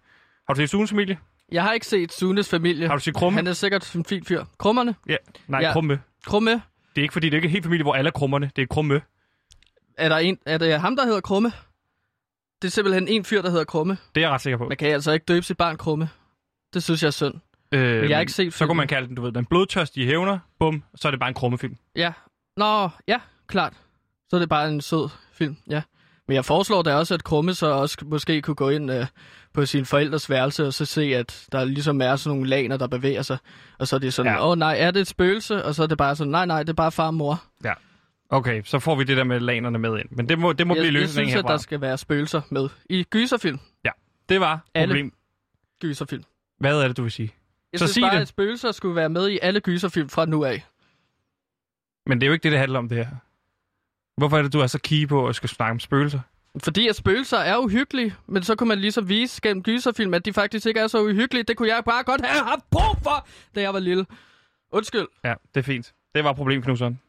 Har 0.47 0.55
du 0.55 0.61
set 0.61 0.71
Sunes 0.71 0.91
familie? 0.91 1.19
Jeg 1.53 1.63
har 1.63 1.73
ikke 1.73 1.87
set 1.87 2.13
Sunes 2.13 2.49
familie. 2.51 2.87
Har 2.87 2.95
du 2.95 3.01
set 3.01 3.15
Krumme? 3.15 3.37
Han 3.37 3.47
er 3.47 3.53
sikkert 3.53 3.95
en 3.95 4.05
fin 4.05 4.25
fyr. 4.25 4.45
Krummerne? 4.59 4.95
Ja. 5.09 5.17
Nej, 5.49 5.61
Ja. 5.61 5.73
Krumme. 5.73 6.01
Krumme? 6.27 6.51
Det 6.51 7.01
er 7.01 7.03
ikke 7.03 7.13
fordi, 7.13 7.27
det 7.27 7.35
er 7.35 7.39
ikke 7.39 7.47
en 7.47 7.53
hel 7.53 7.63
familie, 7.63 7.83
hvor 7.83 7.95
alle 7.95 8.09
er 8.09 8.13
krummerne. 8.13 8.51
Det 8.57 8.63
er 8.63 8.67
Krumme. 8.67 9.01
Er, 9.99 10.09
der 10.09 10.17
en, 10.17 10.39
er 10.47 10.59
det 10.59 10.81
ham, 10.81 10.97
der 10.97 11.05
hedder 11.07 11.21
Krumme? 11.21 11.53
Det 12.63 12.69
er 12.69 12.73
simpelthen 12.73 13.09
en 13.09 13.25
fyr, 13.25 13.43
der 13.43 13.51
hedder 13.51 13.65
Krumme. 13.65 13.97
Det 14.15 14.21
er 14.21 14.27
jeg 14.27 14.35
ret 14.35 14.41
sikker 14.41 14.59
på. 14.59 14.69
Man 14.69 14.77
kan 14.77 14.89
altså 14.89 15.13
ikke 15.13 15.25
døbe 15.25 15.47
sit 15.47 15.57
barn 15.57 15.77
Krumme. 15.77 16.09
Det 16.75 16.83
synes 16.83 17.03
jeg 17.03 17.07
er 17.07 17.13
synd. 17.13 17.35
Øh, 17.79 18.01
Men 18.01 18.09
jeg 18.11 18.17
har 18.17 18.21
ikke 18.21 18.33
set 18.33 18.53
Så 18.55 18.67
kunne 18.67 18.77
man 18.77 18.89
kalde 18.89 19.09
den, 19.09 19.15
du 19.17 19.23
ved, 19.23 19.33
den 19.33 19.45
blodtørstige 19.45 20.07
hævner. 20.07 20.39
Bum, 20.59 20.83
så 20.95 21.09
er 21.09 21.11
det 21.11 21.21
bare 21.21 21.29
en 21.29 21.35
krummefilm. 21.35 21.77
Ja. 21.97 22.13
Nå, 22.57 22.89
ja, 23.09 23.21
klart. 23.47 23.73
Så 24.31 24.37
er 24.37 24.41
det 24.41 24.49
bare 24.49 24.69
en 24.69 24.81
sød 24.81 25.09
film, 25.33 25.57
ja. 25.71 25.83
Men 26.29 26.35
jeg 26.35 26.45
foreslår 26.45 26.83
da 26.83 26.95
også, 26.95 27.15
at 27.15 27.25
Krumme 27.25 27.55
så 27.55 27.67
også 27.67 27.97
måske 28.05 28.43
kunne 28.43 28.55
gå 28.55 28.69
ind 28.71 28.93
øh, 28.93 29.07
på 29.55 29.67
sin 29.67 29.85
forældres 29.85 30.31
værelse 30.31 30.67
og 30.67 30.75
så 30.75 30.85
se, 30.85 31.03
at 31.03 31.47
der 31.53 31.65
ligesom 31.65 32.01
er 32.01 32.17
sådan 32.17 32.37
nogle 32.37 32.51
laner, 32.51 32.77
der 32.77 32.87
bevæger 32.87 33.23
sig. 33.23 33.39
Og 33.79 33.89
så 33.89 33.97
er 33.97 34.01
det 34.01 34.15
sådan, 34.15 34.33
Ja. 34.33 34.45
åh 34.45 34.51
oh, 34.51 34.59
nej, 34.59 34.77
er 34.79 34.91
det 34.91 35.01
et 35.01 35.07
spøgelse? 35.07 35.65
Og 35.65 35.75
så 35.75 35.83
er 35.83 35.87
det 35.87 35.99
bare 35.99 36.17
sådan, 36.17 36.31
nej, 36.31 36.47
nej, 36.47 36.63
det 36.63 36.69
er 36.69 36.73
bare 36.75 36.93
far 36.93 37.07
og 37.07 37.15
mor. 37.15 37.45
Ja. 37.65 37.73
Okay, 38.31 38.63
så 38.65 38.79
får 38.79 38.95
vi 38.95 39.05
det 39.05 39.17
der 39.17 39.25
med 39.25 39.41
lanerne 39.41 39.79
med 39.79 39.99
ind. 39.99 40.09
Men 40.11 40.29
det 40.29 40.39
må, 40.39 40.53
det 40.53 40.67
må 40.67 40.75
Jeg, 40.75 40.81
blive 40.83 40.85
jeg 40.85 40.93
løsningen 40.93 41.31
synes, 41.31 41.35
at 41.35 41.43
herfra. 41.43 41.53
der 41.53 41.59
skal 41.59 41.81
være 41.81 41.99
spøgelser 41.99 42.41
med 42.51 42.69
i 42.91 43.03
gyserfilm. 43.03 43.59
Det 44.29 44.41
var 44.41 44.65
Alle. 44.75 44.93
problem. 44.93 45.13
Gyserfilm. 45.83 46.23
Hvad 46.61 46.81
er 46.83 46.89
det, 46.89 46.97
du 46.97 47.03
vil 47.03 47.13
sige? 47.13 47.31
Jeg 47.75 47.79
Så 47.81 47.87
synes 47.87 47.95
sig 47.95 48.03
bare, 48.03 48.15
det. 48.17 48.21
at 48.23 48.29
spøgelser 48.29 48.73
skulle 48.73 48.97
være 48.97 49.09
med 49.09 49.29
i 49.29 49.39
alle 49.43 49.61
gyserfilm 49.61 50.09
fra 50.09 50.27
nu 50.27 50.45
af. 50.45 50.65
Men 52.07 52.21
det 52.21 52.27
er 52.27 52.29
jo 52.29 52.33
ikke 52.33 52.43
det, 52.43 52.53
det 52.53 52.59
handler 52.59 52.79
om, 52.79 52.89
det 52.89 52.97
her. 52.99 53.07
Hvorfor 54.21 54.39
er 54.39 54.43
det, 54.43 54.53
du 54.53 54.61
er 54.61 54.67
så 54.67 54.79
key 54.79 55.09
på 55.09 55.29
at 55.29 55.35
skal 55.37 55.49
snakke 55.49 55.71
om 55.71 55.81
spøgelser? 55.81 56.21
Fordi 56.63 56.89
at 56.89 56.97
spøgelser 56.97 57.39
er 57.39 57.57
uhyggelige, 57.59 58.15
men 58.27 58.43
så 58.43 58.55
kunne 58.57 58.69
man 58.69 58.79
ligesom 58.79 59.09
vise 59.09 59.41
gennem 59.43 59.63
gyserfilm, 59.63 60.15
at 60.15 60.25
de 60.25 60.33
faktisk 60.33 60.67
ikke 60.67 60.81
er 60.81 60.87
så 60.87 61.03
uhyggelige. 61.03 61.43
Det 61.45 61.57
kunne 61.57 61.69
jeg 61.69 61.83
bare 61.85 62.03
godt 62.05 62.21
have 62.27 62.45
haft 62.45 62.71
brug 62.71 62.97
for, 63.03 63.27
da 63.55 63.61
jeg 63.61 63.75
var 63.75 63.81
lille. 63.81 64.07
Undskyld. 64.73 65.07
Ja, 65.25 65.35
det 65.55 65.61
er 65.61 65.65
fint. 65.65 65.95
Det 66.15 66.25
var 66.25 66.33
problemknuseren. 66.33 67.01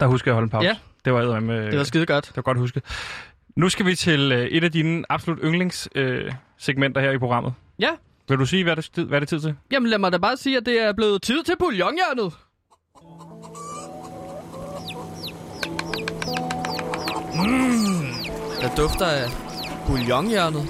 Der 0.00 0.06
husker 0.06 0.30
jeg 0.30 0.32
at 0.32 0.34
holde 0.34 0.46
en 0.46 0.50
pause. 0.50 0.66
Ja. 0.68 0.76
Det 1.04 1.12
var, 1.12 1.40
med, 1.40 1.70
Det 1.70 1.78
var 1.78 1.84
skide 1.84 2.06
godt. 2.06 2.26
det 2.28 2.36
var 2.36 2.42
godt 2.42 2.58
husket. 2.58 2.82
Nu 3.56 3.68
skal 3.68 3.86
vi 3.86 3.94
til 3.94 4.32
øh, 4.32 4.46
et 4.46 4.64
af 4.64 4.72
dine 4.72 5.04
absolut 5.08 5.38
yndlingssegmenter 5.44 6.26
øh, 6.26 6.32
segmenter 6.58 7.00
her 7.00 7.10
i 7.10 7.18
programmet. 7.18 7.54
Ja, 7.78 7.90
Vil 8.28 8.38
du 8.38 8.46
sige, 8.46 8.62
hvad 8.62 8.72
er 8.72 8.74
det, 8.74 8.90
tid- 8.94 9.04
hvad 9.04 9.18
er 9.18 9.20
det 9.20 9.28
tid 9.28 9.40
til? 9.40 9.54
jamen 9.72 9.90
lad 9.90 9.98
mig 9.98 10.12
da 10.12 10.18
bare 10.18 10.36
sige, 10.36 10.56
at 10.56 10.66
det 10.66 10.80
er 10.82 10.92
blevet 10.92 11.22
tid 11.22 11.42
til 11.44 11.54
bouillonhjørnet. 11.58 12.32
Mm, 17.34 18.14
der 18.60 18.74
dufter 18.76 19.06
af 19.06 19.28
bouillonhjørnet. 19.86 20.62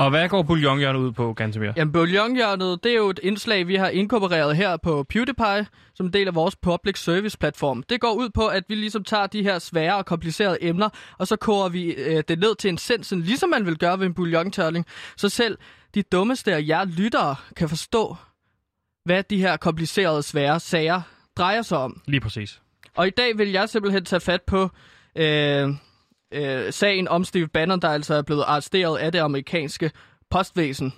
Og 0.00 0.10
hvad 0.10 0.28
går 0.28 0.42
bouillonhjørnet 0.42 1.00
ud 1.00 1.12
på, 1.12 1.32
Gantemir? 1.32 1.72
Jamen, 1.76 1.92
bouillonhjørnet, 1.92 2.84
det 2.84 2.92
er 2.92 2.96
jo 2.96 3.10
et 3.10 3.20
indslag, 3.22 3.66
vi 3.66 3.74
har 3.74 3.88
inkorporeret 3.88 4.56
her 4.56 4.76
på 4.76 5.02
PewDiePie, 5.08 5.66
som 5.94 6.06
en 6.06 6.12
del 6.12 6.28
af 6.28 6.34
vores 6.34 6.56
public 6.56 6.98
service 6.98 7.38
platform. 7.38 7.82
Det 7.82 8.00
går 8.00 8.12
ud 8.12 8.30
på, 8.34 8.46
at 8.46 8.64
vi 8.68 8.74
ligesom 8.74 9.04
tager 9.04 9.26
de 9.26 9.42
her 9.42 9.58
svære 9.58 9.96
og 9.96 10.06
komplicerede 10.06 10.58
emner, 10.60 10.88
og 11.18 11.26
så 11.26 11.36
koger 11.36 11.68
vi 11.68 11.92
øh, 11.92 12.22
det 12.28 12.38
ned 12.38 12.56
til 12.56 12.68
en 12.68 12.78
sensen, 12.78 13.20
ligesom 13.20 13.50
man 13.50 13.66
vil 13.66 13.78
gøre 13.78 13.98
ved 13.98 14.06
en 14.06 14.14
bouillontørling. 14.14 14.86
Så 15.16 15.28
selv 15.28 15.58
de 15.94 16.02
dummeste 16.02 16.54
af 16.54 16.64
jer 16.68 16.84
lyttere 16.84 17.36
kan 17.56 17.68
forstå, 17.68 18.16
hvad 19.04 19.22
de 19.22 19.38
her 19.38 19.56
komplicerede, 19.56 20.22
svære 20.22 20.60
sager 20.60 21.02
drejer 21.36 21.62
sig 21.62 21.78
om. 21.78 22.02
Lige 22.06 22.20
præcis. 22.20 22.60
Og 22.96 23.06
i 23.06 23.10
dag 23.10 23.38
vil 23.38 23.50
jeg 23.50 23.68
simpelthen 23.68 24.04
tage 24.04 24.20
fat 24.20 24.42
på 24.42 24.70
øh, 25.16 25.68
øh, 26.32 26.72
sagen 26.72 27.08
om 27.08 27.24
Steve 27.24 27.48
Bannon, 27.48 27.80
der 27.80 27.88
altså 27.88 28.14
er 28.14 28.22
blevet 28.22 28.44
arresteret 28.46 28.98
af 28.98 29.12
det 29.12 29.18
amerikanske 29.18 29.90
postvæsen. 30.30 30.92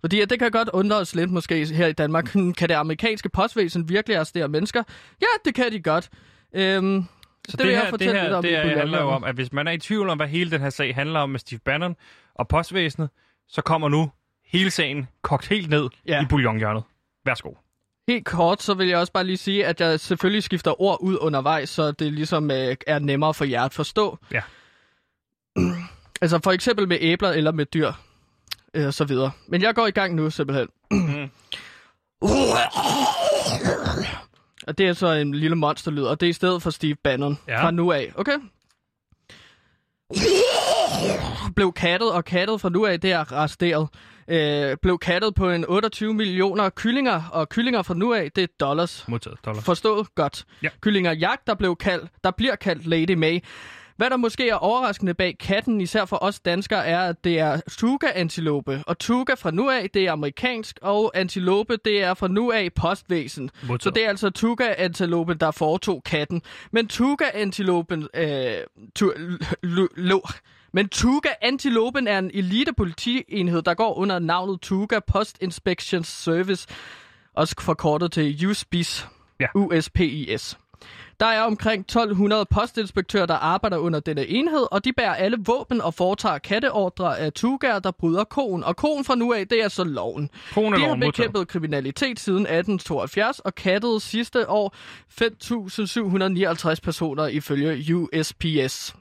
Fordi 0.00 0.20
at 0.20 0.30
det 0.30 0.38
kan 0.38 0.50
godt 0.50 0.68
undre 0.72 0.96
os 0.96 1.14
lidt 1.14 1.30
måske 1.30 1.66
her 1.66 1.86
i 1.86 1.92
Danmark. 1.92 2.24
Kan 2.58 2.68
det 2.68 2.70
amerikanske 2.74 3.28
postvæsen 3.28 3.88
virkelig 3.88 4.16
arrestere 4.16 4.48
mennesker? 4.48 4.82
Ja, 5.22 5.26
det 5.44 5.54
kan 5.54 5.72
de 5.72 5.80
godt. 5.82 6.08
Øhm, 6.54 7.04
Så 7.48 7.56
det, 7.56 7.66
det, 7.66 7.76
her, 7.76 7.90
det, 7.90 8.06
her, 8.06 8.22
lidt 8.22 8.32
om. 8.32 8.42
det 8.42 8.50
her 8.50 8.78
handler 8.78 9.00
jo 9.02 9.08
om, 9.08 9.24
at 9.24 9.34
hvis 9.34 9.52
man 9.52 9.66
er 9.68 9.72
i 9.72 9.78
tvivl 9.78 10.08
om, 10.08 10.18
hvad 10.18 10.26
hele 10.28 10.50
den 10.50 10.60
her 10.60 10.70
sag 10.70 10.94
handler 10.94 11.20
om 11.20 11.30
med 11.30 11.38
Steve 11.40 11.60
Bannon 11.64 11.96
og 12.34 12.48
postvæsenet, 12.48 13.10
så 13.48 13.62
kommer 13.62 13.88
nu 13.88 14.10
hele 14.46 14.70
sagen 14.70 15.08
kogt 15.22 15.48
helt 15.48 15.70
ned 15.70 15.88
Ja. 16.08 16.22
i 16.22 16.26
bouillonhjørnet. 16.30 16.82
Værsgo. 17.26 17.50
Helt 18.08 18.24
kort, 18.26 18.62
så 18.62 18.74
vil 18.74 18.88
jeg 18.88 18.98
også 18.98 19.12
bare 19.12 19.24
lige 19.24 19.36
sige, 19.36 19.66
at 19.66 19.80
jeg 19.80 20.00
selvfølgelig 20.00 20.42
skifter 20.42 20.80
ord 20.80 20.98
ud 21.00 21.18
undervejs, 21.20 21.68
så 21.68 21.92
det 21.92 22.12
ligesom 22.12 22.50
øh, 22.50 22.76
er 22.86 22.98
nemmere 22.98 23.34
for 23.34 23.44
jer 23.44 23.62
at 23.62 23.74
forstå. 23.74 24.18
Ja. 24.32 24.40
altså 26.22 26.40
for 26.44 26.50
eksempel 26.52 26.88
med 26.88 26.96
æbler 27.00 27.30
eller 27.30 27.52
med 27.52 27.66
dyr, 27.66 27.92
øh, 28.74 28.86
og 28.86 28.94
så 28.94 29.04
videre. 29.04 29.30
Men 29.48 29.62
jeg 29.62 29.74
går 29.74 29.86
i 29.86 29.90
gang 29.90 30.14
nu 30.14 30.30
simpelthen. 30.30 30.68
og 34.66 34.78
det 34.78 34.86
er 34.88 34.92
så 34.92 35.06
en 35.12 35.34
lille 35.34 35.56
monsterlyd, 35.56 36.02
og 36.02 36.20
det 36.20 36.26
er 36.26 36.30
i 36.30 36.32
stedet 36.32 36.62
for 36.62 36.70
Steve 36.70 36.94
Bannon 37.04 37.38
Ja. 37.48 37.64
fra 37.64 37.70
nu 37.70 37.92
af. 37.92 38.12
Okay? 38.16 38.36
blev 41.56 41.72
kattet, 41.72 42.12
og 42.12 42.24
kattet 42.24 42.60
fra 42.60 42.68
nu 42.68 42.86
af, 42.86 43.00
det 43.00 43.12
er 43.12 43.18
arresteret. 43.32 43.88
Øh, 44.28 44.76
blev 44.82 44.98
kattet 44.98 45.34
på 45.34 45.50
en 45.50 45.64
28 45.68 46.14
millioner 46.14 46.70
kyllinger, 46.70 47.22
og 47.32 47.48
kyllinger 47.48 47.82
fra 47.82 47.94
nu 47.94 48.14
af, 48.14 48.32
det 48.32 48.42
er 48.44 48.48
dollars. 48.60 49.08
Modtaget 49.08 49.38
dollar. 49.44 49.60
Forstået 49.60 50.14
godt. 50.14 50.44
Ja. 50.62 50.68
Kyllinger 50.80 51.12
jagt, 51.12 51.46
der, 51.46 51.54
blev 51.54 51.76
kaldt, 51.76 52.10
der 52.24 52.30
bliver 52.30 52.56
kaldt 52.56 52.86
Lady 52.86 53.14
May. 53.14 53.38
Hvad 53.96 54.10
der 54.10 54.16
måske 54.16 54.48
er 54.48 54.54
overraskende 54.54 55.14
bag 55.14 55.38
katten, 55.38 55.80
især 55.80 56.04
for 56.04 56.18
os 56.22 56.40
danskere, 56.40 56.86
er, 56.86 57.00
at 57.00 57.24
det 57.24 57.38
er 57.38 57.60
tuga-antilope. 57.70 58.82
Og 58.86 58.98
tuga 58.98 59.34
fra 59.34 59.50
nu 59.50 59.70
af, 59.70 59.90
det 59.90 60.02
er 60.02 60.12
amerikansk, 60.12 60.78
og 60.82 61.12
antilope, 61.14 61.76
det 61.84 62.02
er 62.02 62.14
fra 62.14 62.28
nu 62.28 62.52
af 62.52 62.72
postvæsen. 62.74 63.50
Modtaget. 63.62 63.82
Så 63.82 63.90
det 63.90 64.04
er 64.04 64.08
altså 64.08 64.30
tuga-antilopen, 64.30 65.38
der 65.38 65.50
foretog 65.50 66.02
katten. 66.04 66.42
Men 66.72 66.88
tuga-antilopen... 66.88 68.08
Øh, 68.14 68.54
tu, 68.94 69.12
lo, 69.62 69.86
lo, 69.96 70.20
men 70.74 70.88
Tuga 70.88 71.28
Antilopen 71.42 72.08
er 72.08 72.18
en 72.18 72.30
elite 72.34 72.72
politienhed, 72.72 73.62
der 73.62 73.74
går 73.74 73.94
under 73.98 74.18
navnet 74.18 74.60
Tuga 74.60 74.98
Post 75.06 75.38
Inspection 75.40 76.04
Service, 76.04 76.68
også 77.34 77.54
forkortet 77.60 78.12
til 78.12 78.46
USPIS. 78.46 79.08
Ja. 79.40 79.46
USPIS. 79.54 80.58
Der 81.20 81.26
er 81.26 81.42
omkring 81.42 81.80
1200 81.80 82.44
postinspektører, 82.50 83.26
der 83.26 83.34
arbejder 83.34 83.76
under 83.76 84.00
denne 84.00 84.26
enhed, 84.28 84.66
og 84.70 84.84
de 84.84 84.92
bærer 84.92 85.14
alle 85.14 85.36
våben 85.46 85.80
og 85.80 85.94
foretager 85.94 86.38
katteordre 86.38 87.18
af 87.18 87.32
tugaer, 87.32 87.78
der 87.78 87.90
bryder 87.90 88.24
koen. 88.24 88.64
Og 88.64 88.76
koen 88.76 89.04
fra 89.04 89.14
nu 89.14 89.32
af, 89.32 89.48
det 89.48 89.64
er 89.64 89.68
så 89.68 89.84
loven. 89.84 90.30
Kronen 90.52 90.72
er 90.72 90.76
De 90.76 90.80
har 90.80 90.88
loven 90.88 91.00
modtaget. 91.00 91.30
bekæmpet 91.32 91.48
kriminalitet 91.48 92.20
siden 92.20 92.40
1872 92.40 93.38
og 93.38 93.54
kattede 93.54 94.00
sidste 94.00 94.48
år 94.50 94.74
5.759 96.74 96.80
personer 96.82 97.26
ifølge 97.26 97.96
USPS. 97.96 98.94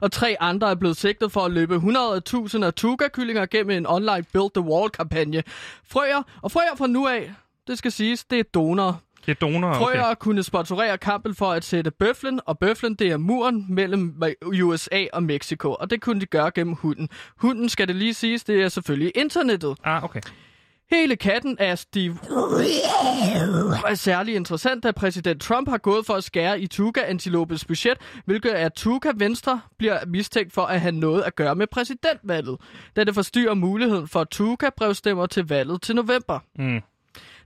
Og 0.00 0.12
tre 0.12 0.36
andre 0.40 0.70
er 0.70 0.74
blevet 0.74 0.96
sigtet 0.96 1.32
for 1.32 1.40
at 1.40 1.50
løbe 1.50 1.76
100.000 1.76 2.64
af 2.64 2.74
tuga-kyllinger 2.74 3.46
gennem 3.46 3.76
en 3.76 3.86
online 3.86 4.24
Build 4.32 4.50
the 4.54 4.64
Wall-kampagne. 4.64 5.42
Frøer, 5.88 6.22
og 6.42 6.52
frøer 6.52 6.76
fra 6.78 6.86
nu 6.86 7.06
af, 7.06 7.34
det 7.66 7.78
skal 7.78 7.92
siges, 7.92 8.24
det 8.24 8.38
er 8.38 8.42
donorer. 8.54 8.94
Det 9.26 9.32
er 9.32 9.46
donorer, 9.46 9.80
okay. 9.80 10.14
kunne 10.20 10.42
sponsorere 10.42 10.98
kampen 10.98 11.34
for 11.34 11.52
at 11.52 11.64
sætte 11.64 11.90
bøflen, 11.90 12.40
og 12.46 12.58
bøflen 12.58 12.94
det 12.94 13.08
er 13.08 13.16
muren 13.16 13.66
mellem 13.68 14.22
USA 14.62 15.04
og 15.12 15.22
Mexico, 15.22 15.76
og 15.80 15.90
det 15.90 16.00
kunne 16.00 16.20
de 16.20 16.26
gøre 16.26 16.50
gennem 16.54 16.74
hunden. 16.74 17.08
Hunden, 17.36 17.68
skal 17.68 17.88
det 17.88 17.96
lige 17.96 18.14
siges, 18.14 18.44
det 18.44 18.62
er 18.62 18.68
selvfølgelig 18.68 19.12
internettet. 19.14 19.76
Ah, 19.84 20.04
okay. 20.04 20.20
Hele 20.90 21.16
katten 21.16 21.56
er 21.60 21.74
Steve 21.74 22.18
er 23.86 23.94
særlig 23.94 24.34
interessant, 24.34 24.82
da 24.82 24.92
præsident 24.92 25.42
Trump 25.42 25.68
har 25.68 25.78
gået 25.78 26.06
for 26.06 26.14
at 26.14 26.24
skære 26.24 26.60
i 26.60 26.66
Tuga-antilopes 26.66 27.64
budget, 27.64 27.98
hvilket 28.24 28.60
er 28.60 28.68
Tuga 28.68 29.12
Venstre 29.16 29.60
bliver 29.78 29.98
mistænkt 30.06 30.52
for 30.52 30.62
at 30.62 30.80
have 30.80 30.92
noget 30.92 31.22
at 31.22 31.36
gøre 31.36 31.54
med 31.54 31.66
præsidentvalget, 31.66 32.56
da 32.96 33.04
det 33.04 33.14
forstyrrer 33.14 33.54
muligheden 33.54 34.08
for 34.08 34.24
Tuga-brevstemmer 34.24 35.26
til 35.26 35.48
valget 35.48 35.82
til 35.82 35.94
november. 35.94 36.38
Mm. 36.58 36.80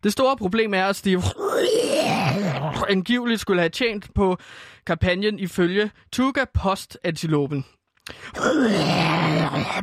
Det 0.02 0.12
store 0.12 0.36
problem 0.36 0.74
er, 0.74 0.84
at 0.84 0.96
Steve 0.96 1.22
angiveligt 2.88 3.40
skulle 3.40 3.60
have 3.60 3.70
tjent 3.70 4.14
på 4.14 4.36
kampagnen 4.86 5.38
ifølge 5.38 5.90
Tuga 6.12 6.44
Post-antilopen 6.54 7.64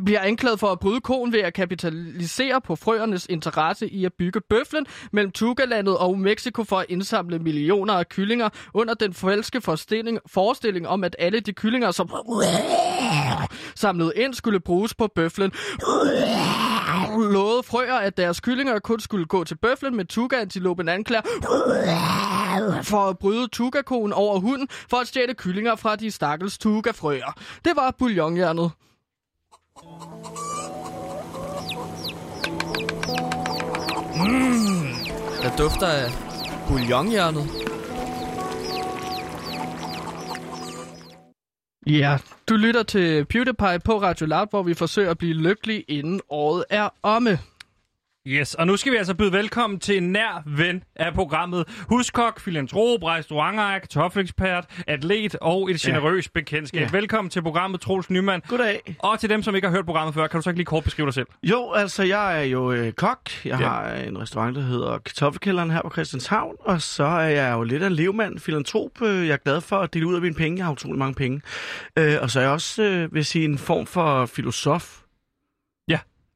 bliver 0.04 0.20
anklaget 0.20 0.60
for 0.60 0.66
at 0.66 0.78
bryde 0.78 1.00
koen 1.00 1.32
ved 1.32 1.40
at 1.40 1.54
kapitalisere 1.54 2.60
på 2.60 2.76
frøernes 2.76 3.26
interesse 3.26 3.88
i 3.88 4.04
at 4.04 4.12
bygge 4.18 4.40
bøflen 4.40 4.86
mellem 5.12 5.32
Tugalandet 5.32 5.98
og 5.98 6.18
Mexico 6.18 6.64
for 6.64 6.76
at 6.78 6.86
indsamle 6.88 7.38
millioner 7.38 7.94
af 7.94 8.08
kyllinger 8.08 8.48
under 8.74 8.94
den 8.94 9.14
falske 9.14 9.60
forestilling, 10.26 10.88
om, 10.88 11.04
at 11.04 11.16
alle 11.18 11.40
de 11.40 11.52
kyllinger, 11.52 11.90
som 11.90 12.10
samlede 13.74 14.12
ind, 14.16 14.34
skulle 14.34 14.60
bruges 14.60 14.94
på 14.94 15.08
bøflen. 15.14 15.52
Lovede 17.32 17.62
frøer, 17.62 17.94
at 17.94 18.16
deres 18.16 18.40
kyllinger 18.40 18.78
kun 18.78 19.00
skulle 19.00 19.26
gå 19.26 19.44
til 19.44 19.56
bøflen, 19.56 19.96
med 19.96 20.04
Tuga-antilopen 20.04 20.88
anklager 20.88 21.22
for 22.82 23.08
at 23.08 23.18
bryde 23.18 23.48
tugakoen 23.48 24.12
over 24.12 24.38
hunden 24.40 24.68
for 24.90 24.96
at 24.96 25.06
stjæle 25.08 25.34
kyllinger 25.34 25.76
fra 25.76 25.96
de 25.96 26.10
stakkels 26.10 26.58
Tuga-frøer. 26.58 27.32
Det 27.64 27.72
var 27.76 27.90
bouillonhjernet. 27.98 28.70
Mm, 34.16 34.94
der 35.42 35.56
dufter 35.58 35.86
af 35.86 36.10
bouillonhjernet. 36.68 37.67
Ja, 41.88 42.18
du 42.48 42.56
lytter 42.56 42.82
til 42.82 43.24
PewDiePie 43.24 43.78
på 43.84 44.02
Radio 44.02 44.26
Loud, 44.26 44.46
hvor 44.50 44.62
vi 44.62 44.74
forsøger 44.74 45.10
at 45.10 45.18
blive 45.18 45.34
lykkelige 45.34 45.80
inden 45.80 46.20
året 46.28 46.64
er 46.70 46.88
omme. 47.02 47.38
Yes, 48.30 48.54
og 48.54 48.66
nu 48.66 48.76
skal 48.76 48.92
vi 48.92 48.96
altså 48.96 49.14
byde 49.14 49.32
velkommen 49.32 49.78
til 49.80 49.96
en 49.96 50.12
nær 50.12 50.42
ven 50.46 50.82
af 50.96 51.14
programmet. 51.14 51.64
Huskok, 51.88 52.40
filantrop, 52.40 53.02
restaurantejer, 53.04 53.78
kartoffelekspert, 53.78 54.64
atlet 54.86 55.34
og 55.40 55.70
et 55.70 55.80
generøst 55.80 56.32
bekendtskab. 56.32 56.80
Ja. 56.80 56.88
Velkommen 56.92 57.30
til 57.30 57.42
programmet, 57.42 57.80
Troels 57.80 58.10
Nyman. 58.10 58.42
Goddag. 58.48 58.96
Og 58.98 59.20
til 59.20 59.30
dem, 59.30 59.42
som 59.42 59.54
ikke 59.54 59.68
har 59.68 59.74
hørt 59.74 59.84
programmet 59.84 60.14
før, 60.14 60.26
kan 60.26 60.38
du 60.38 60.42
så 60.42 60.50
ikke 60.50 60.58
lige 60.58 60.64
kort 60.66 60.84
beskrive 60.84 61.06
dig 61.06 61.14
selv? 61.14 61.26
Jo, 61.42 61.72
altså 61.72 62.02
jeg 62.02 62.38
er 62.40 62.44
jo 62.44 62.72
øh, 62.72 62.92
kok. 62.92 63.18
Jeg 63.44 63.58
Ja. 63.60 63.64
ja. 63.64 63.68
har 63.68 63.90
en 63.94 64.18
restaurant, 64.20 64.56
der 64.56 64.62
hedder 64.62 64.98
Kartoffelkælderen 64.98 65.70
her 65.70 65.82
på 65.82 65.90
Christianshavn. 65.90 66.54
Og 66.60 66.82
så 66.82 67.04
er 67.04 67.28
jeg 67.28 67.52
jo 67.52 67.62
lidt 67.62 67.82
af 67.82 67.86
en 67.86 67.92
levmand, 67.92 68.38
filantrop. 68.38 69.02
Øh, 69.02 69.26
Jeg 69.26 69.32
er 69.32 69.36
glad 69.44 69.60
for 69.60 69.76
at 69.76 69.94
dele 69.94 70.06
ud 70.06 70.14
af 70.14 70.20
mine 70.22 70.34
penge. 70.34 70.58
Jeg 70.58 70.64
har 70.66 70.72
utrolig 70.72 70.98
mange 70.98 71.14
penge. 71.14 71.40
Øh, 71.98 72.14
og 72.22 72.30
så 72.30 72.38
er 72.38 72.42
jeg 72.42 72.52
også, 72.52 72.82
øh, 72.82 73.14
vil 73.14 73.24
sige, 73.24 73.44
en 73.44 73.58
form 73.58 73.86
for 73.86 74.26
filosof. 74.26 74.98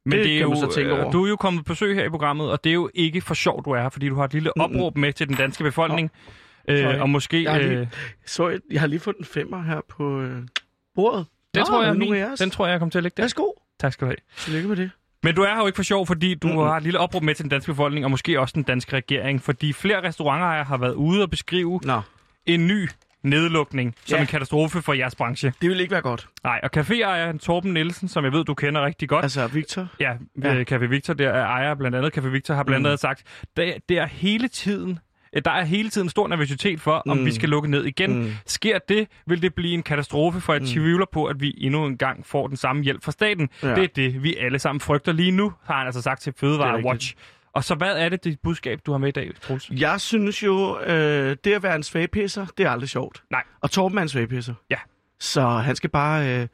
Men 0.04 0.18
Det 0.18 0.26
det 0.26 0.36
er 0.36 0.40
jo, 0.40 0.48
man 0.48 0.58
så 0.58 0.70
tænke 0.74 0.90
øh, 0.94 1.00
over. 1.02 1.10
du 1.10 1.24
er 1.24 1.28
jo 1.28 1.36
kommet 1.36 1.64
på 1.64 1.72
besøg 1.72 1.94
her 1.94 2.04
i 2.04 2.08
programmet, 2.08 2.50
og 2.50 2.64
det 2.64 2.70
er 2.70 2.74
jo 2.74 2.90
ikke 2.94 3.20
for 3.20 3.34
sjovt, 3.34 3.64
du 3.64 3.70
er 3.70 3.82
her, 3.82 3.88
fordi 3.88 4.08
du 4.08 4.14
har 4.14 4.24
et 4.24 4.32
lille 4.32 4.56
opråb 4.60 4.96
med 4.96 5.12
til 5.12 5.28
den 5.28 5.36
danske 5.36 5.64
befolkning. 5.64 6.10
Sorry. 6.68 6.94
Øh, 6.94 7.00
og 7.00 7.10
måske... 7.10 7.42
Jeg 7.42 7.52
har 7.52 7.58
lige- 7.60 7.80
Øh, 7.80 7.86
Så 8.26 8.58
jeg, 8.70 8.80
har 8.80 8.86
lige 8.86 9.00
fundet 9.00 9.18
en 9.20 9.24
femmer 9.26 9.62
her 9.62 9.80
på 9.88 10.20
øh, 10.20 10.42
bordet. 10.94 11.26
den, 11.54 11.60
Nå, 11.60 11.64
tror 11.66 11.84
jeg, 11.84 11.96
min. 11.96 12.12
den 12.38 12.50
tror 12.50 12.66
jeg, 12.66 12.72
jeg 12.72 12.80
kommer 12.80 12.90
til 12.90 12.98
at 12.98 13.02
lægge 13.02 13.14
der. 13.16 13.22
Værsgo. 13.22 13.44
Tak 13.80 13.92
skal 13.92 14.04
du 14.06 14.10
have. 14.10 14.16
Tillykke 14.38 14.68
med 14.68 14.76
det. 14.76 14.90
Men 15.22 15.34
du 15.34 15.42
er 15.42 15.48
her 15.48 15.60
jo 15.60 15.66
ikke 15.66 15.76
for 15.76 15.82
sjov, 15.82 16.06
fordi 16.06 16.34
du 16.34 16.46
Mm-mm. 16.48 16.58
har 16.58 16.76
et 16.76 16.82
lille 16.82 16.98
opråb 16.98 17.22
med 17.22 17.34
til 17.34 17.42
den 17.42 17.50
danske 17.50 17.72
befolkning, 17.72 18.04
og 18.04 18.10
måske 18.10 18.40
også 18.40 18.52
den 18.52 18.62
danske 18.62 18.96
regering, 18.96 19.42
fordi 19.42 19.72
flere 19.72 20.02
restaurantejere 20.02 20.64
har 20.64 20.76
været 20.76 20.94
ude 20.94 21.22
og 21.22 21.30
beskrive 21.30 21.80
Nå, 21.84 22.00
en 22.46 22.66
ny 22.66 22.88
nedlukning 23.22 23.94
som 24.04 24.16
Ja. 24.16 24.20
en 24.20 24.26
katastrofe 24.26 24.82
for 24.82 24.92
jeres 24.92 25.14
branche. 25.14 25.52
det 25.62 25.70
vil 25.70 25.80
ikke 25.80 25.92
være 25.92 26.00
godt. 26.02 26.28
Nej, 26.44 26.60
og 26.62 26.70
caféejer 26.76 27.38
Torben 27.38 27.72
Nielsen, 27.74 28.08
som 28.08 28.24
jeg 28.24 28.32
ved, 28.32 28.44
du 28.44 28.54
kender 28.54 28.84
rigtig 28.86 29.08
godt, 29.08 29.22
Altså, 29.24 29.46
Victor. 29.46 29.88
ja, 30.00 30.12
Ja. 30.42 30.54
ja. 30.54 30.64
Café 30.70 30.86
Victor, 30.86 31.14
der 31.14 31.28
er 31.30 31.44
ejer 31.46 31.74
blandt 31.74 31.96
andet 31.96 32.18
Café 32.18 32.28
Victor, 32.28 32.54
har 32.54 32.62
blandt 32.64 32.82
Mm. 32.82 32.86
andet 32.86 33.00
sagt, 33.00 33.22
der, 33.56 33.72
det 33.88 33.98
er 33.98 34.06
hele 34.06 34.48
tiden 34.48 34.98
der 35.44 35.50
er 35.50 35.64
hele 35.64 35.90
tiden 35.90 36.08
stor 36.08 36.28
nervøsitet 36.28 36.80
for, 36.80 37.02
om 37.08 37.16
Mm. 37.16 37.24
vi 37.26 37.32
skal 37.34 37.48
lukke 37.48 37.70
ned 37.70 37.84
igen. 37.84 38.18
Mm. 38.22 38.30
Sker 38.46 38.78
det, 38.88 39.08
vil 39.26 39.42
det 39.42 39.54
blive 39.54 39.74
en 39.74 39.82
katastrofe, 39.82 40.40
for 40.40 40.52
jeg 40.52 40.62
tvivler 40.62 41.06
på, 41.12 41.24
at 41.24 41.40
vi 41.40 41.54
endnu 41.58 41.86
en 41.86 41.96
gang 41.98 42.26
får 42.26 42.46
den 42.46 42.56
samme 42.56 42.82
hjælp 42.82 43.04
fra 43.04 43.12
staten. 43.12 43.48
Ja. 43.62 43.74
Det 43.74 43.84
er 43.84 43.88
det, 43.96 44.22
vi 44.22 44.36
alle 44.36 44.58
sammen 44.58 44.80
frygter 44.80 45.12
lige 45.12 45.30
nu, 45.30 45.52
har 45.64 45.76
han 45.76 45.86
altså 45.86 46.02
sagt 46.02 46.20
til 46.22 46.32
Fødevare. 46.36 46.84
Watch. 46.84 47.14
Og 47.54 47.64
så 47.64 47.74
hvad 47.74 47.96
er 47.96 48.08
det, 48.08 48.24
det 48.24 48.40
budskab, 48.40 48.80
du 48.86 48.90
har 48.90 48.98
med 48.98 49.08
i 49.08 49.12
dag, 49.12 49.30
Troels? 49.42 49.70
Jeg 49.70 50.00
synes 50.00 50.42
jo, 50.42 50.80
øh, 50.80 51.36
det 51.44 51.52
at 51.52 51.62
være 51.62 51.76
en 51.76 51.82
svagpisser, 51.82 52.46
det 52.58 52.66
er 52.66 52.70
aldrig 52.70 52.88
sjovt. 52.88 53.22
Nej. 53.30 53.42
Og 53.60 53.70
Torben 53.70 53.98
er 53.98 54.02
en 54.02 54.08
svagpisser. 54.08 54.54
Ja. 54.70 54.76
Så 55.20 55.48
han 55.48 55.76
skal 55.76 55.90
bare... 55.90 56.28
Øh, 56.28 56.48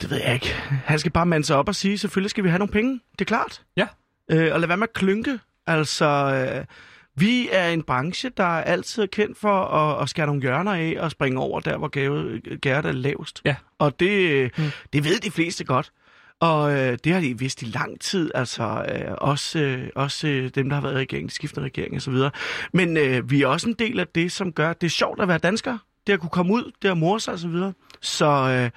det 0.00 0.10
ved 0.10 0.20
jeg 0.24 0.34
ikke. 0.34 0.54
Han 0.84 0.98
skal 0.98 1.10
bare 1.12 1.26
mande 1.26 1.46
sig 1.46 1.56
op 1.56 1.68
og 1.68 1.74
sige, 1.74 1.98
selvfølgelig 1.98 2.30
skal 2.30 2.44
vi 2.44 2.48
have 2.48 2.58
nogle 2.58 2.72
penge. 2.72 3.00
Det 3.12 3.20
er 3.20 3.24
klart. 3.24 3.62
Ja. 3.76 3.86
Øh, 4.30 4.54
og 4.54 4.60
lad 4.60 4.68
være 4.68 4.76
med 4.76 4.88
at 4.88 4.92
klynke. 4.92 5.38
Altså, 5.66 6.06
øh, 6.06 6.64
vi 7.14 7.48
er 7.52 7.68
en 7.68 7.82
branche, 7.82 8.30
der 8.36 8.44
er 8.58 8.64
altid 8.64 9.08
kendt 9.08 9.38
for 9.38 9.64
at, 9.64 10.02
at 10.02 10.08
skære 10.08 10.26
nogle 10.26 10.42
hjørner 10.42 10.74
af 10.74 10.96
og 10.98 11.10
springe 11.10 11.40
over 11.40 11.60
der, 11.60 11.76
hvor 11.76 11.88
gæret 12.58 12.86
er 12.86 12.92
lavest. 12.92 13.40
Ja. 13.44 13.56
Og 13.78 14.00
det, 14.00 14.50
mm. 14.58 14.64
det 14.92 15.04
ved 15.04 15.20
de 15.20 15.30
fleste 15.30 15.64
godt. 15.64 15.92
Og 16.40 16.72
øh, 16.72 16.98
det 17.04 17.12
har 17.12 17.20
de 17.20 17.38
vidst 17.38 17.62
i 17.62 17.64
lang 17.64 18.00
tid, 18.00 18.30
altså 18.34 18.62
øh, 18.88 19.14
også, 19.18 19.58
øh, 19.58 19.88
også 19.94 20.28
øh, 20.28 20.50
dem, 20.54 20.68
der 20.68 20.74
har 20.76 20.82
været 20.82 20.94
i 20.94 20.96
regeringen, 20.98 21.28
de 21.28 21.34
skiftende 21.34 21.64
regering 21.66 21.94
og 21.94 22.02
så 22.02 22.10
videre. 22.10 22.30
Men 22.72 22.96
øh, 22.96 23.30
vi 23.30 23.42
er 23.42 23.46
også 23.46 23.68
en 23.68 23.74
del 23.78 24.00
af 24.00 24.06
det, 24.14 24.32
som 24.32 24.52
gør, 24.52 24.70
at 24.70 24.80
det 24.80 24.86
er 24.86 24.90
sjovt 24.90 25.20
at 25.22 25.28
være 25.28 25.38
dansker. 25.38 25.78
Det 26.06 26.12
at 26.12 26.20
kunne 26.20 26.30
komme 26.30 26.52
ud, 26.54 26.72
det 26.82 26.88
at 26.88 26.96
mor 26.98 27.18
sig 27.18 27.32
og 27.32 27.38
så 27.38 27.48
videre. 27.48 27.72
Så 28.00 28.26
øh, 28.26 28.70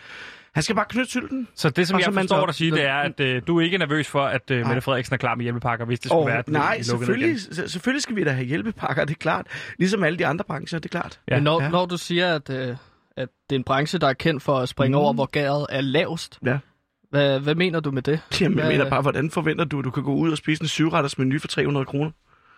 han 0.54 0.64
skal 0.64 0.76
bare 0.76 0.86
knytte 0.90 1.12
sylten. 1.12 1.48
Så 1.56 1.70
det, 1.70 1.88
som 1.88 1.96
Og 1.96 2.02
jeg 2.02 2.14
forstår 2.14 2.46
dig 2.46 2.56
sige, 2.56 2.72
det 2.72 2.86
er, 2.86 2.96
at 2.96 3.20
øh, 3.20 3.42
du 3.48 3.58
er 3.60 3.62
ikke 3.64 3.78
nervøs 3.78 4.08
for, 4.08 4.22
at 4.24 4.52
øh. 4.52 4.66
Mette 4.68 4.82
Frederiksen 4.82 5.14
er 5.14 5.18
klar 5.18 5.36
med 5.36 5.44
hjælpepakker, 5.44 5.86
hvis 5.86 6.00
det 6.00 6.10
skulle 6.10 6.20
Og, 6.22 6.28
være, 6.28 6.38
at 6.38 6.48
nej, 6.48 6.82
selvfølgelig, 6.82 7.28
igen. 7.30 7.40
se- 7.40 7.70
selvfølgelig 7.70 8.02
skal 8.04 8.16
vi 8.16 8.24
da 8.24 8.32
have 8.32 8.46
hjælpepakker, 8.46 9.06
det 9.06 9.14
er 9.14 9.20
klart. 9.20 9.48
Ligesom 9.80 10.04
alle 10.04 10.20
de 10.20 10.26
andre 10.28 10.46
brancher, 10.48 10.80
det 10.80 10.86
er 10.96 11.00
klart. 11.00 11.20
Ja. 11.30 11.36
Men 11.36 11.44
når, 11.44 11.62
Ja. 11.64 11.70
når 11.70 11.86
du 11.86 11.98
siger, 11.98 12.36
at, 12.36 12.50
øh, 12.50 12.76
at 13.18 13.28
det 13.50 13.56
er 13.56 13.60
en 13.60 13.64
branche, 13.64 14.00
der 14.00 14.08
er 14.08 14.14
kendt 14.14 14.44
for 14.44 14.60
at 14.60 14.70
springe 14.70 14.98
Mm. 14.98 15.02
over, 15.04 15.14
hvor 15.14 15.26
gæret 15.26 15.66
er 15.70 15.82
lavest, 15.82 16.40
Ja. 16.46 16.58
Hvad, 17.12 17.40
hvad 17.40 17.56
mener 17.56 17.80
du 17.80 17.92
med 17.92 18.02
det? 18.02 18.20
Jamen, 18.42 18.60
jeg 18.60 18.68
mener 18.68 18.90
bare, 18.90 19.02
hvordan 19.02 19.30
forventer 19.32 19.66
du, 19.66 19.80
at 19.80 19.86
du 19.86 19.92
kan 19.92 20.04
gå 20.04 20.14
ud 20.14 20.32
og 20.32 20.38
spise 20.38 20.64
en 20.64 20.68
syvretters 20.68 21.18
menu 21.18 21.40
for 21.40 21.48
300 21.48 21.86
kroner? 21.86 22.12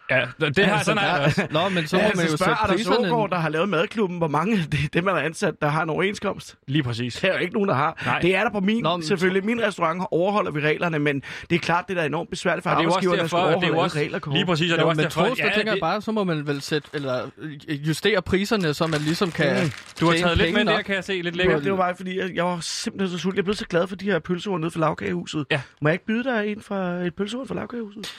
Ja, 0.09 0.25
det 0.39 0.65
har 0.65 0.73
Altså, 0.73 0.85
sådan 0.85 1.03
er 1.03 1.15
det 1.15 1.25
også. 1.25 1.47
Nå, 1.51 1.69
men 1.69 1.87
så 1.87 1.95
må 1.95 2.01
Ja, 2.01 2.07
man 2.07 2.15
jo 2.15 2.21
altså, 2.21 2.37
spørg 2.37 2.47
sætte 2.47 2.61
Anders 2.63 2.75
priserne... 2.87 3.11
Ågaard, 3.13 3.29
der 3.29 3.37
har 3.37 3.49
lavet 3.49 3.69
madklubben, 3.69 4.17
hvor 4.17 4.27
mange 4.27 4.57
det, 4.71 4.93
dem, 4.93 5.03
man 5.03 5.13
har 5.15 5.21
ansat, 5.21 5.53
der 5.61 5.67
har 5.67 5.83
en 5.83 5.89
overenskomst. 5.89 6.55
Lige 6.67 6.83
præcis. 6.83 7.15
Det 7.15 7.29
er 7.29 7.33
jo 7.33 7.39
ikke 7.39 7.53
nogen, 7.53 7.69
der 7.69 7.75
har. 7.75 8.01
Nej. 8.05 8.19
Det 8.19 8.35
er 8.35 8.43
der 8.43 8.49
på 8.51 8.59
min, 8.59 8.83
Nå, 8.83 8.97
men- 8.97 9.05
selvfølgelig. 9.05 9.45
Min 9.45 9.61
restaurant 9.63 10.03
overholder 10.11 10.51
vi 10.51 10.59
reglerne, 10.59 10.99
men 10.99 11.23
det 11.49 11.55
er 11.55 11.59
klart, 11.59 11.85
det 11.87 11.97
er 11.97 12.03
enormt 12.03 12.29
besværligt 12.29 12.63
for 12.63 12.69
Og 12.69 12.75
det 12.77 12.83
er 12.83 12.87
arbejdsgiverne, 12.89 13.21
at 13.21 13.29
skulle 13.29 13.43
derfor, 13.43 13.55
at 13.57 13.61
det 13.61 13.67
er 13.69 13.73
overholde 13.73 13.77
jo 13.77 13.81
alle 13.81 13.85
også, 13.85 13.97
regler. 13.99 14.19
Kåre. 14.19 14.35
lige 14.35 14.45
præcis, 14.45 14.71
og 14.71 14.77
det 14.77 14.81
er 14.81 14.85
Jo, 14.85 14.89
også 14.89 14.97
men 14.97 15.03
derfor, 15.03 15.21
Troels, 15.21 15.39
der 15.39 15.53
tænker 15.55 15.71
jeg 15.71 15.79
bare, 15.81 16.01
så 16.01 16.11
må 16.11 16.23
man 16.23 16.47
vel 16.47 16.61
sætte, 16.61 16.89
eller 16.93 17.29
øh, 17.37 17.87
justere 17.87 18.21
priserne, 18.21 18.73
så 18.73 18.87
man 18.87 18.99
ligesom 19.01 19.31
kan 19.31 19.63
Mm. 19.63 19.71
du 19.99 20.05
har 20.05 20.17
taget 20.17 20.37
lidt 20.37 20.53
med 20.53 20.65
der, 20.65 20.81
kan 20.81 20.95
jeg 20.95 21.03
se, 21.03 21.13
lidt 21.13 21.25
Det 21.25 21.35
lækkert. 21.35 21.53
var, 21.55 21.61
det 21.61 21.71
var 21.71 21.77
bare 21.77 21.95
fordi, 21.95 22.19
jeg, 22.19 22.29
jeg 22.35 22.45
var 22.45 22.59
simpelthen 22.61 23.17
så 23.17 23.21
sulten. 23.21 23.37
Jeg 23.37 23.43
blev 23.43 23.55
så 23.55 23.65
glad 23.65 23.87
for 23.87 23.95
de 23.95 24.05
her 24.05 24.19
pølseord 24.19 24.59
nede 24.59 24.71
for 24.71 24.79
lavkagehuset. 24.79 25.45
Ja. 25.51 25.61
Må 25.81 25.89
jeg 25.89 25.93
ikke 25.93 26.05
byde 26.05 26.23
dig 26.23 26.47
en 26.51 26.61
fra 26.61 26.89
et 26.93 27.15
pølseord 27.15 27.47
fra 27.47 27.55
lavkagehuset? 27.55 28.13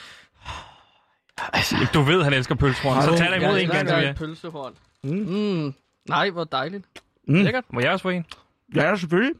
Du 1.93 2.01
ved, 2.01 2.23
han 2.23 2.33
elsker 2.33 2.55
pølsehorn, 2.55 3.01
så 3.01 3.17
tag 3.17 3.31
dig 3.31 3.41
imod 3.43 3.59
en 3.59 3.67
gang 3.69 3.87
til 3.87 4.13
pølsehorn. 4.17 4.73
Mm. 5.03 5.11
Mm. 5.11 5.73
Nej, 6.09 6.29
hvor 6.29 6.43
dejligt. 6.43 6.85
Mm. 7.27 7.35
Lækkert. 7.43 7.63
Må 7.69 7.79
jeg 7.79 7.91
også 7.91 8.03
få 8.03 8.09
en? 8.09 8.25
Ja, 8.75 8.95
selvfølgelig. 8.95 9.33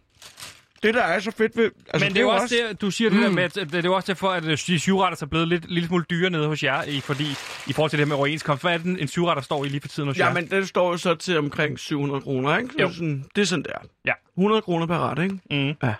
Det, 0.83 0.93
der 0.93 1.01
er 1.01 1.19
så 1.19 1.31
fedt 1.31 1.57
ved... 1.57 1.71
Altså, 1.93 2.05
Men 2.05 2.13
det 2.13 2.17
er 2.17 2.21
jo 2.23 2.29
også 2.29 2.55
det, 2.69 2.81
du 2.81 2.91
siger 2.91 3.09
det 3.09 3.21
der 3.21 3.31
med, 3.31 3.43
at 3.43 3.55
det 3.55 3.75
er 3.75 3.81
jo 3.85 3.93
også 3.93 4.07
derfor, 4.07 4.29
at 4.29 4.45
øh, 4.45 4.57
de 4.67 4.79
syvretter 4.79 5.23
er 5.23 5.25
blevet 5.27 5.47
lidt 5.47 5.71
lille 5.71 5.87
smule 5.87 6.05
dyre 6.09 6.29
nede 6.29 6.47
hos 6.47 6.63
jer, 6.63 6.83
i, 6.83 6.99
fordi 6.99 7.25
i 7.67 7.73
forhold 7.73 7.89
til 7.89 7.99
det 7.99 8.05
her 8.05 8.09
med 8.09 8.15
overenskomst. 8.17 8.63
Hvad 8.63 8.73
er 8.73 8.77
det, 8.77 9.01
en 9.01 9.07
syvretter 9.07 9.43
står 9.43 9.65
i 9.65 9.67
lige 9.67 9.81
for 9.81 9.87
tiden 9.87 10.09
hos 10.09 10.17
jer? 10.17 10.27
Ja, 10.27 10.33
men 10.33 10.49
den 10.49 10.65
står 10.65 10.91
jo 10.91 10.97
så 10.97 11.15
til 11.15 11.37
omkring 11.37 11.79
700 11.79 12.21
kroner, 12.21 12.57
ikke? 12.57 12.69
Så 12.69 12.79
Jo. 12.79 12.91
Sådan, 12.93 13.25
det 13.35 13.41
er 13.41 13.45
sådan 13.45 13.63
der. 13.63 13.77
Ja. 14.05 14.13
100 14.37 14.61
kroner 14.61 14.85
per 14.85 14.99
ret, 15.09 15.23
ikke? 15.23 15.39
Mm. 15.51 15.91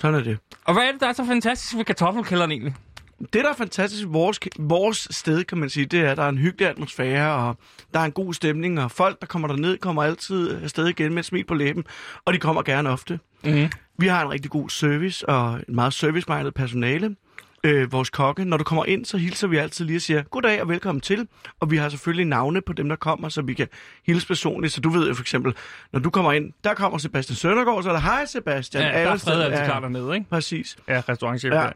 Sådan 0.00 0.20
er 0.20 0.24
det. 0.24 0.38
Og 0.64 0.74
hvad 0.74 0.82
er 0.82 0.92
det, 0.92 1.00
der 1.00 1.06
er 1.08 1.12
så 1.12 1.24
fantastisk 1.26 1.76
ved 1.76 1.84
kartoffelkælderen 1.84 2.50
egentlig? 2.50 2.74
Det, 3.18 3.32
der 3.32 3.50
er 3.50 3.54
fantastisk 3.54 4.04
vores, 4.08 4.40
vores 4.58 5.08
sted, 5.10 5.44
kan 5.44 5.58
man 5.58 5.70
sige, 5.70 5.86
det 5.86 6.00
er, 6.00 6.10
at 6.10 6.16
der 6.16 6.22
er 6.22 6.28
en 6.28 6.38
hyggelig 6.38 6.68
atmosfære, 6.68 7.34
og 7.34 7.56
der 7.94 8.00
er 8.00 8.04
en 8.04 8.12
god 8.12 8.34
stemning, 8.34 8.80
og 8.80 8.90
folk, 8.90 9.20
der 9.20 9.26
kommer 9.26 9.48
derned, 9.48 9.78
kommer 9.78 10.02
altid 10.02 10.62
afsted 10.62 10.86
igen 10.86 11.14
med 11.14 11.18
et 11.18 11.24
smil 11.26 11.44
på 11.44 11.54
læben, 11.54 11.84
og 12.24 12.32
de 12.32 12.38
kommer 12.38 12.62
gerne 12.62 12.90
ofte. 12.90 13.18
Mm. 13.44 13.70
Vi 13.98 14.06
har 14.06 14.22
en 14.24 14.30
rigtig 14.30 14.50
god 14.50 14.70
service, 14.70 15.28
og 15.28 15.60
en 15.68 15.74
meget 15.74 15.92
service 15.92 16.26
personale. 16.54 17.16
Øh, 17.64 17.92
vores 17.92 18.10
kokke, 18.10 18.44
når 18.44 18.56
du 18.56 18.64
kommer 18.64 18.84
ind, 18.84 19.04
så 19.04 19.16
hilser 19.16 19.48
vi 19.48 19.56
altid 19.56 19.84
lige 19.84 19.96
og 19.96 20.00
siger, 20.00 20.22
goddag 20.22 20.62
og 20.62 20.68
velkommen 20.68 21.00
til. 21.00 21.28
Og 21.60 21.70
vi 21.70 21.76
har 21.76 21.88
selvfølgelig 21.88 22.26
navne 22.26 22.60
på 22.60 22.72
dem, 22.72 22.88
der 22.88 22.96
kommer, 22.96 23.28
så 23.28 23.42
vi 23.42 23.54
kan 23.54 23.68
hilse 24.06 24.26
personligt. 24.26 24.72
Så 24.72 24.80
du 24.80 24.88
ved 24.90 25.08
jo 25.08 25.14
for 25.14 25.22
eksempel, 25.22 25.54
når 25.92 26.00
du 26.00 26.10
kommer 26.10 26.32
ind, 26.32 26.52
der 26.64 26.74
kommer 26.74 26.98
Sebastian 26.98 27.36
Søndergaard, 27.36 27.82
så 27.82 27.88
er 27.88 27.92
der, 27.92 28.00
hej 28.00 28.26
Sebastian. 28.26 28.82
Ja, 28.82 28.88
der 28.88 29.10
er 29.10 29.16
fred 29.16 29.42
altid 29.42 29.58
ja, 29.58 29.64
klar 29.64 29.80
dernede, 29.80 30.14
ikke? 30.14 30.26
Præcis. 30.30 30.76
Ja, 30.88 31.02
restaurantchef. 31.08 31.52
Ja. 31.52 31.62
Ja. 31.62 31.70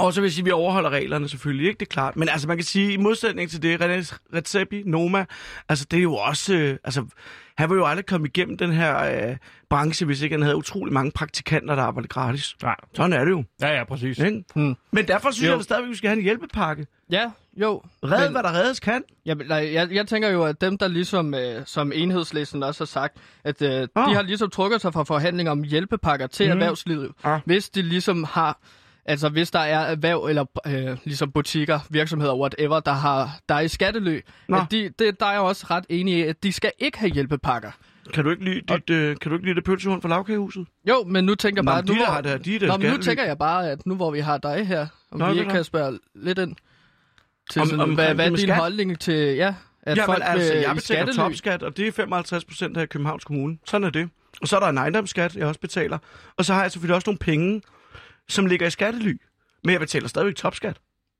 Og 0.00 0.12
så 0.12 0.20
vil 0.20 0.26
jeg 0.28 0.32
sige, 0.32 0.42
at 0.42 0.46
vi 0.46 0.50
overholder 0.50 0.90
reglerne 0.90 1.28
selvfølgelig, 1.28 1.66
ikke? 1.68 1.78
Det 1.80 1.86
er 1.86 1.90
klart. 1.90 2.16
Men 2.16 2.28
altså, 2.28 2.48
man 2.48 2.56
kan 2.56 2.64
sige, 2.64 2.92
i 2.92 2.96
modsætning 2.96 3.50
til 3.50 3.62
det, 3.62 3.80
René 3.82 4.18
Redzepi, 4.34 4.82
Noma, 4.86 5.24
altså 5.68 5.86
det 5.90 5.98
er 5.98 6.02
jo 6.02 6.14
også... 6.14 6.54
Øh, 6.54 6.76
altså, 6.84 7.04
han 7.58 7.70
vil 7.70 7.76
jo 7.76 7.86
aldrig 7.86 8.06
komme 8.06 8.26
igennem 8.28 8.56
den 8.58 8.72
her 8.72 9.28
øh, 9.30 9.36
branche, 9.70 10.06
hvis 10.06 10.22
ikke 10.22 10.34
han 10.34 10.42
havde 10.42 10.56
utrolig 10.56 10.92
mange 10.94 11.10
praktikanter, 11.12 11.74
der 11.74 11.82
arbejder 11.82 12.08
gratis. 12.08 12.56
Nej. 12.62 12.76
Sådan 12.94 13.12
er 13.12 13.24
det 13.24 13.30
jo. 13.30 13.44
Ja, 13.60 13.68
ja, 13.78 13.84
præcis. 13.84 14.18
Ikke? 14.18 14.44
Hmm. 14.54 14.76
Men 14.92 15.08
derfor 15.08 15.30
synes 15.30 15.46
Jo. 15.46 15.50
jeg 15.50 15.58
da 15.58 15.62
stadigvæk, 15.62 15.86
at 15.86 15.90
vi 15.90 15.96
skal 15.96 16.08
have 16.08 16.16
en 16.18 16.22
hjælpepakke. 16.24 16.86
Ja, 17.10 17.30
jo. 17.56 17.82
Red, 18.04 18.24
Men- 18.24 18.32
hvad 18.32 18.42
der 18.42 18.52
reddes 18.54 18.80
kan. 18.80 19.02
Jamen, 19.26 19.46
nej, 19.46 19.70
jeg, 19.74 19.88
jeg 19.92 20.06
tænker 20.06 20.28
jo, 20.28 20.42
at 20.44 20.60
dem, 20.60 20.78
der 20.78 20.88
ligesom, 20.88 21.34
øh, 21.34 21.62
som 21.66 21.92
enhedslisten 21.94 22.62
også 22.62 22.80
har 22.80 22.86
sagt, 22.86 23.16
at 23.44 23.62
øh, 23.62 23.88
Ah. 23.96 24.08
de 24.10 24.14
har 24.14 24.22
ligesom 24.22 24.50
trukket 24.50 24.80
sig 24.80 24.92
fra 24.92 25.02
forhandlinger 25.04 25.52
om 25.52 25.62
hjælpepakker 25.62 26.26
til 26.26 26.46
mm. 26.46 26.52
erhvervslivet. 26.52 27.10
Ah. 27.24 27.40
Hvis 27.44 27.70
de 27.70 27.82
ligesom 27.82 28.24
har, 28.24 28.58
altså 29.04 29.28
hvis 29.28 29.50
der 29.50 29.58
er 29.58 29.78
erhverv 29.80 30.24
eller 30.28 30.44
øh, 30.66 30.96
ligesom 31.04 31.32
butikker, 31.32 31.80
virksomheder, 31.90 32.34
whatever, 32.36 32.80
der, 32.80 32.92
har, 32.92 33.38
der 33.48 33.54
er 33.54 33.60
i 33.60 33.68
skattelø, 33.68 34.20
Nå. 34.48 34.56
at 34.56 34.66
de, 34.70 34.90
det, 34.98 35.20
der 35.20 35.26
er 35.26 35.32
jeg 35.32 35.40
også 35.40 35.66
ret 35.70 35.84
enig 35.88 36.14
i, 36.18 36.22
at 36.22 36.42
de 36.42 36.52
skal 36.52 36.72
ikke 36.78 36.98
have 36.98 37.10
hjælpepakker. 37.12 37.70
Kan 38.14 38.24
du 38.24 38.30
ikke 38.30 38.44
lide 38.44 38.60
dit, 38.60 38.90
øh, 38.90 39.16
kan 39.16 39.30
du 39.30 39.36
ikke 39.36 39.46
lide 39.46 39.54
det 39.56 39.64
pølsehund 39.64 40.02
fra 40.02 40.08
lavkagehuset? 40.08 40.66
Jo, 40.88 41.04
men 41.06 41.24
nu 41.24 41.34
tænker 41.34 41.58
jeg 41.62 41.64
Nå, 41.64 41.70
bare... 41.70 41.82
de 41.82 41.86
nu, 41.86 41.92
der 41.94 42.04
hvor- 42.04 42.14
har 42.14 42.20
der- 42.20 42.38
de 42.38 42.58
der 42.58 42.66
Nå, 42.66 42.76
men 42.76 42.90
nu 42.90 42.96
tænker 42.96 43.24
jeg 43.24 43.38
bare, 43.38 43.70
at 43.70 43.86
nu 43.86 43.94
hvor 43.94 44.10
vi 44.10 44.20
har 44.20 44.38
dig 44.38 44.66
her, 44.66 44.86
om 45.12 45.18
Nå, 45.18 45.32
vi 45.32 45.38
ikke 45.38 45.50
kan 45.50 45.64
spørge 45.64 45.98
lidt 46.14 46.38
ind 46.38 46.56
til 47.50 47.60
Om- 47.62 47.66
sådan, 47.68 47.80
omkring 47.80 47.94
hvad, 47.94 48.14
hvad 48.14 48.24
er 48.24 48.28
din 48.28 48.38
skat? 48.38 48.56
holdning 48.56 48.98
til, 49.00 49.14
ja, 49.36 49.54
at 49.82 49.96
Jamen, 49.96 50.06
folk 50.06 50.22
altså, 50.26 50.54
jeg 50.54 50.74
betaler 50.74 51.12
topskat, 51.12 51.62
og 51.62 51.76
det 51.76 51.88
er 51.88 51.92
55 51.92 52.44
procent 52.44 52.76
af 52.76 52.88
Københavns 52.88 53.24
Kommune. 53.24 53.58
Sådan 53.66 53.86
er 53.86 53.90
det. 53.90 54.08
Og 54.42 54.48
så 54.48 54.56
er 54.56 54.60
der 54.60 54.66
en 54.68 54.78
ejendomsskat, 54.78 55.36
jeg 55.36 55.46
også 55.46 55.60
betaler. 55.60 55.98
Og 56.36 56.44
så 56.44 56.54
har 56.54 56.62
jeg 56.62 56.70
selvfølgelig 56.72 56.94
også 56.94 57.08
nogle 57.10 57.18
penge, 57.18 57.62
som 58.30 58.46
ligger 58.46 58.66
i 58.66 58.70
skattely. 58.70 59.20
Men 59.64 59.72
jeg 59.72 59.80
betaler 59.80 60.08
stadigvæk 60.08 60.34
topskat. 60.36 60.76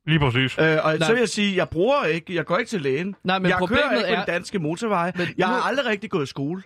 Lige 0.07 0.19
præcis. 0.19 0.59
Øh, 0.59 0.65
og 0.85 0.99
Nej. 0.99 0.99
så 1.07 1.13
vil 1.13 1.19
jeg 1.21 1.29
sige, 1.29 1.57
jeg 1.57 1.69
bruger 1.69 2.05
ikke, 2.05 2.35
jeg 2.35 2.45
går 2.47 2.59
ikke 2.59 2.69
til 2.69 2.81
lægen. 2.81 3.15
Nej, 3.25 3.39
men 3.39 3.49
jeg 3.51 3.59
kører 3.69 3.91
ikke 3.97 4.07
på 4.07 4.13
er- 4.13 4.17
den 4.17 4.25
danske 4.35 4.59
motorvej. 4.59 5.13
Men 5.17 5.29
Jeg 5.39 5.47
nu- 5.49 5.53
har 5.55 5.61
aldrig 5.61 5.87
rigtig 5.87 6.11
gået 6.11 6.23
i 6.23 6.27
skole. 6.27 6.63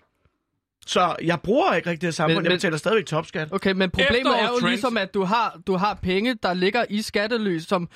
Så 0.87 1.17
jeg 1.23 1.41
bruger 1.41 1.75
ikke 1.75 1.91
rigtig 1.91 2.07
det 2.07 2.15
samfund. 2.15 2.35
Men- 2.37 2.45
Jeg 2.45 2.51
men- 2.51 2.57
betaler 2.57 2.77
stadigvæk 2.77 3.07
topskat. 3.07 3.49
Okay, 3.53 3.73
men 3.73 3.91
problemet 3.91 4.27
er 4.27 4.31
jo 4.31 4.35
Efterårstrends. 4.35 4.71
ligesom, 4.71 4.97
at 4.97 5.15
du 5.15 5.25
har, 5.25 5.61
du 5.67 5.77
har 5.77 5.95
penge, 5.95 6.35
der 6.43 6.55
ligger 6.55 6.85
i 6.91 7.03
skattely, 7.03 7.59
som 7.59 7.89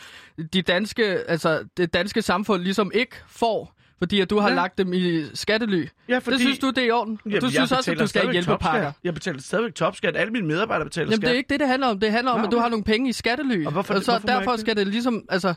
de 0.53 0.63
danske, 0.63 1.05
altså 1.05 1.65
det 1.77 1.93
danske 1.95 2.23
samfund 2.23 2.63
ligesom 2.63 2.91
ikke 2.95 3.17
får, 3.29 3.75
fordi 3.99 4.21
at 4.21 4.31
du 4.31 4.39
har 4.39 4.49
Ja. 4.49 4.55
lagt 4.55 4.79
dem 4.79 4.93
i 4.93 5.25
skattely. 5.35 5.87
Ja, 6.09 6.19
fordi... 6.19 6.35
Det 6.35 6.41
synes 6.41 6.59
du, 6.59 6.69
det 6.71 6.79
er 6.79 6.83
i 6.87 6.91
orden? 6.91 7.19
Jamen, 7.27 7.41
du 7.41 7.49
synes 7.51 7.73
også, 7.73 7.91
at 7.93 7.99
du 7.99 8.07
skal 8.07 8.33
hjælpepakker? 8.33 8.85
topskat. 8.85 9.05
Jeg 9.05 9.15
betaler 9.15 9.41
stadigvæk 9.41 9.75
topskat. 9.75 10.17
Alle 10.17 10.33
mine 10.33 10.47
medarbejdere 10.47 10.85
betaler 10.87 11.07
Jamen, 11.07 11.17
skat. 11.17 11.29
det 11.29 11.35
er 11.35 11.37
ikke 11.39 11.49
det, 11.49 11.61
det 11.61 11.69
handler 11.69 11.87
om. 11.89 12.01
Det 12.01 12.11
handler 12.13 12.33
om, 12.33 12.41
Nå, 12.41 12.47
at 12.47 12.53
du 12.53 12.57
okay. 12.57 12.63
har 12.63 12.69
nogle 12.71 12.85
penge 12.85 13.09
i 13.09 13.13
skattely. 13.13 13.67
Og 13.67 13.73
hvorfor- 13.73 13.95
og 13.95 14.03
så 14.03 14.11
hvorfor 14.11 14.27
må 14.27 14.33
jeg 14.33 14.41
derfor 14.41 14.57
skal 14.57 14.77
det 14.77 14.87
ligesom, 14.87 15.25
altså... 15.29 15.55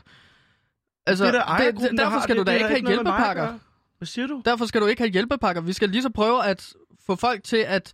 Altså, 1.06 1.24
det 1.26 1.34
er 1.34 1.56
da 1.58 1.64
det, 1.70 1.80
der 1.80 1.88
derfor 1.96 2.10
har 2.10 2.20
skal 2.22 2.36
det. 2.36 2.46
du 2.46 2.50
da 2.50 2.56
ikke 2.56 2.66
have 2.68 2.86
hjælpepakker. 2.86 3.58
Hvad 3.98 4.06
siger 4.06 4.26
du? 4.26 4.42
Derfor 4.44 4.66
skal 4.66 4.80
du 4.80 4.86
ikke 4.86 5.02
have 5.02 5.10
hjælpepakker. 5.10 5.62
Vi 5.62 5.72
skal 5.72 5.88
lige 5.88 6.02
så 6.02 6.10
prøve 6.10 6.44
at 6.44 6.72
få 7.06 7.16
folk 7.16 7.44
til 7.44 7.56
at 7.56 7.92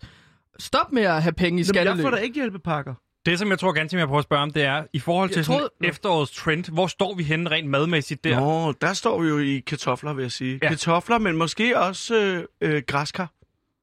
stoppe 0.58 0.94
med 0.94 1.02
at 1.02 1.22
have 1.22 1.32
penge 1.32 1.48
i 1.48 1.50
Jamen, 1.50 1.64
skattely. 1.64 1.96
jeg 1.96 2.02
får 2.02 2.10
da 2.10 2.16
ikke 2.16 2.34
hjælpepakker. 2.34 2.94
Det, 3.30 3.38
som 3.38 3.50
jeg 3.50 3.58
tror 3.58 3.72
ganske, 3.72 3.98
jeg 3.98 4.06
prøver 4.06 4.18
at 4.18 4.24
spørge 4.24 4.42
om, 4.42 4.50
det 4.50 4.62
er, 4.64 4.84
i 4.92 4.98
forhold 4.98 5.30
til 5.30 5.44
sådan 5.44 5.58
troede- 5.58 5.70
efterårets 5.84 6.32
trend, 6.32 6.72
hvor 6.72 6.86
står 6.86 7.14
vi 7.14 7.22
henne 7.22 7.50
rent 7.50 7.68
madmæssigt 7.68 8.24
der? 8.24 8.40
Nå, 8.40 8.72
der 8.72 8.92
står 8.92 9.20
vi 9.22 9.28
jo 9.28 9.38
i 9.38 9.58
kartofler, 9.66 10.12
vil 10.12 10.22
jeg 10.22 10.32
sige. 10.32 10.58
Ja. 10.62 10.68
Kartofler, 10.68 11.18
men 11.18 11.36
måske 11.36 11.78
også 11.78 12.14
øh, 12.16 12.44
øh, 12.60 12.82
græskar. 12.86 13.30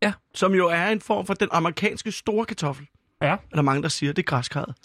Ja. 0.03 0.13
Som 0.35 0.53
jo 0.53 0.67
er 0.67 0.87
en 0.87 1.01
form 1.01 1.25
for 1.25 1.33
den 1.33 1.47
amerikanske 1.51 2.11
store 2.11 2.45
kartoffel. 2.45 2.87
Ja. 3.21 3.27
Er 3.27 3.37
der 3.55 3.61
mange, 3.61 3.83
der 3.83 3.89
siger, 3.89 4.13
det 4.13 4.21
er 4.21 4.25
græskarret. 4.25 4.75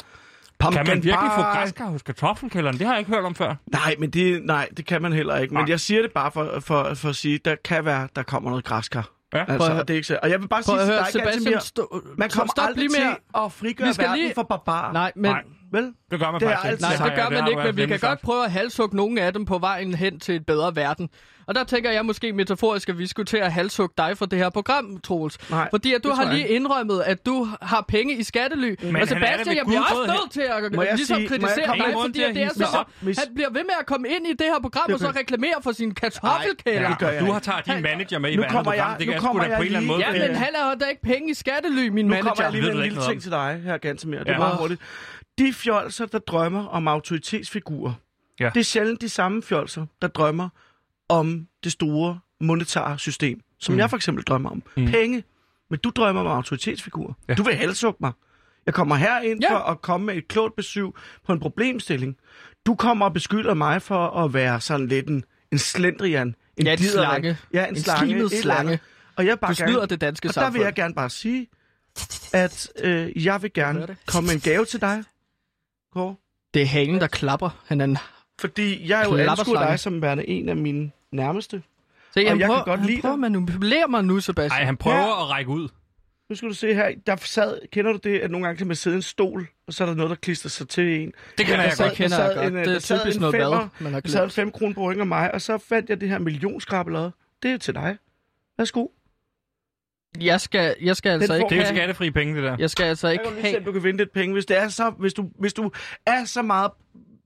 Kan 0.60 0.72
man 0.72 0.72
Pumpkin 0.74 0.94
virkelig 0.94 1.30
få 1.36 1.42
pie. 1.42 1.44
græskar 1.44 1.84
hos 1.86 2.02
kartoffelkælderen? 2.02 2.78
Det 2.78 2.86
har 2.86 2.94
jeg 2.94 2.98
ikke 2.98 3.10
hørt 3.10 3.24
om 3.24 3.34
før. 3.34 3.54
Nej, 3.66 3.96
men 3.98 4.10
det, 4.10 4.44
nej, 4.44 4.68
det 4.76 4.86
kan 4.86 5.02
man 5.02 5.12
heller 5.12 5.36
ikke. 5.36 5.54
Men 5.54 5.62
Nej. 5.62 5.70
jeg 5.70 5.80
siger 5.80 6.02
det 6.02 6.12
bare 6.12 6.30
for, 6.32 6.60
for, 6.60 6.94
for 6.94 7.08
at 7.08 7.16
sige, 7.16 7.38
der 7.44 7.54
kan 7.64 7.84
være, 7.84 8.08
der 8.16 8.22
kommer 8.22 8.50
noget 8.50 8.64
græskar. 8.64 9.10
Ja. 9.34 9.44
Prøv 9.44 9.52
Altså, 9.54 9.66
at 9.66 9.72
høre- 9.72 9.80
og 9.82 9.88
det 9.88 9.94
er 9.94 9.96
ikke 9.96 10.06
så. 10.06 10.18
Og 10.22 10.30
jeg 10.30 10.40
vil 10.40 10.48
bare 10.48 10.62
sige 10.62 10.80
at 10.80 10.86
dig, 10.88 11.06
Sebastian, 11.12 11.34
Gantemir, 11.34 11.58
stå, 11.58 12.02
man 12.18 12.30
kommer 12.30 12.50
stop 12.56 12.66
aldrig 12.68 12.88
lige 12.88 13.00
til 13.00 13.16
at 13.44 13.52
frigøre 13.52 13.88
Vi 13.88 13.92
skal 13.92 14.04
verden 14.06 14.22
lige- 14.22 14.34
for 14.34 14.42
barbarer. 14.42 14.92
Nej, 14.92 15.12
men... 15.16 15.30
Nej. 15.30 15.42
Vel? 15.72 15.92
Det 16.10 16.20
gør 16.20 16.30
man 16.30 16.40
Det 16.40 16.48
faktisk 16.48 16.72
ikke. 16.72 16.82
Nej, 16.98 17.08
det 17.08 17.16
gør 17.16 17.28
man 17.30 17.48
ikke, 17.48 17.62
men 17.62 17.76
vi 17.76 17.86
kan 17.86 17.98
godt 17.98 18.20
prøve 18.20 18.44
at 18.44 18.50
halshugge 18.52 18.96
nogle 18.96 19.20
af 19.22 19.32
dem 19.32 19.44
på 19.44 19.58
vejen 19.58 19.94
hen 19.94 20.20
til 20.20 20.34
et 20.34 20.46
bedre 20.46 20.76
verden. 20.76 21.08
Og 21.46 21.54
der 21.54 21.64
tænker 21.64 21.90
jeg 21.90 22.06
måske 22.06 22.32
metaforisk, 22.32 22.88
at 22.88 22.98
vi 22.98 23.06
skulle 23.06 23.26
til 23.26 23.36
at 23.36 23.52
halshugge 23.52 23.94
dig 23.98 24.18
for 24.18 24.26
det 24.26 24.38
her 24.38 24.50
program, 24.50 25.00
Troels. 25.04 25.50
Nej, 25.50 25.68
Fordi 25.70 25.94
at 25.94 26.04
du 26.04 26.10
har 26.10 26.32
lige 26.32 26.48
indrømmet, 26.48 27.02
at 27.06 27.26
du 27.26 27.48
har 27.62 27.84
penge 27.88 28.14
i 28.16 28.22
skattely. 28.22 28.74
han 28.80 28.96
er 28.96 29.00
og 29.00 29.08
Sebastian, 29.08 29.46
ved 29.46 29.52
jeg 29.54 29.64
bliver 29.66 29.80
også 29.80 30.06
nødt 30.06 30.30
til 30.32 30.40
at 30.40 30.72
Må 30.74 30.82
jeg 30.82 30.92
ligesom 30.96 31.16
sige- 31.16 31.28
må 31.28 31.34
jeg 31.34 31.40
kritisere 31.40 31.76
dig, 31.76 31.94
fordi 32.06 32.22
at 32.22 32.34
det 32.34 32.42
er 32.42 32.48
så... 32.48 32.84
Hvis- 33.00 33.18
Han 33.18 33.34
bliver 33.34 33.48
ved 33.50 33.60
med 33.62 33.74
at 33.80 33.86
komme 33.86 34.08
ind 34.08 34.26
i 34.26 34.30
det 34.32 34.46
her 34.54 34.60
program, 34.60 34.82
Det 34.86 34.94
og 34.94 35.00
så 35.00 35.10
reklamere 35.18 35.54
for 35.62 35.72
sin 35.72 35.94
kartoffelkælder. 35.94 37.20
Du 37.20 37.32
har 37.32 37.38
taget 37.40 37.66
din 37.66 37.82
manager 37.82 38.18
med 38.18 38.30
i 38.30 38.36
Nu 38.36 38.42
hver 38.42 38.50
kommer 38.50 38.72
andet 38.72 38.82
program. 38.82 38.90
jeg- 38.90 38.98
Det 38.98 39.06
nu 39.06 39.12
kan 39.12 39.22
jeg 39.22 39.22
sgu 39.22 39.38
da 39.38 39.56
på 39.56 39.60
en 39.62 39.66
eller 39.66 39.78
anden 39.78 39.86
måde. 39.88 40.00
Ja, 40.06 40.14
øh, 40.14 40.28
men 40.28 40.36
han 40.36 40.48
har 40.56 40.74
da 40.74 40.84
ikke 40.84 41.02
penge 41.02 41.30
i 41.30 41.34
skattely, 41.34 41.88
min 41.88 42.04
Nu 42.04 42.08
manager. 42.10 42.28
kommer 42.28 42.42
jeg 42.44 42.52
lige 42.52 42.62
med 42.62 42.72
en 42.72 42.80
lille 42.82 43.02
ting 43.08 43.22
til 43.22 43.30
dig 43.30 43.60
her, 43.64 43.76
Gantemir. 43.78 44.18
Det 44.18 44.28
er 44.28 44.38
meget 44.38 44.56
hurtigt. 44.56 44.80
De 45.38 45.52
fjolser, 45.52 46.06
der 46.06 46.18
drømmer 46.18 46.66
om 46.66 46.88
autoritetsfigurer, 46.88 47.92
Ja. 48.40 48.50
det 48.54 48.60
er 48.60 48.64
sjældent 48.64 49.00
de 49.00 49.08
samme 49.08 49.42
fjolser, 49.42 49.86
der 50.02 50.08
drømmer 50.08 50.48
om 51.08 51.46
det 51.64 51.72
store 51.72 52.20
monetare 52.40 52.98
system, 52.98 53.40
som 53.58 53.72
mm. 53.74 53.78
jeg 53.78 53.90
for 53.90 53.96
eksempel 53.96 54.24
drømmer 54.24 54.50
om. 54.50 54.62
Mm. 54.76 54.86
Penge. 54.86 55.24
Men 55.70 55.78
du 55.78 55.90
drømmer 55.90 56.20
om 56.20 56.26
autoritetsfigurer. 56.26 57.12
Ja. 57.28 57.34
Du 57.34 57.42
vil 57.42 57.54
halshugge 57.54 57.96
mig. 58.00 58.12
Jeg 58.66 58.74
kommer 58.74 58.96
herind 58.96 59.40
Ja. 59.42 59.52
ja. 59.52 59.58
for 59.58 59.62
at 59.62 59.82
komme 59.82 60.06
med 60.06 60.14
et 60.16 60.28
klogt 60.28 60.56
besøg 60.56 60.84
på 61.26 61.32
en 61.32 61.40
problemstilling. 61.40 62.16
Du 62.66 62.74
kommer 62.74 63.06
og 63.06 63.12
beskylder 63.12 63.54
mig 63.54 63.82
for 63.82 64.06
at 64.24 64.34
være 64.34 64.60
sådan 64.60 64.86
lidt 64.86 65.08
en, 65.08 65.24
en 65.52 65.58
slendrian. 65.58 66.34
En 66.56 66.66
Ja, 66.66 66.72
en 66.72 66.78
slange. 66.78 67.36
Ja, 67.52 67.64
en, 67.66 67.76
En 67.76 67.82
slange. 67.82 68.14
andet. 68.14 68.32
slange. 68.32 68.78
Og 69.16 69.26
jeg 69.26 69.40
bare 69.40 69.50
Du 69.50 69.54
snyder 69.56 69.72
gerne, 69.72 69.86
det 69.86 70.00
danske 70.00 70.28
og 70.28 70.34
der 70.34 70.40
vil 70.40 70.44
samfund. 70.46 70.64
jeg 70.64 70.74
gerne 70.74 70.94
bare 70.94 71.10
sige, 71.10 71.46
at 72.32 72.68
øh, 72.82 73.24
jeg 73.24 73.42
vil 73.42 73.48
er 73.48 73.52
gerne 73.54 73.96
komme 74.06 74.26
med 74.26 74.34
en 74.34 74.40
gave 74.40 74.64
til 74.64 74.80
dig, 74.80 75.04
Kåre. 75.92 76.14
Det 76.54 76.62
er 76.62 76.66
hagen, 76.66 77.00
der 77.00 77.06
klapper. 77.06 77.62
Han 77.66 77.80
er 77.80 77.84
en... 77.84 77.98
Fordi 78.40 78.88
jeg 78.88 79.00
er 79.02 79.08
jo 79.08 79.16
anskuer 79.16 79.58
dig 79.66 79.80
som 79.80 80.02
værende 80.02 80.28
en 80.28 80.48
af 80.48 80.56
mine 80.56 80.90
nærmeste. 81.12 81.62
Se, 82.14 82.26
han 82.26 82.40
jeg 82.40 82.46
prøver, 82.46 82.58
kan 82.64 82.70
godt 82.72 82.80
han 82.80 82.88
lide 82.88 83.00
prøver 83.00 83.16
dig. 83.16 83.26
at 83.26 83.32
manipulere 83.32 83.88
mig 83.88 84.04
nu, 84.04 84.20
Sebastian. 84.20 84.60
Ej, 84.60 84.64
han 84.66 84.76
prøver 84.76 85.22
at 85.24 85.30
række 85.30 85.50
ud. 85.50 85.68
Nu 86.30 86.36
skal 86.36 86.48
du 86.48 86.54
se 86.54 86.74
her, 86.74 86.90
der 87.06 87.16
sad, 87.16 87.58
kender 87.72 87.92
du 87.92 87.98
det, 88.04 88.18
at 88.18 88.30
nogle 88.30 88.46
gange 88.46 88.58
kan 88.58 88.66
man 88.66 88.76
sidde 88.76 88.94
i 88.94 88.98
en 88.98 89.02
stol, 89.02 89.48
og 89.66 89.74
så 89.74 89.84
er 89.84 89.88
der 89.88 89.94
noget, 89.94 90.10
der 90.10 90.16
klister 90.16 90.48
sig 90.48 90.68
til 90.68 91.00
en. 91.02 91.12
Det 91.38 91.46
kender 91.46 91.56
Der 91.56 91.62
jeg 91.62 91.72
sad- 91.72 91.84
godt. 91.88 91.96
Kender 91.96 92.16
der 92.16 92.24
jeg 92.26 92.34
godt. 92.36 92.46
en, 92.46 92.54
Det 92.54 92.74
er 92.76 92.80
typisk 92.98 93.16
en 93.16 93.20
noget 93.20 93.34
femmer, 93.34 93.58
bad, 93.58 93.68
man 93.80 93.92
har 93.92 94.00
Der 94.00 94.08
sad 94.08 94.20
glemt. 94.20 94.32
5 94.32 94.50
kroner 94.52 94.74
på 94.74 94.80
ryggen 94.82 95.00
af 95.00 95.06
mig, 95.06 95.34
og 95.34 95.40
så 95.42 95.58
fandt 95.58 95.90
jeg 95.90 96.00
det 96.00 96.08
her 96.08 96.18
millionskrabbelade. 96.18 97.12
Det 97.42 97.50
er 97.50 97.56
til 97.58 97.74
dig. 97.74 97.96
Værsgo. 98.58 98.86
Jeg 100.20 100.40
skal, 100.40 100.76
jeg 100.80 100.96
skal 100.96 101.10
altså 101.10 101.34
ikke 101.34 101.46
Det 101.48 101.56
er 101.58 101.60
jo 101.68 101.74
skattefri 101.74 102.10
penge, 102.10 102.34
det 102.36 102.42
der. 102.44 102.56
Jeg 102.58 102.70
skal 102.70 102.84
altså 102.84 103.06
Jeg 103.08 103.14
ikke 103.14 103.24
kan 103.24 103.32
lige 103.34 103.42
se, 103.44 103.50
have... 103.50 103.64
du 103.64 103.72
kan 103.72 103.84
vinde 103.84 103.98
lidt 103.98 104.12
penge. 104.12 104.32
Hvis, 104.32 104.46
det 104.46 104.56
er 104.58 104.68
så, 104.68 104.90
hvis, 104.90 105.14
du, 105.14 105.30
hvis 105.38 105.52
du 105.52 105.70
er 106.06 106.24
så 106.24 106.42
meget 106.42 106.70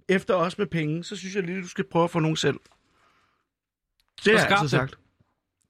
efter 0.09 0.35
os 0.35 0.59
med 0.59 0.66
penge, 0.66 1.05
så 1.05 1.16
synes 1.16 1.35
jeg 1.35 1.43
lige, 1.43 1.62
du 1.62 1.68
skal 1.68 1.85
prøve 1.85 2.05
at 2.05 2.11
få 2.11 2.18
nogen 2.18 2.37
selv. 2.37 2.57
Det 4.24 4.32
jeg 4.32 4.41
altid 4.51 4.62
det. 4.62 4.70
sagt. 4.70 4.95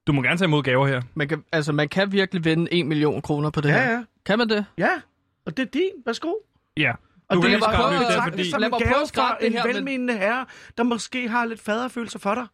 Du 0.07 0.13
må 0.13 0.23
gerne 0.23 0.39
tage 0.39 0.47
imod 0.47 0.63
gaver 0.63 0.87
her. 0.87 1.03
Man 1.15 1.29
kan, 1.29 1.45
altså, 1.53 1.73
man 1.73 1.89
kan 1.89 2.13
virkelig 2.13 2.45
vinde 2.45 2.73
1 2.75 2.87
million 2.87 3.23
kroner 3.23 3.51
på 3.51 3.61
det 3.61 3.69
Ja, 3.69 3.75
her. 3.85 3.91
ja. 3.93 4.05
Kan 4.27 4.39
man 4.39 4.49
det? 4.49 4.67
Ja, 4.79 4.91
og 5.47 5.57
det 5.57 5.63
er 5.63 5.71
din. 5.71 5.91
Værsgo. 6.07 6.33
Ja. 6.77 6.93
Og 7.29 7.37
Du 7.37 7.43
det 7.43 7.53
er 7.55 7.59
bare 7.59 7.77
prøve 7.77 7.95
at 7.95 7.99
betragte 8.07 8.31
fordi... 8.31 8.43
det 8.43 8.51
som 8.51 8.61
Lad 8.61 8.67
en 8.69 8.71
mig 8.71 8.81
gave 8.81 8.91
prøve 8.93 9.03
at 9.03 9.09
skrabe 9.09 9.29
fra 9.35 9.39
det 9.41 9.47
en 9.47 9.53
her, 9.53 9.67
velmenende 9.67 10.15
herre, 10.19 10.47
der 10.79 10.83
måske 10.85 11.29
har 11.29 11.45
lidt 11.47 11.61
faderfølelse 11.61 12.19
for 12.19 12.35
dig. 12.35 12.47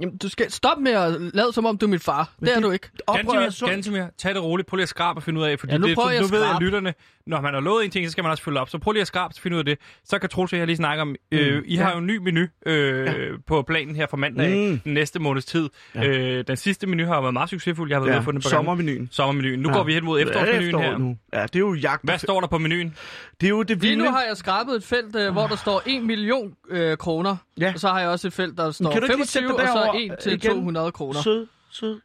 Jamen, 0.00 0.16
du 0.16 0.28
skal 0.28 0.50
stoppe 0.50 0.82
med 0.84 0.92
at 0.92 1.20
lade 1.20 1.52
som 1.52 1.66
om, 1.66 1.78
du 1.78 1.86
er 1.86 1.90
min 1.90 2.00
far. 2.00 2.32
Det 2.40 2.48
er 2.50 2.54
det- 2.54 2.62
du 2.62 2.70
ikke. 2.70 2.88
Oprør 3.06 3.18
er 3.20 3.22
Gantemir, 3.24 3.50
sundt. 3.50 3.72
Gantemir, 3.72 4.04
tag 4.18 4.34
det 4.34 4.42
roligt. 4.42 4.68
Prøv 4.68 4.76
lige 4.76 4.82
at 4.82 4.88
skrabe 4.88 5.18
og 5.18 5.22
finde 5.22 5.40
ud 5.40 5.44
af, 5.44 5.60
fordi 5.60 5.72
Ja, 5.72 5.78
nu 5.78 5.86
det, 5.86 5.94
prøver 5.94 6.08
for, 6.08 6.12
jeg 6.12 6.20
nu 6.22 6.26
ved 6.28 6.40
jeg, 6.44 6.56
lytterne, 6.60 6.94
når 7.30 7.40
man 7.40 7.54
har 7.54 7.60
lovet 7.60 7.84
en 7.84 7.90
ting, 7.90 8.06
så 8.06 8.12
skal 8.12 8.24
man 8.24 8.30
også 8.30 8.42
følge 8.44 8.60
op. 8.60 8.68
Så 8.68 8.78
prøv 8.78 8.92
lige 8.92 9.00
at 9.00 9.06
skrabe 9.06 9.32
og 9.32 9.42
finde 9.42 9.54
ud 9.54 9.58
af 9.58 9.64
det. 9.64 9.78
Så 10.04 10.18
kan 10.18 10.28
Troels 10.28 10.52
og 10.52 10.58
jeg 10.58 10.66
lige 10.66 10.76
snakke 10.76 11.02
om, 11.02 11.14
øh, 11.32 11.62
I 11.66 11.76
har 11.76 11.92
jo 11.92 11.98
en 11.98 12.06
ny 12.06 12.16
menu 12.16 12.46
øh, 12.66 13.08
på 13.46 13.62
planen 13.62 13.96
her 13.96 14.06
for 14.10 14.16
mandag, 14.16 14.70
Mm. 14.70 14.78
den 14.78 14.94
næste 14.94 15.18
måneds 15.18 15.44
tid. 15.44 15.68
Ja. 15.94 16.06
Øh, 16.08 16.44
den 16.46 16.56
sidste 16.56 16.86
menu 16.86 17.06
har 17.06 17.20
været 17.20 17.32
meget 17.32 17.50
succesfuld. 17.50 17.90
Jeg 17.90 17.96
har 17.96 18.00
været 18.00 18.12
ude 18.12 18.18
og 18.18 18.24
få 18.24 18.32
den 18.32 18.40
på 18.40 18.48
sommermenuen. 18.48 19.08
Sommermenuen. 19.12 19.60
Nu 19.60 19.68
Ja. 19.68 19.74
går 19.76 19.84
vi 19.84 19.94
hen 19.94 20.04
mod 20.04 20.20
er 20.20 20.22
efterårsmenuen 20.26 20.82
her. 20.84 20.98
Nu. 20.98 21.16
Ja, 21.32 21.42
det 21.42 21.56
er 21.56 21.60
jo 21.60 21.74
jagt. 21.74 22.04
Hvad 22.04 22.18
står 22.18 22.40
der 22.40 22.48
på 22.48 22.58
menuen? 22.58 22.96
Det 23.40 23.46
er 23.46 23.50
jo 23.50 23.62
det 23.62 23.68
Lige 23.68 23.80
vilde. 23.80 24.04
nu 24.04 24.10
har 24.10 24.22
jeg 24.28 24.36
skrabet 24.36 24.74
et 24.76 24.84
felt, 24.84 25.16
øh, 25.16 25.32
hvor 25.32 25.46
der 25.46 25.56
står 25.56 25.82
1 25.86 26.02
million 26.02 26.52
øh, 26.70 26.96
kroner. 26.96 27.36
Ja. 27.60 27.72
Og 27.74 27.80
så 27.80 27.88
har 27.88 28.00
jeg 28.00 28.08
også 28.08 28.26
et 28.26 28.32
felt, 28.32 28.56
der 28.58 28.70
står 28.70 28.90
kan 28.92 29.00
du 29.00 29.04
ikke 29.04 29.16
lige 29.16 29.26
sætte 29.26 29.48
25, 29.48 29.66
dig 29.66 29.72
og 29.72 29.78
så 29.78 29.92
derover, 29.92 30.12
1 30.14 30.18
til 30.22 30.32
igen? 30.32 30.50
200 30.50 30.92
kroner. 30.92 31.22
Sød, 31.22 31.46
sød. 31.70 32.00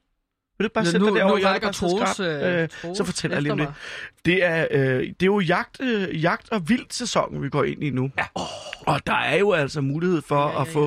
Vil 0.58 0.64
du 0.64 0.66
ikke 0.68 0.74
bare 0.74 0.84
Nu- 0.84 0.92
sætte 0.92 1.06
dig 1.06 1.14
nu 1.14 1.18
derovre? 1.20 1.50
Jeg 1.50 1.60
sidde 1.62 1.92
Troels, 1.94 2.10
skrab. 2.10 2.44
øh, 2.56 2.62
Øh, 2.64 2.70
Troels 2.82 2.98
Så 2.98 3.04
fortæller 3.04 3.36
jeg 3.38 3.42
lige 3.42 3.54
om 3.54 3.60
efter 3.60 3.74
det. 3.74 4.26
Det 4.26 4.44
er, 4.46 4.68
øh, 4.72 5.00
det 5.00 5.22
er 5.22 5.26
jo 5.26 5.40
jagt, 5.40 5.82
øh, 5.82 6.24
jagt- 6.24 6.50
og 6.52 6.70
vildt 6.70 6.94
sæsonen, 6.94 7.44
vi 7.44 7.50
går 7.50 7.64
ind 7.64 7.84
i 7.84 7.90
nu. 7.90 8.12
Ja. 8.18 8.24
Og 8.88 9.08
der 9.08 9.14
er 9.16 9.38
jo 9.38 9.52
altså 9.52 9.82
mulighed 9.82 10.22
for 10.22 10.36
ja, 10.36 10.48
ja, 10.48 10.54
ja. 10.56 10.62
at 10.62 10.68
få 10.68 10.84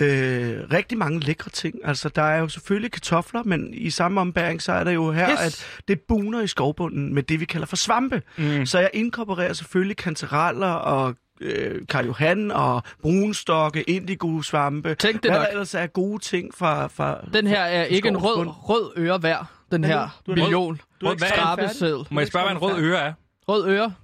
øh, 0.00 0.72
rigtig 0.72 0.98
mange 0.98 1.20
lækre 1.20 1.50
ting. 1.50 1.74
Altså, 1.84 2.08
der 2.08 2.22
er 2.22 2.38
jo 2.38 2.48
selvfølgelig 2.48 2.92
kartofler, 2.92 3.42
men 3.42 3.74
i 3.74 3.90
samme 3.90 4.20
ombæring, 4.20 4.62
så 4.62 4.72
er 4.72 4.84
der 4.84 4.90
jo 4.90 5.12
her, 5.12 5.30
Yes. 5.30 5.38
at 5.40 5.80
det 5.88 6.00
buner 6.08 6.42
i 6.42 6.46
skovbunden 6.46 7.14
med 7.14 7.22
det, 7.22 7.40
vi 7.40 7.44
kalder 7.44 7.66
for 7.66 7.76
svampe. 7.76 8.22
Mm. 8.36 8.66
Så 8.66 8.78
jeg 8.78 8.90
inkorporerer 8.94 9.52
selvfølgelig 9.52 9.96
kantereller 9.96 10.66
og 10.72 11.14
øh, 11.40 11.86
Karl 11.86 12.06
Johan 12.06 12.50
og 12.50 12.82
brunstokke, 13.02 13.82
indigo-svampe. 13.90 14.94
Tænk 14.94 15.22
det 15.22 15.30
Hvad 15.30 15.38
nok. 15.38 15.46
der 15.46 15.50
ellers 15.52 15.74
er 15.74 15.86
gode 15.86 16.22
ting 16.22 16.54
fra... 16.54 16.86
fra 16.86 17.20
Den 17.32 17.46
her 17.46 17.60
er 17.60 17.84
ikke 17.84 18.08
en 18.08 18.16
rød, 18.16 18.46
rød 18.46 18.92
øre 18.96 19.22
værd. 19.22 19.46
Den 19.72 19.80
nu? 19.80 19.86
her 19.86 20.20
Du 20.26 20.30
rød. 20.30 20.36
million. 20.36 20.80
Du 21.00 21.06
er 21.06 21.10
er? 21.10 21.16
Skrabeseddel. 21.16 22.06
Må 22.10 22.20
jeg 22.20 22.28
spørge, 22.28 22.44
hvad 22.46 22.52
en 22.52 22.58
rød 22.62 22.82
øre 22.82 23.00
er? 23.00 23.12
Rød 23.48 23.68
øre. 23.68 23.94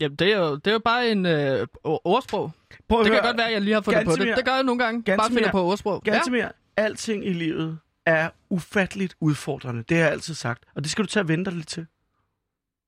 Jamen, 0.00 0.16
det 0.16 0.32
er 0.32 0.38
jo, 0.38 0.54
det 0.54 0.66
er 0.66 0.72
jo 0.72 0.78
bare 0.84 1.08
en 1.10 1.26
øh, 1.26 1.66
ordsprog. 1.84 2.50
Prøv 2.88 2.98
Det 2.98 3.06
kan 3.06 3.14
høre. 3.14 3.26
godt 3.26 3.36
være, 3.38 3.46
at 3.46 3.52
jeg 3.52 3.60
lige 3.62 3.74
har 3.74 3.80
fundet 3.80 4.04
på 4.04 4.10
Gantemir. 4.10 4.28
det. 4.30 4.36
Det 4.36 4.44
gør 4.44 4.54
jeg 4.54 4.62
nogle 4.62 4.84
gange. 4.84 5.02
Bare 5.02 5.16
Gantemir. 5.16 5.36
finder 5.38 5.50
på 5.50 5.62
ordsprog. 5.64 6.02
Gantemir, 6.02 6.38
ja. 6.42 6.48
alting 6.76 7.26
i 7.26 7.32
livet 7.32 7.78
er 8.06 8.28
ufatteligt 8.50 9.14
udfordrende. 9.20 9.84
Det 9.88 9.96
har 9.96 10.04
jeg 10.04 10.12
altid 10.12 10.34
sagt. 10.34 10.62
Og 10.76 10.82
det 10.82 10.90
skal 10.90 11.04
du 11.04 11.08
tage 11.08 11.24
og 11.24 11.28
vente 11.28 11.50
dig 11.50 11.56
lidt 11.58 11.68
til. 11.68 11.86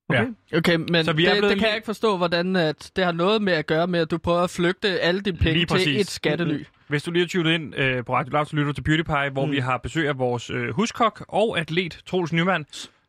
Okay? 0.08 0.26
Ja. 0.52 0.58
Okay, 0.58 0.76
men 0.76 1.04
Så 1.04 1.12
det, 1.12 1.16
vi 1.18 1.24
er 1.24 1.30
det 1.30 1.40
blevet 1.40 1.58
kan 1.58 1.68
jeg 1.68 1.76
ikke 1.76 1.86
forstå, 1.86 2.16
hvordan 2.16 2.56
at 2.56 2.90
det 2.96 3.04
har 3.04 3.12
noget 3.12 3.42
med 3.42 3.52
at 3.52 3.66
gøre 3.66 3.86
med, 3.86 4.00
at 4.00 4.10
du 4.10 4.18
prøver 4.18 4.40
at 4.40 4.50
flygte 4.50 5.00
alle 5.00 5.20
dine 5.20 5.38
penge 5.38 5.66
til 5.66 6.00
et 6.00 6.10
skattely. 6.10 6.64
Hvis 6.88 7.02
du 7.02 7.10
lige 7.10 7.22
har 7.22 7.28
tunet 7.28 7.52
ind 7.54 7.74
øh, 7.76 8.04
på 8.04 8.14
Radio 8.14 8.32
Loud, 8.32 8.46
så 8.46 8.56
lytter 8.56 8.66
du 8.66 8.72
til 8.72 8.82
Beauty 8.82 9.02
Pie, 9.02 9.30
hvor 9.30 9.46
mm. 9.46 9.52
vi 9.52 9.58
har 9.58 9.78
besøg 9.78 10.08
af 10.08 10.18
vores 10.18 10.50
øh, 10.50 10.70
huskok 10.70 11.24
og 11.28 11.58
atlet, 11.58 12.00
Troels 12.06 12.32
Nyman, 12.32 12.66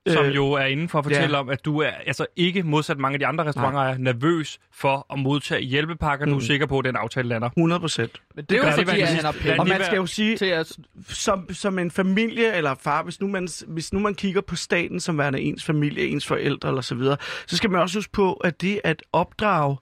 som 0.08 0.26
Øh, 0.26 0.36
jo 0.36 0.52
er 0.52 0.66
inde 0.66 0.90
for 0.90 1.00
at 1.00 1.06
fortælle 1.06 1.36
ja. 1.36 1.40
om, 1.40 1.50
at 1.50 1.66
du 1.66 1.80
er 1.80 1.90
altså 2.06 2.26
ikke 2.36 2.64
modsat 2.64 2.98
mange 2.98 3.14
af 3.16 3.20
de 3.20 3.26
andre 3.26 3.46
restauranter, 3.46 3.82
er 3.82 3.98
nervøs 3.98 4.60
for 4.74 5.06
at 5.14 5.20
modtage 5.20 5.62
hjælpepakker. 5.62 6.26
Mm. 6.26 6.32
Du 6.32 6.38
er 6.38 6.42
sikker 6.42 6.66
på, 6.66 6.80
at 6.80 6.86
den 6.86 6.96
aftale 6.96 7.28
lander. 7.28 7.48
100 7.48 7.80
procent. 7.80 8.22
Men 8.36 8.46
det 8.46 8.56
er 8.56 8.60
jo 8.60 8.66
det 8.66 8.74
fordi, 8.88 9.00
det 9.02 9.08
han 9.08 9.26
har 9.26 9.32
penge 9.32 9.60
Og 9.60 9.68
man 9.68 9.84
skal 9.84 9.96
jo 9.96 10.06
sige, 10.06 10.38
til 10.38 10.46
at... 10.46 10.78
som, 11.10 11.54
som 11.54 11.80
en 11.80 11.92
familie 11.92 12.54
eller 12.54 12.76
far, 12.76 13.04
hvis 13.04 13.22
nu, 13.22 13.28
man, 13.28 13.48
hvis 13.68 13.94
nu 13.94 14.00
man 14.00 14.16
kigger 14.16 14.42
på 14.42 14.56
staten 14.56 15.00
som 15.00 15.18
værende 15.18 15.42
ens 15.42 15.66
familie, 15.66 16.08
ens 16.08 16.28
forældre 16.28 16.70
eller 16.70 16.82
så 16.82 16.96
videre, 16.96 17.18
så 17.48 17.58
skal 17.58 17.70
man 17.70 17.82
også 17.82 17.98
huske 17.98 18.12
på, 18.12 18.34
at 18.34 18.62
det 18.62 18.82
at 18.84 19.04
opdrage 19.14 19.78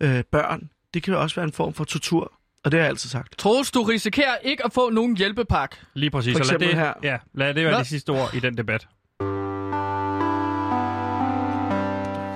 øh, 0.00 0.22
børn, 0.32 0.70
det 0.94 1.02
kan 1.02 1.14
jo 1.14 1.20
også 1.20 1.36
være 1.36 1.44
en 1.46 1.52
form 1.52 1.74
for 1.74 1.84
tortur. 1.84 2.32
Og 2.64 2.72
det 2.72 2.80
har 2.80 2.84
jeg 2.84 2.90
altid 2.90 3.08
sagt. 3.10 3.38
Troels, 3.38 3.70
du 3.70 3.82
risikerer 3.82 4.36
ikke 4.42 4.64
at 4.64 4.72
få 4.72 4.90
nogen 4.90 5.16
hjælpepakke. 5.16 5.76
Lige 5.94 6.10
præcis. 6.10 6.36
For 6.36 6.44
Så 6.44 6.52
lad 6.52 6.60
eksempel 6.60 6.68
det, 6.68 6.86
her. 6.86 6.92
Ja, 7.02 7.18
lad 7.34 7.48
det 7.48 7.56
være 7.56 7.68
Hvad? 7.68 7.78
det 7.78 7.86
sidste 7.86 8.10
ord 8.10 8.34
i 8.34 8.40
den 8.40 8.56
debat. 8.56 8.86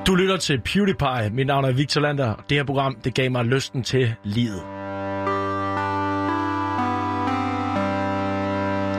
Du 0.07 0.15
lytter 0.15 0.37
til 0.37 0.61
PewDiePie. 0.61 1.31
Mit 1.33 1.47
navn 1.47 1.65
er 1.65 1.73
Victor 1.73 2.01
Lander. 2.01 2.35
Det 2.49 2.57
her 2.57 2.65
program, 2.65 2.95
det 3.05 3.15
gav 3.15 3.31
mig 3.31 3.45
lysten 3.45 3.83
til 3.83 4.15
livet. 4.25 4.61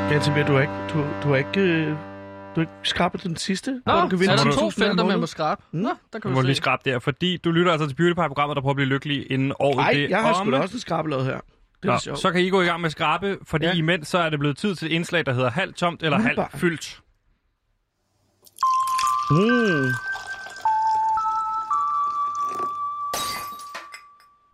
Ganske 0.10 0.44
du 0.48 0.54
har 0.54 0.62
ikke, 0.62 0.74
du, 0.94 1.06
du 1.24 1.28
har 1.30 1.36
ikke, 1.36 1.60
øh, 1.60 1.88
du 1.90 1.96
har 2.56 2.62
ikke 2.62 2.72
skrabet 2.84 3.24
den 3.24 3.36
sidste? 3.36 3.82
Nå, 3.86 4.02
du 4.02 4.08
kan 4.18 4.20
så 4.26 4.32
er 4.32 4.36
der 4.36 4.44
10.000 4.44 4.60
to 4.60 4.70
felter, 4.70 5.06
man 5.06 5.20
må 5.20 5.26
skrabe. 5.26 5.62
Nå, 5.72 5.90
der 6.14 6.20
kan 6.20 6.32
Du 6.32 6.36
må 6.36 6.42
lige 6.42 6.56
se. 6.56 6.62
skrabe 6.62 6.82
der, 6.90 7.00
fordi 7.00 7.38
du 7.38 7.52
lytter 7.52 7.72
altså 7.72 7.88
til 7.88 7.96
PewDiePie-programmet, 7.96 8.56
der 8.56 8.62
prøver 8.62 8.72
at 8.72 8.76
blive 8.76 8.90
lykkelig 8.90 9.32
inden 9.32 9.54
året 9.60 9.78
Nej, 9.78 10.08
jeg 10.10 10.22
har 10.22 10.34
sgu 10.34 10.52
da 10.52 10.58
også 10.60 10.76
en 10.76 10.80
skrabelod 10.80 11.26
her. 11.26 11.40
Det 11.84 11.90
er 11.90 11.94
Nå, 11.94 11.98
sjovt. 12.00 12.20
så 12.20 12.32
kan 12.32 12.42
I 12.42 12.50
gå 12.50 12.62
i 12.62 12.66
gang 12.66 12.82
med 12.82 12.86
at 12.86 12.92
skrabe, 12.92 13.38
fordi 13.44 13.66
Ja. 13.66 13.74
imens 13.74 14.08
så 14.08 14.18
er 14.18 14.30
det 14.30 14.40
blevet 14.40 14.58
tid 14.58 14.76
til 14.76 14.86
et 14.86 14.92
indslag, 14.92 15.26
der 15.26 15.34
hedder 15.34 15.50
halvt 15.50 15.76
tomt 15.76 16.04
eller 16.04 16.20
halvt 16.20 16.40
fyldt. 16.56 17.02
Mm. 19.32 19.92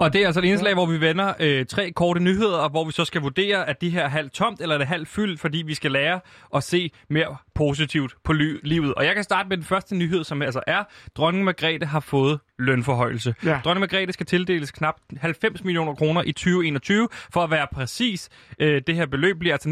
Og 0.01 0.13
det 0.13 0.21
er 0.21 0.25
altså 0.25 0.39
et 0.41 0.45
indslag, 0.45 0.73
hvor 0.73 0.85
vi 0.85 1.01
vender 1.01 1.33
øh, 1.39 1.65
tre 1.65 1.91
korte 1.91 2.19
nyheder, 2.19 2.57
og 2.57 2.69
hvor 2.69 2.85
vi 2.85 2.91
så 2.91 3.05
skal 3.05 3.21
vurdere, 3.21 3.69
at 3.69 3.81
de 3.81 3.89
her 3.89 4.03
er 4.03 4.07
halvt 4.07 4.33
tomt 4.33 4.61
eller 4.61 4.75
er 4.75 4.77
det 4.77 4.87
halvt 4.87 5.07
fyldt, 5.07 5.39
fordi 5.39 5.63
vi 5.65 5.73
skal 5.73 5.91
lære 5.91 6.19
at 6.55 6.63
se 6.63 6.91
mere 7.09 7.37
positivt 7.55 8.15
på 8.23 8.33
ly- 8.33 8.59
livet. 8.63 8.93
Og 8.93 9.05
jeg 9.05 9.15
kan 9.15 9.23
starte 9.23 9.49
med 9.49 9.57
den 9.57 9.65
første 9.65 9.95
nyhed, 9.95 10.23
som 10.23 10.41
altså 10.41 10.61
er, 10.67 10.83
dronning 11.15 11.43
Margrethe 11.43 11.85
har 11.85 11.99
fået 11.99 12.39
lønforhøjelse. 12.59 13.35
Ja. 13.45 13.59
Dronning 13.63 13.79
Margrethe 13.79 14.13
skal 14.13 14.25
tildeles 14.25 14.71
knap 14.71 14.95
90 15.17 15.63
millioner 15.63 15.95
kroner 15.95 16.23
i 16.25 16.31
2021. 16.31 17.07
For 17.33 17.43
at 17.43 17.51
være 17.51 17.67
præcis, 17.73 18.29
øh, 18.59 18.81
det 18.87 18.95
her 18.95 19.05
beløb 19.05 19.39
bliver 19.39 19.53
altså 19.53 19.69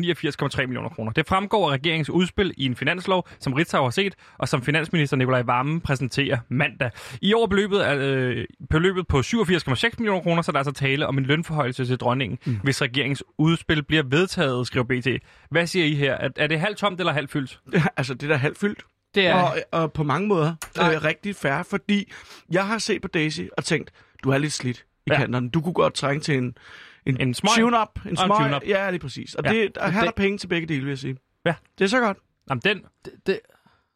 89,3 0.57 0.65
millioner 0.65 0.89
kroner. 0.89 1.11
Det 1.11 1.27
fremgår 1.27 1.69
af 1.69 1.73
regeringens 1.73 2.09
udspil 2.09 2.53
i 2.57 2.65
en 2.65 2.75
finanslov, 2.75 3.27
som 3.39 3.53
Ritzau 3.53 3.83
har 3.83 3.89
set, 3.89 4.15
og 4.37 4.47
som 4.47 4.61
finansminister 4.61 5.17
Nikolaj 5.17 5.41
Vammen 5.41 5.81
præsenterer 5.81 6.37
mandag. 6.49 6.91
I 7.21 7.33
år 7.33 7.43
er 7.43 7.47
beløbet, 7.47 7.85
øh, 7.97 8.45
beløbet 8.69 9.07
på 9.07 9.21
87,6 9.21 9.89
millioner 9.97 10.21
kroner, 10.21 10.41
så 10.41 10.51
der 10.51 10.55
er 10.55 10.59
altså 10.59 10.73
tale 10.73 11.07
om 11.07 11.17
en 11.17 11.25
lønforhøjelse 11.25 11.85
til 11.85 11.97
dronningen, 11.97 12.37
mm. 12.45 12.59
hvis 12.63 12.81
regeringens 12.81 13.23
udspil 13.37 13.83
bliver 13.83 14.03
vedtaget, 14.03 14.67
skriver 14.67 14.85
BT. 14.85 15.07
Hvad 15.51 15.67
siger 15.67 15.85
I 15.85 15.95
her? 15.95 16.13
Er, 16.13 16.29
er 16.35 16.47
det 16.47 16.59
halvt 16.59 16.77
tomt 16.77 16.99
eller 16.99 17.13
halvt 17.13 17.31
fyldt? 17.31 17.59
Altså, 17.97 18.13
det 18.13 18.23
er 18.23 18.27
da 18.27 18.35
halvt 18.35 18.57
fyldt. 18.57 18.85
Det 19.15 19.27
er... 19.27 19.33
Og, 19.35 19.57
og 19.71 19.93
på 19.93 20.03
mange 20.03 20.27
måder 20.27 20.55
Nej. 20.77 20.93
øh, 20.95 21.03
rigtig 21.03 21.35
fair, 21.35 21.63
fordi 21.63 22.11
jeg 22.51 22.67
har 22.67 22.77
set 22.77 23.01
på 23.01 23.07
Daisy 23.07 23.41
og 23.57 23.63
tænkt, 23.65 23.91
du 24.23 24.29
er 24.29 24.37
lidt 24.37 24.53
slidt 24.53 24.85
i 25.05 25.11
Ja. 25.11 25.17
kanterne. 25.17 25.49
Du 25.49 25.61
kunne 25.61 25.73
godt 25.73 25.93
trænge 25.93 26.21
til 26.21 26.37
en, 26.37 26.57
en, 27.05 27.21
En 27.21 27.33
smøg. 27.33 27.49
tune-up. 27.55 28.05
En 28.05 28.17
smøg. 28.17 28.37
tune-up. 28.37 28.61
Ja, 28.67 28.89
lige 28.89 28.99
præcis. 28.99 29.35
Og 29.35 29.43
Ja. 29.45 29.51
det, 29.53 29.75
der, 29.75 29.89
her 29.89 29.99
er 29.99 30.05
Det- 30.05 30.15
der 30.15 30.21
penge 30.23 30.37
til 30.37 30.47
begge 30.47 30.67
dele, 30.67 30.81
vil 30.81 30.89
jeg 30.89 30.97
sige. 30.99 31.17
Ja. 31.45 31.53
Det 31.77 31.83
er 31.83 31.89
så 31.89 31.99
godt. 31.99 32.17
Jamen, 32.49 32.61
den, 32.65 32.81
Det, 33.05 33.13
det, 33.25 33.39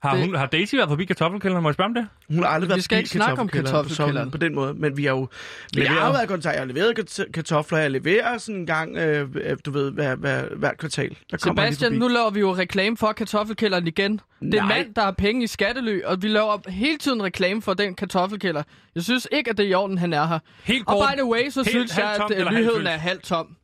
har, 0.03 0.15
Det- 0.15 0.25
hun, 0.25 0.35
har 0.35 0.45
Daisy 0.45 0.75
været 0.75 0.89
forbi 0.89 1.05
kartoffelkælderen? 1.05 1.63
Må 1.63 1.69
jeg 1.69 1.73
spørge 1.73 1.87
om 1.87 1.93
det? 1.93 2.07
Hun 2.29 2.43
har 2.43 2.45
aldrig 2.49 2.67
Vi 2.67 2.71
været 2.71 2.83
skal 2.83 2.95
forbi 2.95 2.99
ikke 3.01 3.09
snakke 3.09 3.41
om 3.41 3.47
kartoffelkælderen 3.47 4.31
på 4.31 4.37
sådan- 4.37 4.41
den 4.49 4.55
måde, 4.55 4.73
men 4.73 4.97
vi 4.97 5.03
har 5.05 5.11
jo... 5.11 5.19
Men 5.19 5.27
jeg 5.75 5.83
Leveret. 5.83 5.99
har 5.99 6.07
jo 6.07 6.11
været 6.11 6.23
i 6.23 6.27
kontakt. 6.27 6.53
Jeg 6.53 6.61
har 6.61 6.67
leveret 6.67 7.29
kartofler. 7.33 7.77
Jeg 7.77 7.91
leverer 7.91 8.37
sådan 8.37 8.55
en 8.59 8.65
gang, 8.65 8.97
øh, 8.97 9.29
øh, 9.35 9.57
du 9.65 9.71
ved, 9.71 9.91
hver, 9.91 10.15
hver, 10.15 10.43
hvert 10.55 10.77
kvartal. 10.77 11.17
Der 11.31 11.37
Sebastian, 11.37 11.91
nu 11.91 12.07
laver 12.07 12.29
vi 12.29 12.39
jo 12.39 12.55
reklame 12.55 12.97
for 12.97 13.11
kartoffelkælderen 13.11 13.87
igen. 13.87 14.11
Det 14.41 14.53
er 14.53 14.61
en 14.61 14.67
Nej. 14.67 14.77
mand, 14.77 14.93
der 14.93 15.01
har 15.01 15.11
penge 15.11 15.43
i 15.43 15.47
skattely, 15.47 16.01
og 16.03 16.21
vi 16.21 16.27
laver 16.27 16.69
hele 16.69 16.97
tiden 16.97 17.23
reklame 17.23 17.61
for 17.61 17.73
den 17.73 17.95
kartoffelkælder. 17.95 18.63
Jeg 18.95 19.03
synes 19.03 19.27
ikke, 19.31 19.49
at 19.49 19.57
det 19.57 19.65
er 19.65 19.69
i 19.69 19.73
orden, 19.73 19.97
han 19.97 20.13
er 20.13 20.27
her. 20.27 20.39
Helt 20.63 20.87
Og 20.87 21.03
by 21.11 21.17
the 21.17 21.25
way, 21.25 21.49
så 21.49 21.59
Helt 21.63 21.69
synes 21.69 21.97
jeg, 21.97 22.17
at 22.29 22.39
øh, 22.47 22.51
nyheden 22.53 22.87
er 22.87 22.91
halvt 22.97 23.23
tom. 23.23 23.55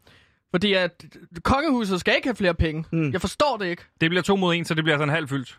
Fordi 0.52 0.74
at 0.74 1.04
kongehuset 1.44 2.00
skal 2.00 2.16
ikke 2.16 2.28
have 2.28 2.36
flere 2.36 2.54
penge. 2.54 2.86
Mm. 2.92 3.12
Jeg 3.12 3.22
forstår 3.22 3.58
det 3.58 3.66
ikke. 3.68 3.84
Det 4.02 4.10
bliver 4.10 4.22
to 4.24 4.36
mod 4.36 4.56
en, 4.56 4.66
så 4.66 4.74
det 4.74 4.84
bliver 4.84 4.96
altså 4.96 5.04
en 5.04 5.10
halv 5.10 5.28
fyldt. 5.28 5.58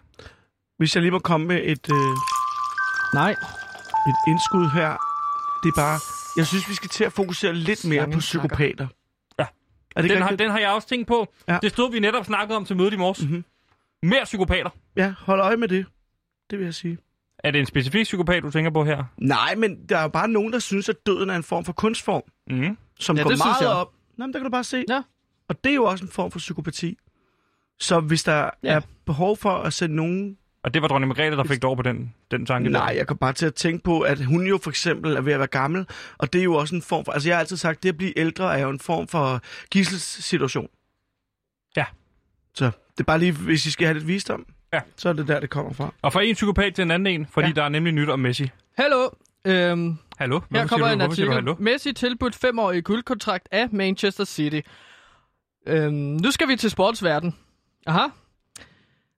Hvis 0.80 0.94
jeg 0.94 1.02
lige 1.02 1.10
må 1.10 1.18
komme 1.18 1.46
med 1.46 1.60
et, 1.64 1.88
øh, 1.92 2.16
Nej. 3.14 3.30
et 3.30 4.16
indskud 4.28 4.68
her. 4.74 4.88
Det 5.62 5.68
er 5.68 5.76
bare... 5.76 5.98
Jeg 6.36 6.46
synes, 6.46 6.68
vi 6.68 6.74
skal 6.74 6.88
til 6.88 7.04
at 7.04 7.12
fokusere 7.12 7.52
lidt 7.54 7.84
mere 7.84 7.94
Slangen 7.96 8.16
på 8.16 8.20
snakker. 8.20 8.48
psykopater. 8.48 8.86
Ja. 9.38 9.46
Er 9.96 10.02
det 10.02 10.10
Den 10.10 10.22
har, 10.22 10.30
den 10.36 10.50
har 10.50 10.58
jeg 10.58 10.70
også 10.70 10.88
tænkt 10.88 11.08
på. 11.08 11.32
Ja. 11.48 11.58
Det 11.62 11.70
stod 11.70 11.92
vi 11.92 11.98
netop 12.00 12.24
snakket 12.26 12.56
om 12.56 12.64
til 12.64 12.76
mødet 12.76 12.92
i 12.92 12.96
morges. 12.96 13.22
Mhm. 13.22 13.44
Mere 14.02 14.24
psykopater. 14.24 14.70
Ja, 14.96 15.14
hold 15.18 15.40
øje 15.40 15.56
med 15.56 15.68
det. 15.68 15.86
Det 16.50 16.58
vil 16.58 16.64
jeg 16.64 16.74
sige. 16.74 16.98
Er 17.38 17.50
det 17.50 17.58
en 17.60 17.66
specifik 17.66 18.04
psykopat, 18.04 18.42
du 18.42 18.50
tænker 18.50 18.70
på 18.70 18.84
her? 18.84 19.04
Nej, 19.18 19.54
men 19.54 19.86
der 19.88 19.98
er 19.98 20.02
jo 20.02 20.08
bare 20.08 20.28
nogen, 20.28 20.52
der 20.52 20.58
synes, 20.58 20.88
at 20.88 21.06
døden 21.06 21.30
er 21.30 21.36
en 21.36 21.42
form 21.42 21.64
for 21.64 21.72
kunstform, 21.72 22.22
Mm. 22.50 22.76
som 23.00 23.16
Ja, 23.16 23.22
går 23.22 23.30
det 23.30 23.38
synes 23.38 23.44
meget 23.46 23.60
jeg. 23.60 23.68
op. 23.70 23.92
Nå, 24.16 24.26
men 24.26 24.32
der 24.32 24.38
kan 24.38 24.44
du 24.44 24.50
bare 24.50 24.64
se. 24.64 24.84
Ja. 24.88 25.02
Og 25.48 25.64
det 25.64 25.70
er 25.70 25.74
jo 25.74 25.84
også 25.84 26.04
en 26.04 26.10
form 26.10 26.30
for 26.30 26.38
psykopati. 26.38 26.98
Så 27.80 28.00
hvis 28.00 28.22
der 28.24 28.50
ja. 28.62 28.74
er 28.74 28.80
behov 29.06 29.36
for 29.36 29.50
at 29.58 29.72
sætte 29.72 29.94
nogen... 29.94 30.36
Og 30.64 30.74
det 30.74 30.82
var 30.82 30.88
dronning 30.88 31.08
Margrethe, 31.08 31.36
der 31.36 31.44
fik 31.44 31.64
over 31.64 31.76
på 31.76 31.82
den, 31.82 32.14
den 32.30 32.46
tanke. 32.46 32.70
Nej, 32.70 32.86
der. 32.86 32.92
jeg 32.96 33.06
kan 33.06 33.16
bare 33.16 33.32
til 33.32 33.46
at 33.46 33.54
tænke 33.54 33.84
på, 33.84 34.00
at 34.00 34.24
hun 34.24 34.46
jo 34.46 34.58
for 34.62 34.70
eksempel 34.70 35.16
er 35.16 35.20
ved 35.20 35.32
at 35.32 35.38
være 35.38 35.48
gammel, 35.48 35.86
og 36.18 36.32
det 36.32 36.38
er 36.38 36.44
jo 36.44 36.54
også 36.54 36.74
en 36.74 36.82
form 36.82 37.04
for... 37.04 37.12
Altså, 37.12 37.28
jeg 37.28 37.36
har 37.36 37.40
altid 37.40 37.56
sagt, 37.56 37.76
at 37.76 37.82
det 37.82 37.88
at 37.88 37.96
blive 37.96 38.18
ældre 38.18 38.58
er 38.58 38.62
jo 38.62 38.70
en 38.70 38.78
form 38.80 39.08
for 39.08 39.40
gisselssituation. 39.70 40.68
Ja. 41.76 41.84
Så 42.54 42.64
det 42.64 43.00
er 43.00 43.04
bare 43.04 43.18
lige, 43.18 43.32
hvis 43.32 43.66
I 43.66 43.70
skal 43.70 43.86
have 43.86 43.94
lidt 43.94 44.06
visdom, 44.08 44.46
Ja. 44.72 44.80
så 44.96 45.08
er 45.08 45.12
det 45.12 45.28
der, 45.28 45.40
det 45.40 45.50
kommer 45.50 45.72
fra. 45.72 45.92
Og 46.02 46.12
fra 46.12 46.22
en 46.22 46.34
psykopat 46.34 46.74
til 46.74 46.82
en 46.82 46.90
anden 46.90 47.06
en, 47.20 47.26
fordi 47.30 47.46
ja. 47.48 47.52
der 47.52 47.62
er 47.62 47.68
nemlig 47.68 47.92
nyt 47.92 48.08
om 48.08 48.18
Messi. 48.20 48.50
Hallo. 48.78 49.08
Øhm, 49.44 49.96
Hallo? 50.18 50.40
her 50.40 50.46
Hvorfor 50.48 50.68
kommer 50.68 50.86
siger 50.86 50.92
en 50.92 50.98
du, 51.00 51.04
du 51.06 51.10
artikel. 51.10 51.32
hallo? 51.32 51.56
Messi 51.58 51.92
tilbudt 51.92 52.34
femårig 52.34 52.84
guldkontrakt 52.84 53.48
af 53.50 53.68
Manchester 53.72 54.24
City. 54.24 54.60
Øhm, 55.66 55.92
nu 55.94 56.30
skal 56.30 56.48
vi 56.48 56.56
til 56.56 56.70
sportsverden. 56.70 57.36
Aha. 57.86 58.06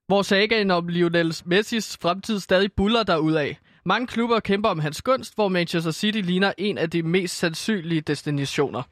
Hvor 0.07 0.21
sagaen 0.21 0.71
om 0.71 0.87
Lionel 0.87 1.35
Messis 1.45 1.97
fremtid 2.01 2.39
stadig 2.39 2.71
buller 2.77 3.03
derudaf. 3.03 3.57
Mange 3.85 4.07
klubber 4.07 4.39
kæmper 4.39 4.69
om 4.69 4.79
hans 4.79 5.01
gunst, 5.01 5.35
hvor 5.35 5.47
Manchester 5.47 5.91
City 5.91 6.17
ligner 6.17 6.53
en 6.57 6.77
af 6.77 6.89
de 6.89 7.03
mest 7.03 7.37
sandsynlige 7.37 8.01
destinationer. 8.01 8.83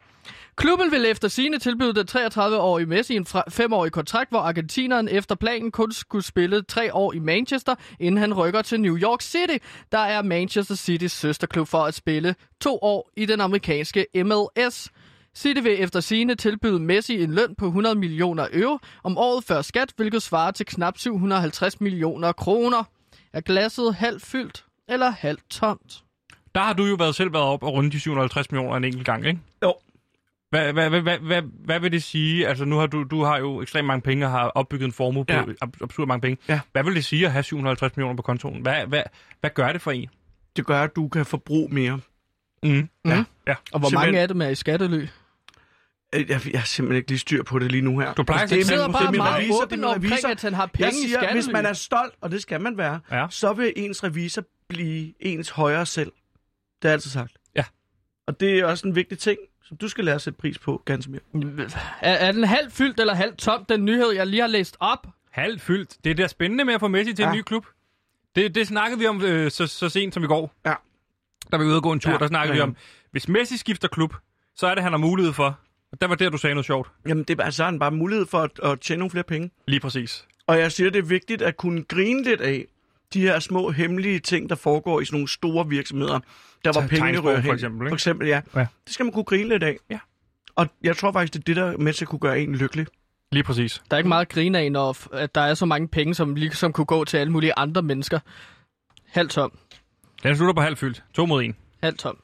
Klubben 0.55 0.91
vil 0.91 1.05
efter 1.05 1.27
sine 1.27 1.59
tilbyde 1.59 1.93
den 1.95 2.07
33-årige 2.09 2.85
Messi 2.85 3.15
en 3.15 3.25
fra- 3.25 3.43
femårig 3.49 3.91
kontrakt, 3.91 4.29
hvor 4.29 4.39
argentineren 4.39 5.09
efter 5.11 5.35
planen 5.35 5.71
kun 5.71 5.91
skulle 5.91 6.25
spille 6.25 6.61
tre 6.61 6.93
år 6.93 7.13
i 7.13 7.19
Manchester, 7.19 7.75
inden 7.99 8.17
han 8.21 8.33
rykker 8.33 8.61
til 8.61 8.81
New 8.81 8.97
York 8.97 9.21
City, 9.21 9.57
der 9.91 9.97
er 9.97 10.21
Manchester 10.21 10.75
Citys 10.75 11.11
søsterklub 11.11 11.67
for 11.67 11.83
at 11.83 11.93
spille 11.93 12.35
to 12.61 12.79
år 12.81 13.11
i 13.17 13.25
den 13.25 13.41
amerikanske 13.41 14.05
MLS. 14.15 14.89
City 15.35 15.59
vil 15.63 15.83
efter 15.83 15.99
sine 15.99 16.35
tilbyde 16.35 16.79
Messi 16.79 17.23
en 17.23 17.33
løn 17.33 17.55
på 17.57 17.65
100 17.65 17.95
millioner 17.95 18.47
euro 18.53 18.79
om 19.03 19.17
året 19.17 19.43
før 19.43 19.61
skat, 19.61 19.93
hvilket 19.97 20.21
svarer 20.23 20.51
til 20.51 20.65
knap 20.65 20.97
750 20.97 21.81
millioner 21.81 22.31
kroner. 22.31 22.83
Er 23.33 23.41
glasset 23.41 23.95
halvt 23.95 24.21
fyldt 24.21 24.65
eller 24.89 25.09
halvt 25.09 25.49
tomt? 25.49 26.03
Der 26.55 26.61
har 26.61 26.73
du 26.73 26.85
jo 26.85 26.95
været 26.95 27.15
selv 27.15 27.33
været 27.33 27.45
op 27.45 27.63
og 27.63 27.73
rundt 27.73 27.93
de 27.93 27.99
750 27.99 28.51
millioner 28.51 28.77
en 28.77 28.83
enkelt 28.83 29.05
gang, 29.05 29.25
ikke? 29.25 29.39
Jo. 29.63 29.73
Hvad, 30.49 30.73
hvad, 30.73 30.89
hvad, 30.89 31.01
hvad, 31.01 31.17
hvad, 31.17 31.41
hvad 31.65 31.79
vil 31.79 31.91
det 31.91 32.03
sige? 32.03 32.47
Altså, 32.47 32.65
nu 32.65 32.77
har 32.77 32.87
du, 32.87 33.03
du 33.03 33.23
har 33.23 33.37
jo 33.39 33.61
ekstremt 33.61 33.87
mange 33.87 34.01
penge 34.01 34.25
og 34.25 34.31
har 34.31 34.47
opbygget 34.47 34.85
en 34.85 34.91
formue 34.91 35.25
på 35.25 35.33
Ja. 35.33 35.43
absurd 35.81 36.07
mange 36.07 36.21
penge. 36.21 36.37
Ja. 36.47 36.59
Hvad 36.71 36.83
vil 36.83 36.95
det 36.95 37.05
sige 37.05 37.25
at 37.25 37.31
have 37.31 37.43
750 37.43 37.97
millioner 37.97 38.15
på 38.15 38.21
kontoen? 38.21 38.61
Hvad, 38.61 38.85
hvad, 38.87 39.03
hvad 39.39 39.49
gør 39.49 39.71
det 39.71 39.81
for 39.81 39.91
en? 39.91 40.09
Det 40.55 40.65
gør, 40.65 40.81
at 40.83 40.95
du 40.95 41.07
kan 41.07 41.25
forbruge 41.25 41.67
mere. 41.73 41.99
Mm. 42.63 42.89
Ja. 43.05 43.23
ja. 43.47 43.55
Og 43.71 43.79
hvor 43.79 43.89
Simpelthen- 43.89 43.93
mange 43.93 44.19
af 44.19 44.27
dem 44.27 44.41
er 44.41 44.47
i 44.47 44.55
skattely? 44.55 45.05
Øh, 46.15 46.29
Jeg, 46.29 46.41
jeg 46.53 46.59
har 46.59 46.65
simpelthen 46.65 46.97
ikke 46.97 47.09
lige 47.09 47.19
styr 47.19 47.43
på 47.43 47.59
det 47.59 47.71
lige 47.71 47.81
nu 47.81 47.99
her. 47.99 48.13
Du 48.13 48.23
plejer 48.23 48.41
Altså, 48.41 48.55
at 48.55 48.57
det 48.57 48.63
er 48.63 48.67
sidder 48.67 48.87
min- 48.87 48.93
bare 48.93 49.01
det 49.01 49.07
er 49.07 49.11
min 49.11 49.17
meget 49.17 49.35
revisor, 49.35 49.61
er 49.61 49.63
åben 49.65 49.83
omkring, 49.83 50.25
at 50.25 50.41
han 50.41 50.53
har 50.53 50.61
Jeg 50.63 50.69
penge 50.71 50.89
i 50.89 51.07
siger, 51.07 51.19
hvis 51.19 51.27
skattely. 51.27 51.51
man 51.53 51.65
er 51.65 51.73
stolt, 51.73 52.13
og 52.21 52.31
det 52.31 52.41
skal 52.41 52.61
man 52.61 52.77
være, 52.77 52.99
Ja. 53.11 53.27
så 53.29 53.53
vil 53.53 53.73
ens 53.75 54.03
revisor 54.03 54.43
blive 54.69 55.13
ens 55.19 55.49
højere 55.49 55.85
selv. 55.85 56.11
Det 56.11 56.13
har 56.83 56.89
jeg 56.89 56.93
altid 56.93 57.09
sagt. 57.11 57.31
Ja. 57.55 57.63
Og 58.27 58.39
det 58.39 58.59
er 58.59 58.65
også 58.65 58.87
en 58.87 58.95
vigtig 58.95 59.19
ting, 59.19 59.37
som 59.63 59.77
du 59.77 59.87
skal 59.87 60.05
lære 60.05 60.15
at 60.15 60.21
sætte 60.21 60.39
pris 60.39 60.57
på, 60.59 60.81
ganske 60.85 61.11
mere. 61.11 61.69
Er, 62.01 62.13
er 62.13 62.31
den 62.31 62.43
halvt 62.43 62.73
fyldt 62.73 62.99
eller 62.99 63.13
halvt 63.13 63.37
tom, 63.37 63.65
den 63.65 63.85
nyhed, 63.85 64.11
jeg 64.11 64.27
lige 64.27 64.41
har 64.41 64.47
læst 64.47 64.77
op? 64.79 65.07
Halvt 65.31 65.61
fyldt. 65.61 65.97
Det 66.03 66.09
er 66.09 66.15
da 66.15 66.27
spændende 66.27 66.65
med 66.65 66.73
at 66.73 66.79
få 66.79 66.87
Messi 66.87 67.13
til 67.13 67.23
ja. 67.23 67.31
en 67.31 67.37
ny 67.37 67.41
klub. 67.41 67.65
Det, 68.35 68.55
det 68.55 68.67
snakkede 68.67 68.99
vi 68.99 69.07
om 69.07 69.21
øh, 69.21 69.51
så, 69.51 69.67
så 69.67 69.89
sent 69.89 70.13
som 70.13 70.23
i 70.23 70.27
går. 70.27 70.53
Ja. 70.65 70.73
Der 71.51 71.57
var 71.57 71.63
vi 71.63 71.65
ude 71.69 71.75
og 71.75 71.83
gå 71.83 71.91
en 71.91 71.99
tur. 71.99 72.11
Ja, 72.11 72.17
der 72.17 72.27
snakkede 72.27 72.57
ja, 72.57 72.63
vi 72.65 72.69
om, 72.69 72.75
hvis 73.11 73.27
Messi 73.27 73.57
skifter 73.57 73.87
klub, 73.87 74.13
så 74.55 74.67
er 74.67 74.73
det, 74.75 74.83
han 74.83 74.91
har 74.93 74.97
mulighed 74.97 75.33
for. 75.33 75.59
Der 76.01 76.07
var 76.07 76.15
der, 76.15 76.29
du 76.29 76.37
sagde 76.37 76.55
noget 76.55 76.65
sjovt. 76.65 76.89
Jamen, 77.07 77.23
det 77.23 77.29
er 77.29 77.35
bare, 77.35 77.51
så 77.51 77.63
har 77.63 77.71
han 77.71 77.79
bare 77.79 77.91
mulighed 77.91 78.25
for 78.25 78.39
at, 78.39 78.59
at 78.63 78.79
tjene 78.79 78.99
nogle 78.99 79.11
flere 79.11 79.23
penge. 79.23 79.51
Lige 79.67 79.79
præcis. 79.79 80.27
Og 80.47 80.59
jeg 80.59 80.71
siger, 80.71 80.89
det 80.89 80.99
er 80.99 81.03
vigtigt 81.03 81.41
at 81.41 81.57
kunne 81.57 81.83
grine 81.83 82.23
lidt 82.23 82.41
af 82.41 82.65
de 83.13 83.21
her 83.21 83.39
små 83.39 83.71
hemmelige 83.71 84.19
ting, 84.19 84.49
der 84.49 84.55
foregår 84.55 85.01
i 85.01 85.05
sådan 85.05 85.15
nogle 85.15 85.27
store 85.27 85.67
virksomheder, 85.67 86.19
der 86.65 86.73
pengene 86.73 86.97
tegnsprog, 86.97 87.25
rører 87.25 87.35
for 87.35 87.41
hen. 87.41 87.53
eksempel, 87.53 87.85
ikke? 87.85 87.89
For 87.89 87.95
eksempel, 87.95 88.27
ja. 88.27 88.41
Ja. 88.55 88.59
Det 88.85 88.93
skal 88.93 89.03
man 89.03 89.13
kunne 89.13 89.23
grine 89.23 89.49
lidt 89.49 89.63
af. 89.63 89.77
Ja. 89.89 89.99
Og 90.55 90.67
jeg 90.83 90.97
tror 90.97 91.11
faktisk, 91.11 91.33
det 91.33 91.39
er 91.39 91.43
det, 91.43 91.55
der 91.55 91.65
er 91.65 91.77
med 91.77 91.93
til 91.93 92.05
at 92.05 92.09
kunne 92.09 92.19
gøre 92.19 92.39
en 92.39 92.55
lykkelig. 92.55 92.85
Lige 93.31 93.43
præcis. 93.43 93.81
Der 93.91 93.95
er 93.95 93.99
ikke 93.99 94.07
meget 94.07 94.21
at 94.21 94.29
grine 94.29 94.59
af, 94.59 94.71
når 94.71 95.13
at 95.15 95.35
der 95.35 95.41
er 95.41 95.53
så 95.53 95.65
mange 95.65 95.87
penge, 95.87 96.15
som 96.15 96.35
ligesom 96.35 96.73
kunne 96.73 96.85
gå 96.85 97.05
til 97.05 97.17
alle 97.17 97.31
mulige 97.31 97.53
andre 97.57 97.81
mennesker. 97.81 98.19
Halvt 99.07 99.31
tom. 99.31 99.57
Den 100.23 100.35
slutter 100.35 100.53
på 100.53 100.61
halvt 100.61 100.79
fyldt. 100.79 101.03
To 101.13 101.25
mod 101.25 101.43
en. 101.43 101.55
Halvt 101.83 101.99
tom. 101.99 102.17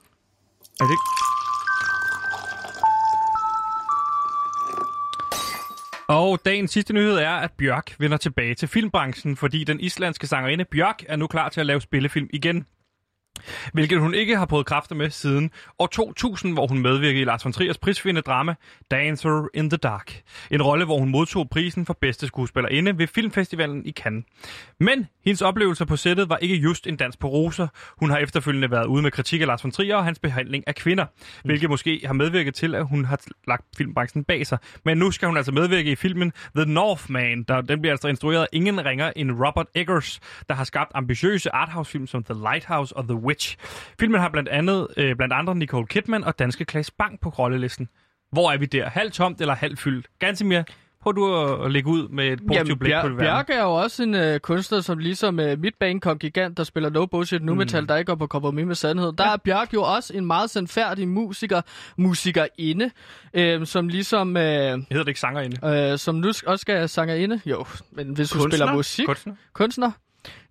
Er 0.80 0.84
det 0.84 0.92
ikke? 0.92 1.27
Og 6.08 6.40
dagens 6.46 6.72
sidste 6.72 6.94
nyhed 6.94 7.18
er, 7.18 7.30
at 7.30 7.52
Bjørk 7.52 7.96
vender 8.00 8.18
tilbage 8.18 8.56
til 8.56 8.68
filmbranchen, 8.68 9.36
fordi 9.36 9.64
den 9.64 9.80
islandske 9.80 10.28
sangerinde 10.28 10.66
Bjørk 10.66 11.04
er 11.08 11.16
nu 11.16 11.28
klar 11.28 11.50
til 11.50 11.60
at 11.60 11.66
lave 11.66 11.82
spillefilm 11.82 12.30
igen 12.34 12.66
hvilket 13.74 14.00
hun 14.00 14.14
ikke 14.14 14.38
har 14.38 14.46
prøvet 14.46 14.66
kræfter 14.66 14.96
med 14.96 15.10
siden 15.10 15.52
år 15.80 15.88
2000, 15.88 16.54
hvor 16.54 16.68
hun 16.68 16.80
medvirkede 16.80 17.22
i 17.22 17.26
Lars 17.26 17.46
von 17.46 17.54
Triers 17.54 17.78
prisvindende 17.78 18.22
drama 18.22 18.56
Dancer 18.92 19.48
in 19.54 19.70
the 19.70 19.78
Dark. 19.78 20.22
En 20.52 20.62
rolle, 20.62 20.86
hvor 20.86 21.00
hun 21.00 21.10
modtog 21.10 21.50
prisen 21.50 21.86
for 21.86 21.98
bedste 22.02 22.28
skuespillerinde 22.28 22.98
ved 22.98 23.08
Filmfestivalen 23.08 23.86
i 23.86 23.92
Cannes. 23.92 24.26
Men 24.80 25.08
hendes 25.26 25.42
oplevelser 25.42 25.86
på 25.86 25.96
sættet 25.96 26.30
var 26.30 26.38
ikke 26.38 26.56
just 26.56 26.88
en 26.88 26.96
dans 26.96 27.18
på 27.18 27.28
roser. 27.28 27.68
Hun 27.98 28.10
har 28.10 28.18
efterfølgende 28.18 28.72
været 28.72 28.86
ude 28.86 29.02
med 29.02 29.12
kritik 29.12 29.42
af 29.42 29.48
Lars 29.48 29.64
von 29.64 29.72
Trier 29.72 29.96
og 29.96 30.06
hans 30.06 30.20
behandling 30.20 30.64
af 30.68 30.76
kvinder, 30.76 31.06
hvilket 31.44 31.70
måske 31.70 32.02
har 32.06 32.14
medvirket 32.14 32.56
til, 32.56 32.76
at 32.76 32.88
hun 32.88 33.06
har 33.06 33.20
lagt 33.48 33.66
filmbranchen 33.78 34.24
bag 34.24 34.48
sig. 34.48 34.58
Men 34.86 34.98
nu 34.98 35.12
skal 35.12 35.28
hun 35.28 35.38
altså 35.38 35.52
medvirke 35.52 35.92
i 35.92 35.96
filmen 35.96 36.34
The 36.56 36.66
Northman, 36.66 37.44
der 37.44 37.62
den 37.62 37.82
bliver 37.82 37.94
altså 37.94 38.08
instrueret 38.08 38.42
af 38.42 38.48
ingen 38.54 38.86
ringer 38.86 39.12
end 39.16 39.32
Robert 39.32 39.68
Eggers, 39.76 40.20
der 40.50 40.56
har 40.56 40.64
skabt 40.64 40.92
ambitiøse 40.96 41.56
arthouse-film 41.56 42.08
som 42.08 42.24
The 42.24 42.34
Lighthouse 42.34 42.96
og 42.96 43.04
The 43.04 43.16
Witch. 43.28 43.58
Filmen 44.00 44.22
har 44.22 44.30
blandt 44.30 44.50
andet 44.50 44.88
øh, 44.98 45.16
blandt 45.16 45.34
andre 45.34 45.56
Nicole 45.56 45.88
Kidman 45.88 46.24
og 46.24 46.40
danske 46.40 46.66
Klaas 46.66 46.92
Bang 46.92 47.20
på 47.22 47.30
rollelisten. 47.30 47.90
Hvor 48.32 48.52
er 48.52 48.58
vi 48.58 48.66
der? 48.66 48.90
Halvt 48.90 49.14
tomt 49.14 49.42
eller 49.42 49.56
halvt 49.56 49.80
fyldt? 49.80 50.08
Gansimir, 50.20 50.62
prøv 51.02 51.16
du 51.16 51.36
at, 51.66 51.72
lægge 51.72 51.90
ud 51.90 52.08
med 52.08 52.28
et 52.28 52.40
positivt 52.40 52.58
Jamen, 52.70 52.80
blik 52.80 52.94
på 53.02 53.10
det 53.10 53.18
Bjarke 53.18 53.54
er 53.54 53.64
jo 53.64 53.74
også 53.74 54.04
en 54.04 54.16
øh, 54.16 54.40
kunstner, 54.40 54.82
som 54.82 54.98
ligesom 54.98 55.40
øh, 55.40 55.60
Midtbane 55.60 56.00
kom 56.00 56.20
gigant, 56.20 56.58
der 56.58 56.64
spiller 56.64 56.90
no 56.90 57.06
bullshit 57.06 57.44
nu 57.44 57.56
metal, 57.56 57.82
Mm. 57.82 57.88
der 57.88 57.96
ikke 57.96 58.10
går 58.10 58.16
på 58.16 58.28
kompromis 58.28 58.66
med 58.66 58.76
sandhed. 58.76 59.14
Der 59.18 59.24
er 59.24 59.38
Bjarke 59.38 59.70
jo 59.74 59.82
også 59.84 60.14
en 60.14 60.26
meget 60.26 60.50
sandfærdig 60.50 61.08
musiker, 61.08 61.62
musikerinde, 61.98 62.92
øh, 63.34 63.66
som 63.68 63.88
ligesom... 63.88 64.38
Øh, 64.38 64.44
Hedder 64.44 64.84
det 64.92 65.08
ikke 65.08 65.20
sangerinde? 65.20 65.92
øh, 65.92 65.98
som 65.98 66.16
nu 66.16 66.28
også 66.28 66.58
skal 66.58 66.90
sangerinde. 66.90 67.42
Jo, 67.46 67.66
men 67.92 68.08
hvis 68.14 68.30
du 68.30 68.34
Kunstner? 68.40 68.50
spiller 68.58 68.74
musik... 68.74 69.06
Kunstner? 69.06 69.34
Kunstner. 69.54 69.92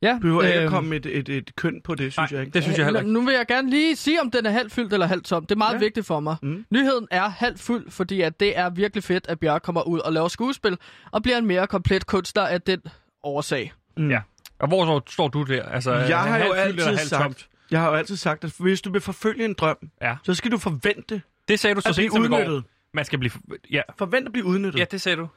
Ja, 0.02 0.18
behøver 0.20 0.42
ikke 0.42 0.54
at 0.54 0.62
øhm, 0.62 0.70
komme 0.72 0.96
et, 0.96 1.06
et, 1.06 1.28
et 1.28 1.56
køn 1.56 1.80
på 1.84 1.94
det, 1.94 2.12
synes 2.12 2.16
Nej, 2.16 2.28
jeg 2.38 2.40
ikke. 2.40 2.54
det 2.54 2.62
synes 2.62 2.78
jeg 2.78 2.86
heller 2.86 3.00
ikke. 3.00 3.12
Nu 3.12 3.24
vil 3.24 3.34
jeg 3.34 3.46
gerne 3.46 3.70
lige 3.70 3.96
sige, 3.96 4.20
om 4.20 4.30
den 4.30 4.46
er 4.46 4.50
halvt 4.50 4.72
fyldt 4.72 4.92
eller 4.92 5.06
halvt 5.06 5.24
tom. 5.24 5.42
Det 5.46 5.54
er 5.54 5.58
meget 5.58 5.74
Ja. 5.74 5.78
vigtigt 5.78 6.06
for 6.06 6.20
mig. 6.20 6.36
Mm. 6.42 6.64
Nyheden 6.70 7.08
er 7.10 7.28
halvt 7.28 7.60
fuld, 7.60 7.90
fordi 7.90 8.20
at 8.20 8.40
det 8.40 8.58
er 8.58 8.70
virkelig 8.70 9.04
fedt, 9.04 9.26
at 9.28 9.40
Bjørk 9.40 9.62
kommer 9.62 9.82
ud 9.82 9.98
og 9.98 10.12
laver 10.12 10.28
skuespil, 10.28 10.78
og 11.12 11.22
bliver 11.22 11.38
en 11.38 11.46
mere 11.46 11.66
komplet 11.66 12.06
kunstner 12.06 12.42
af 12.42 12.62
den 12.62 12.80
årsag. 13.22 13.72
Mm. 13.96 14.10
Ja. 14.10 14.20
Og 14.58 14.68
hvor 14.68 14.84
så 15.00 15.12
står 15.12 15.28
du 15.28 15.42
der? 15.42 15.62
Altså, 15.62 15.92
Jeg 15.94 16.06
det 16.08 16.16
har 16.16 16.38
jo 16.38 16.44
fyldt 16.44 16.58
altid 16.58 16.82
halvt 16.84 17.00
sagt, 17.00 17.22
tomt? 17.22 17.48
jeg 17.70 17.80
har 17.80 17.88
jo 17.88 17.94
altid 17.94 18.16
sagt, 18.16 18.44
at 18.44 18.54
hvis 18.58 18.80
du 18.82 18.92
vil 18.92 19.00
forfølge 19.00 19.44
en 19.44 19.54
drøm, 19.54 19.76
Ja. 20.02 20.16
så 20.22 20.34
skal 20.34 20.50
du 20.50 20.58
forvente 20.58 21.22
Det 21.48 21.60
sagde 21.60 21.74
du 21.74 21.80
så 21.80 21.88
at 21.88 21.94
blive 21.96 22.12
udnyttet. 22.12 22.64
Man 22.94 23.04
skal 23.04 23.18
blive... 23.18 23.32
Ja, 23.70 23.82
Forvent 23.98 24.26
at 24.26 24.32
blive 24.32 24.44
udnyttet. 24.44 24.78
ja 24.80 24.84
det 24.90 25.00
sagde 25.00 25.16
du. 25.16 25.28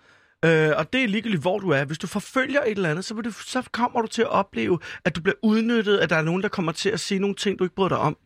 Øh, 0.46 0.72
og 0.78 0.94
det 0.94 1.04
er 1.04 1.08
ligegyldigt, 1.08 1.42
hvor 1.42 1.60
du 1.60 1.70
er. 1.70 1.86
Hvis 1.86 1.98
du 1.98 2.08
forfølger 2.08 2.62
et 2.62 2.72
eller 2.72 2.90
andet, 2.90 3.06
så, 3.06 3.14
vil 3.14 3.26
du, 3.26 3.32
så 3.32 3.70
kommer 3.72 4.02
du 4.02 4.08
til 4.08 4.22
at 4.22 4.28
opleve, 4.30 4.80
at 5.06 5.16
du 5.16 5.22
bliver 5.22 5.36
udnyttet, 5.44 5.98
at 5.98 6.10
der 6.10 6.16
er 6.16 6.22
nogen, 6.22 6.42
der 6.42 6.48
kommer 6.50 6.72
til 6.72 6.90
at 6.90 7.00
sige 7.00 7.20
nogle 7.20 7.36
ting, 7.36 7.60
du 7.60 7.64
ikke 7.64 7.76
bryder 7.76 7.90
dig 7.90 7.98
om. 7.98 8.18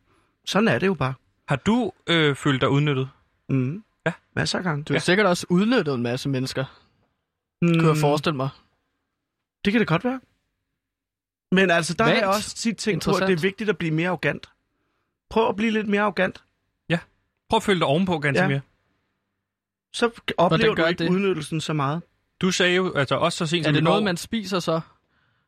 Sådan 0.44 0.68
er 0.68 0.78
det 0.78 0.86
jo 0.86 0.94
bare. 0.94 1.14
Har 1.48 1.56
du 1.56 1.92
øh, 2.06 2.36
følt 2.36 2.60
dig 2.60 2.70
udnyttet? 2.70 3.08
Mm. 3.48 3.84
Ja. 4.06 4.12
Masser 4.36 4.58
af 4.58 4.64
gange. 4.64 4.84
Du 4.84 4.92
har 4.92 5.00
sikkert 5.00 5.26
også 5.26 5.46
udnyttet 5.50 5.94
en 5.94 6.02
masse 6.02 6.28
mennesker, 6.28 6.64
Mm. 7.62 7.68
kunne 7.78 7.88
jeg 7.88 7.96
forestille 7.96 8.36
mig. 8.36 8.48
Det 9.64 9.72
kan 9.72 9.80
det 9.80 9.88
godt 9.88 10.04
være. 10.04 10.20
Men 11.52 11.70
altså, 11.70 11.94
der 11.94 12.04
har 12.04 12.10
Vagt. 12.10 12.20
jeg 12.20 12.28
også 12.28 12.54
tit 12.56 12.76
tænkt 12.76 13.04
på, 13.04 13.10
at 13.10 13.26
det 13.28 13.32
er 13.32 13.40
vigtigt 13.40 13.70
at 13.70 13.78
blive 13.78 13.90
mere 13.94 14.08
arrogant. 14.08 14.48
Prøv 15.30 15.48
at 15.48 15.56
blive 15.56 15.70
lidt 15.70 15.88
mere 15.88 16.00
arrogant. 16.02 16.44
Prøv 17.48 17.56
at 17.56 17.62
følge 17.62 17.78
dig 17.80 17.86
ovenpå, 17.86 18.18
Gansimir. 18.18 18.54
Ja. 18.54 18.60
Så 19.94 20.10
oplever 20.38 20.74
du 20.74 20.84
ikke 20.84 21.04
det? 21.04 21.10
udnyttelsen 21.10 21.60
så 21.60 21.72
meget. 21.72 22.02
Du 22.40 22.50
sagde 22.50 22.74
jo, 22.74 22.94
altså 22.94 23.14
også 23.14 23.38
så 23.38 23.46
sent 23.46 23.60
Er 23.60 23.64
som 23.68 23.74
det 23.74 23.80
i 23.80 23.84
går... 23.84 23.90
noget, 23.90 24.04
man 24.04 24.16
spiser 24.16 24.60
så? 24.60 24.80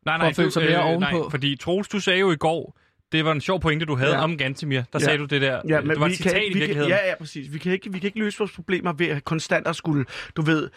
nej, 0.05 0.19
for 0.19 0.27
at 0.27 0.37
føle 0.37 0.51
sig 0.51 0.63
mere 0.63 0.83
ovenpå? 0.83 1.19
Nej, 1.19 1.31
fordi 1.31 1.57
Troels, 1.57 1.89
du 1.89 2.01
sagde 2.01 2.21
jo 2.21 2.31
i 2.33 2.37
går, 2.37 2.79
det 3.13 3.25
var 3.25 3.33
en 3.33 3.41
sjov 3.41 3.61
pointe, 3.61 3.87
du 3.87 3.97
havde 3.97 4.13
Ja. 4.15 4.23
om 4.25 4.39
Gansimir. 4.39 4.79
Der 4.81 4.85
Ja. 4.95 4.99
sagde 4.99 5.19
du 5.19 5.25
det 5.25 5.43
der. 5.43 5.61
Ja, 5.69 5.81
men 5.81 5.91
det 5.91 6.01
var 6.01 6.07
vi 6.07 6.13
et 6.13 6.17
citat 6.17 6.33
kan, 6.33 6.43
i 6.43 6.45
ikke- 6.45 6.55
vi 6.55 6.61
kan, 6.61 6.69
virkeligheden. 6.69 6.91
ja, 6.91 7.09
ja, 7.09 7.15
præcis. 7.19 7.53
Vi 7.53 7.59
kan, 7.59 7.73
ikke, 7.73 7.93
vi 7.93 7.99
kan 7.99 8.07
ikke 8.07 8.19
løse 8.19 8.39
vores 8.39 8.53
problemer 8.53 8.93
ved 8.93 9.07
at 9.07 9.25
konstant 9.25 9.67
at 9.67 9.77
skulle, 9.77 10.05
du 10.37 10.43
ved, 10.43 10.71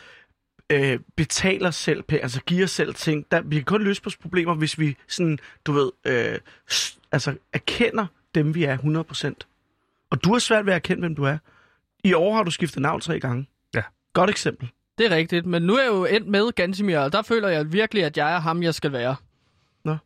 øh, 0.69 0.99
betale 1.17 1.67
os 1.67 1.75
selv, 1.75 2.03
altså 2.09 2.41
give 2.41 2.63
os 2.63 2.71
selv 2.71 2.93
ting. 2.95 3.25
Der, 3.31 3.41
vi 3.41 3.55
kan 3.55 3.65
kun 3.65 3.83
løse 3.83 4.01
vores 4.03 4.17
problemer, 4.17 4.55
hvis 4.55 4.79
vi 4.79 4.95
sådan, 5.07 5.39
du 5.65 5.71
ved, 5.71 5.91
øh, 6.05 6.39
altså 7.11 7.35
erkender 7.53 8.05
dem, 8.35 8.55
vi 8.55 8.63
er 8.63 8.77
100%. 8.77 9.47
Og 10.11 10.23
du 10.23 10.31
har 10.31 10.39
svært 10.39 10.65
ved 10.65 10.73
at 10.73 10.77
erkende, 10.77 10.99
hvem 10.99 11.15
du 11.15 11.23
er. 11.23 11.37
I 12.03 12.13
år 12.13 12.35
har 12.35 12.43
du 12.43 12.51
skiftet 12.51 12.81
navn 12.81 13.01
tre 13.01 13.19
gange. 13.19 13.45
Godt 14.13 14.29
eksempel. 14.29 14.69
Det 14.97 15.05
er 15.11 15.15
rigtigt, 15.15 15.45
men 15.45 15.61
nu 15.61 15.75
er 15.75 15.81
jeg 15.81 15.87
jo 15.87 16.05
endt 16.05 16.27
med 16.27 16.51
Gansimir, 16.51 16.97
og 16.99 17.13
der 17.13 17.21
føler 17.21 17.47
jeg 17.47 17.73
virkelig, 17.73 18.03
at 18.03 18.17
jeg 18.17 18.35
er 18.35 18.39
ham, 18.39 18.63
jeg 18.63 18.73
skal 18.73 18.91
være. 18.91 19.15
Nå. 19.85 19.97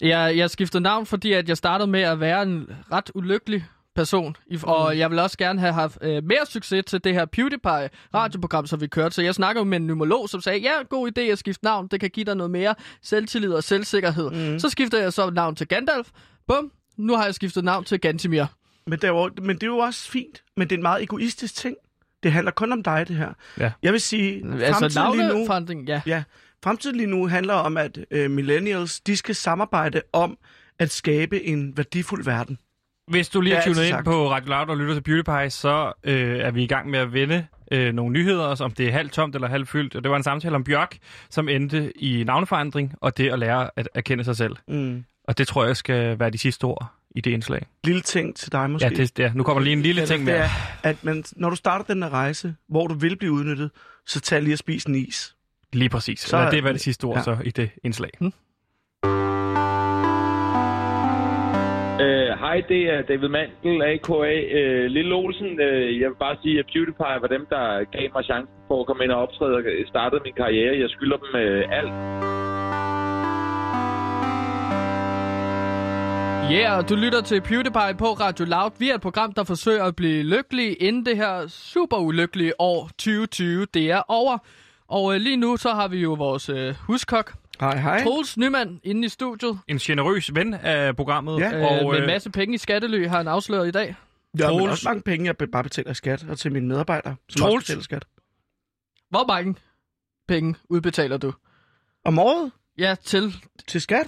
Jeg, 0.00 0.36
jeg 0.36 0.50
skiftede 0.50 0.82
navn, 0.82 1.06
fordi 1.06 1.32
at 1.32 1.48
jeg 1.48 1.56
startede 1.56 1.90
med 1.90 2.00
at 2.00 2.20
være 2.20 2.42
en 2.42 2.70
ret 2.92 3.10
ulykkelig 3.14 3.64
person, 3.94 4.36
og 4.62 4.98
jeg 4.98 5.10
vil 5.10 5.18
også 5.18 5.38
gerne 5.38 5.60
have 5.60 5.72
haft 5.72 5.98
øh, 6.02 6.24
mere 6.24 6.46
succes 6.46 6.84
til 6.84 7.04
det 7.04 7.14
her 7.14 7.24
PewDiePie 7.24 7.90
radioprogram, 8.14 8.66
som 8.66 8.80
vi 8.80 8.86
kørte. 8.86 9.14
Så 9.14 9.22
jeg 9.22 9.34
snakkede 9.34 9.60
jo 9.60 9.64
med 9.64 9.76
en 9.76 9.86
numerolog, 9.86 10.28
som 10.28 10.40
sagde, 10.40 10.58
ja, 10.58 10.82
god 10.90 11.10
idé 11.18 11.20
at 11.20 11.38
skifte 11.38 11.64
navn, 11.64 11.88
det 11.88 12.00
kan 12.00 12.10
give 12.10 12.24
dig 12.24 12.34
noget 12.34 12.50
mere 12.50 12.74
selvtillid 13.02 13.52
og 13.52 13.64
selvsikkerhed. 13.64 14.30
Mm. 14.30 14.58
Så 14.58 14.68
skiftede 14.68 15.02
jeg 15.02 15.12
så 15.12 15.30
navn 15.30 15.56
til 15.56 15.68
Gandalf. 15.68 16.10
Bum, 16.46 16.72
nu 16.96 17.16
har 17.16 17.24
jeg 17.24 17.34
skiftet 17.34 17.64
navn 17.64 17.84
til 17.84 18.00
Gantimir. 18.00 18.44
Men 18.86 18.98
er 19.02 19.08
jo, 19.08 19.30
men 19.42 19.56
det 19.56 19.62
er 19.62 19.66
jo 19.66 19.78
også 19.78 20.10
fint, 20.10 20.42
men 20.56 20.68
det 20.68 20.74
er 20.74 20.78
en 20.78 20.82
meget 20.82 21.02
egoistisk 21.02 21.54
ting. 21.54 21.76
Det 22.26 22.32
handler 22.32 22.52
kun 22.52 22.72
om 22.72 22.82
dig, 22.82 23.08
det 23.08 23.16
her. 23.16 23.32
Ja. 23.58 23.72
Jeg 23.82 23.92
vil 23.92 24.00
sige, 24.00 24.42
Altså 24.62 24.88
lige 24.88 25.26
nu... 25.26 25.32
navneforandring, 25.32 25.88
ja. 25.88 26.00
Ja, 26.06 26.22
fremtiden 26.64 26.96
lige 26.96 27.06
nu 27.06 27.28
handler 27.28 27.54
om, 27.54 27.76
at 27.76 27.98
øh, 28.10 28.30
millennials, 28.30 29.00
de 29.00 29.16
skal 29.16 29.34
samarbejde 29.34 30.02
om 30.12 30.38
at 30.78 30.90
skabe 30.90 31.44
en 31.44 31.76
værdifuld 31.76 32.24
verden. 32.24 32.58
Hvis 33.10 33.28
du 33.28 33.40
lige 33.40 33.56
er 33.56 33.62
tunet 33.62 33.82
ind 33.82 33.88
sagt. 33.88 34.04
på 34.04 34.30
Radio 34.30 34.50
Loud 34.50 34.68
og 34.68 34.76
lytter 34.76 34.94
til 34.94 35.00
PewDiePie, 35.00 35.50
så 35.50 35.92
øh, 36.04 36.38
er 36.38 36.50
vi 36.50 36.62
i 36.62 36.66
gang 36.66 36.90
med 36.90 36.98
at 36.98 37.12
vende 37.12 37.46
øh, 37.72 37.94
nogle 37.94 38.12
nyheder, 38.12 38.62
om 38.62 38.70
det 38.70 38.88
er 38.88 38.92
halvt 38.92 39.12
tomt 39.12 39.34
eller 39.34 39.48
halvt 39.48 39.68
fyldt. 39.68 39.96
Og 39.96 40.02
det 40.02 40.10
var 40.10 40.16
en 40.16 40.22
samtale 40.22 40.54
om 40.54 40.64
Bjørk, 40.64 40.98
som 41.30 41.48
endte 41.48 42.02
i 42.02 42.24
navneforandring 42.24 42.94
og 43.00 43.16
det 43.16 43.32
at 43.32 43.38
lære 43.38 43.70
at 43.76 43.88
erkende 43.94 44.24
sig 44.24 44.36
selv. 44.36 44.56
Mm. 44.68 45.04
Og 45.28 45.38
det 45.38 45.48
tror 45.48 45.64
jeg 45.64 45.76
skal 45.76 46.18
være 46.18 46.30
de 46.30 46.38
sidste 46.38 46.64
ord 46.64 46.95
i 47.16 47.20
det 47.20 47.30
indslag. 47.30 47.62
Lille 47.84 48.00
ting 48.00 48.36
til 48.36 48.52
dig 48.52 48.70
måske. 48.70 48.88
Ja, 48.88 48.94
det, 48.94 49.18
ja, 49.18 49.32
nu 49.34 49.42
kommer 49.42 49.62
lige 49.62 49.72
en 49.72 49.82
lille 49.82 50.06
ting 50.06 50.18
det 50.18 50.26
mere. 50.26 50.36
er, 50.36 50.48
at 50.82 51.04
man, 51.04 51.24
når 51.36 51.50
du 51.50 51.56
starter 51.56 51.84
den 51.94 52.02
her 52.02 52.10
rejse, 52.10 52.54
hvor 52.68 52.86
du 52.86 52.94
vil 52.94 53.16
blive 53.16 53.32
udnyttet, 53.32 53.70
så 54.06 54.20
tag 54.20 54.42
lige 54.42 54.54
og 54.54 54.58
spis 54.58 54.84
en 54.84 54.94
is. 54.94 55.34
Lige 55.72 55.88
præcis. 55.88 56.20
Så 56.20 56.36
er- 56.36 56.50
det 56.50 56.64
var 56.64 56.72
det 56.72 56.80
sidste 56.80 57.04
ord 57.04 57.14
ja. 57.14 57.18
ja. 57.30 57.36
så 57.36 57.36
i 57.44 57.50
det 57.50 57.70
indslag. 57.84 58.10
Hmm. 58.20 58.32
Hej, 62.44 62.62
det 62.68 62.82
er 62.94 63.02
David 63.10 63.28
Mandel, 63.28 63.82
a.k.a. 63.82 64.34
Øh, 64.58 64.84
Lille 64.96 65.14
Olsen. 65.14 65.60
Øh, 65.60 66.00
jeg 66.00 66.08
vil 66.10 66.16
bare 66.26 66.36
sige, 66.42 66.58
at 66.58 66.66
PewDiePie 66.72 67.18
var 67.24 67.30
dem, 67.36 67.46
der 67.54 67.64
gav 67.96 68.06
mig 68.14 68.24
chancen 68.24 68.54
for 68.68 68.80
at 68.80 68.86
komme 68.86 69.04
ind 69.04 69.12
og 69.12 69.20
optræde 69.24 69.54
og 69.56 69.62
startede 69.94 70.20
min 70.24 70.36
karriere. 70.42 70.78
Jeg 70.82 70.90
skylder 70.90 71.16
dem 71.24 71.30
øh, 71.42 71.78
alt. 71.78 71.92
Yeah, 76.52 76.78
og 76.78 76.88
du 76.88 76.94
lytter 76.94 77.20
til 77.20 77.40
PewDiePie 77.40 77.94
på 77.98 78.12
Radio 78.12 78.44
Loud. 78.44 78.70
Vi 78.78 78.90
er 78.90 78.94
et 78.94 79.00
program, 79.00 79.32
der 79.32 79.44
forsøger 79.44 79.84
at 79.84 79.96
blive 79.96 80.22
lykkelige 80.22 80.74
inden 80.74 81.06
det 81.06 81.16
her 81.16 81.46
super 81.46 81.96
ulykkelige 81.96 82.60
år 82.60 82.88
2020. 82.88 83.66
Det 83.74 83.90
er 83.90 84.02
over. 84.08 84.38
Og 84.88 85.14
øh, 85.14 85.20
lige 85.20 85.36
nu 85.36 85.56
så 85.56 85.70
har 85.74 85.88
vi 85.88 85.98
jo 85.98 86.12
vores 86.12 86.48
øh, 86.48 86.74
huskok, 86.80 87.34
Hej, 87.60 87.76
hej. 87.78 88.02
Troels 88.02 88.36
Nyman, 88.36 88.80
inde 88.84 89.04
i 89.06 89.08
studiet. 89.08 89.58
En 89.68 89.78
generøs 89.78 90.34
ven 90.34 90.54
af 90.54 90.96
programmet. 90.96 91.38
Ja. 91.40 91.64
Og, 91.66 91.78
og 91.78 91.84
med 91.84 91.96
en 91.96 92.02
øh, 92.02 92.06
masse 92.06 92.30
penge 92.30 92.54
i 92.54 92.58
skattely 92.58 93.06
har 93.08 93.16
han 93.16 93.28
afsløret 93.28 93.68
i 93.68 93.70
dag. 93.70 93.94
Ja, 94.38 94.50
men 94.50 94.60
Troels- 94.60 94.70
også 94.70 94.88
mange 94.88 95.02
penge, 95.02 95.26
jeg 95.40 95.50
bare 95.52 95.62
betaler 95.62 95.90
i 95.90 95.94
skat, 95.94 96.24
og 96.30 96.38
til 96.38 96.52
mine 96.52 96.68
medarbejdere, 96.68 97.16
som 97.28 97.42
Troels- 97.42 97.54
også 97.54 97.66
betaler 97.66 97.82
skat. 97.82 98.04
Hvor 99.10 99.26
mange 99.26 99.54
penge 100.28 100.54
udbetaler 100.70 101.16
du? 101.16 101.32
Om 102.04 102.18
året 102.18 102.50
Ja, 102.78 102.94
til... 103.04 103.34
til 103.68 103.80
skat? 103.80 104.06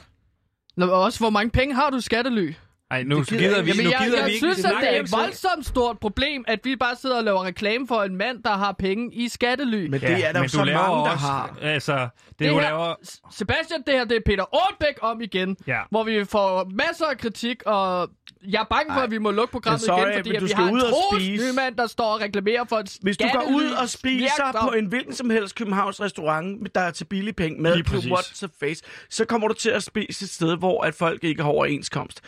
Nå, 0.79 0.87
også, 0.87 1.19
hvor 1.19 1.31
mange 1.31 1.51
penge 1.51 1.75
har 1.75 1.91
du 1.91 1.97
i 1.97 2.01
skattely? 2.01 2.53
Ej, 2.91 3.03
nu 3.03 3.19
det 3.19 3.29
gider 3.29 3.41
gider 3.41 3.57
jeg 3.57 3.65
vi, 3.65 3.71
Jamen, 3.71 3.85
nu 3.85 3.91
jeg, 3.91 4.01
gider 4.05 4.17
jeg 4.19 4.27
vi 4.27 4.31
ikke 4.33 4.47
synes, 4.47 4.65
at 4.65 4.73
det 4.81 4.97
er 4.97 5.03
et 5.03 5.13
voldsomt 5.13 5.67
stort 5.67 5.99
problem, 5.99 6.45
at 6.49 6.61
vi 6.65 6.77
bare 6.77 6.97
sidder 6.97 7.17
og 7.17 7.25
laver 7.25 7.45
reklame 7.45 7.87
for 7.89 8.03
en 8.03 8.17
mand, 8.17 8.43
der 8.43 8.51
har 8.57 8.73
penge 8.79 9.15
i 9.15 9.29
skattely. 9.29 9.87
Men 9.89 10.01
det 10.01 10.27
er 10.27 10.33
der 10.33 10.43
jo 10.43 10.49
så 10.49 10.57
mange, 10.59 10.77
der 10.79 10.83
også, 10.85 11.17
har. 11.27 11.59
Altså, 11.63 11.93
det, 11.97 12.39
Det 12.39 12.49
du 12.51 12.55
her- 12.55 12.61
laver... 12.63 12.95
Sebastian, 13.33 13.83
det 13.87 13.95
her 13.95 14.05
det 14.05 14.17
er 14.17 14.21
Peter 14.27 14.45
Aalbæk 14.57 14.95
om 15.03 15.21
igen, 15.21 15.57
Ja. 15.67 15.81
hvor 15.91 16.05
vi 16.05 16.25
får 16.25 16.71
masser 16.71 17.07
af 17.07 17.19
kritik, 17.19 17.63
og 17.67 18.09
jeg 18.49 18.61
er 18.61 18.65
bange 18.71 18.93
for, 18.93 18.99
Ej. 18.99 19.05
at 19.05 19.11
vi 19.11 19.19
må 19.19 19.31
lukke 19.31 19.53
programmet 19.53 19.81
sorry, 19.81 20.01
igen, 20.11 20.13
fordi 20.19 20.35
at 20.35 20.41
du 20.41 20.45
vi 20.45 20.51
skal 20.51 20.63
har 20.63 20.69
en 20.71 20.75
ud 20.77 20.81
og 20.81 20.91
Troels 20.93 21.25
spise. 21.25 21.53
Nyman, 21.53 21.77
der 21.77 21.87
står 21.87 22.05
og 22.15 22.21
reklamerer 22.21 22.65
for 22.65 22.77
et 22.77 22.97
Hvis 23.03 23.17
du 23.17 23.25
går 23.35 23.45
ud 23.51 23.71
og 23.83 23.89
spiser 23.89 24.59
på 24.63 24.69
en 24.79 24.87
hvilken 24.87 25.15
som 25.15 25.31
helst 25.31 25.55
Københavns 25.55 26.01
restaurant, 26.01 26.75
der 26.75 26.81
er 26.81 26.91
til 26.91 27.05
billig 27.05 27.37
penge, 27.37 27.63
med 27.63 27.83
på 27.85 27.95
what's 27.97 28.39
the 28.39 28.49
face, 28.61 28.83
så 29.11 29.25
kommer 29.25 29.49
du 29.49 29.55
til 29.55 29.71
at 29.71 29.83
spise 29.83 30.25
et 30.25 30.31
sted, 30.31 30.57
hvor 30.59 30.83
at 30.85 30.95
folk 30.95 31.25
ikke 31.25 31.43
har 31.43 31.51
overenskomst. 31.51 32.21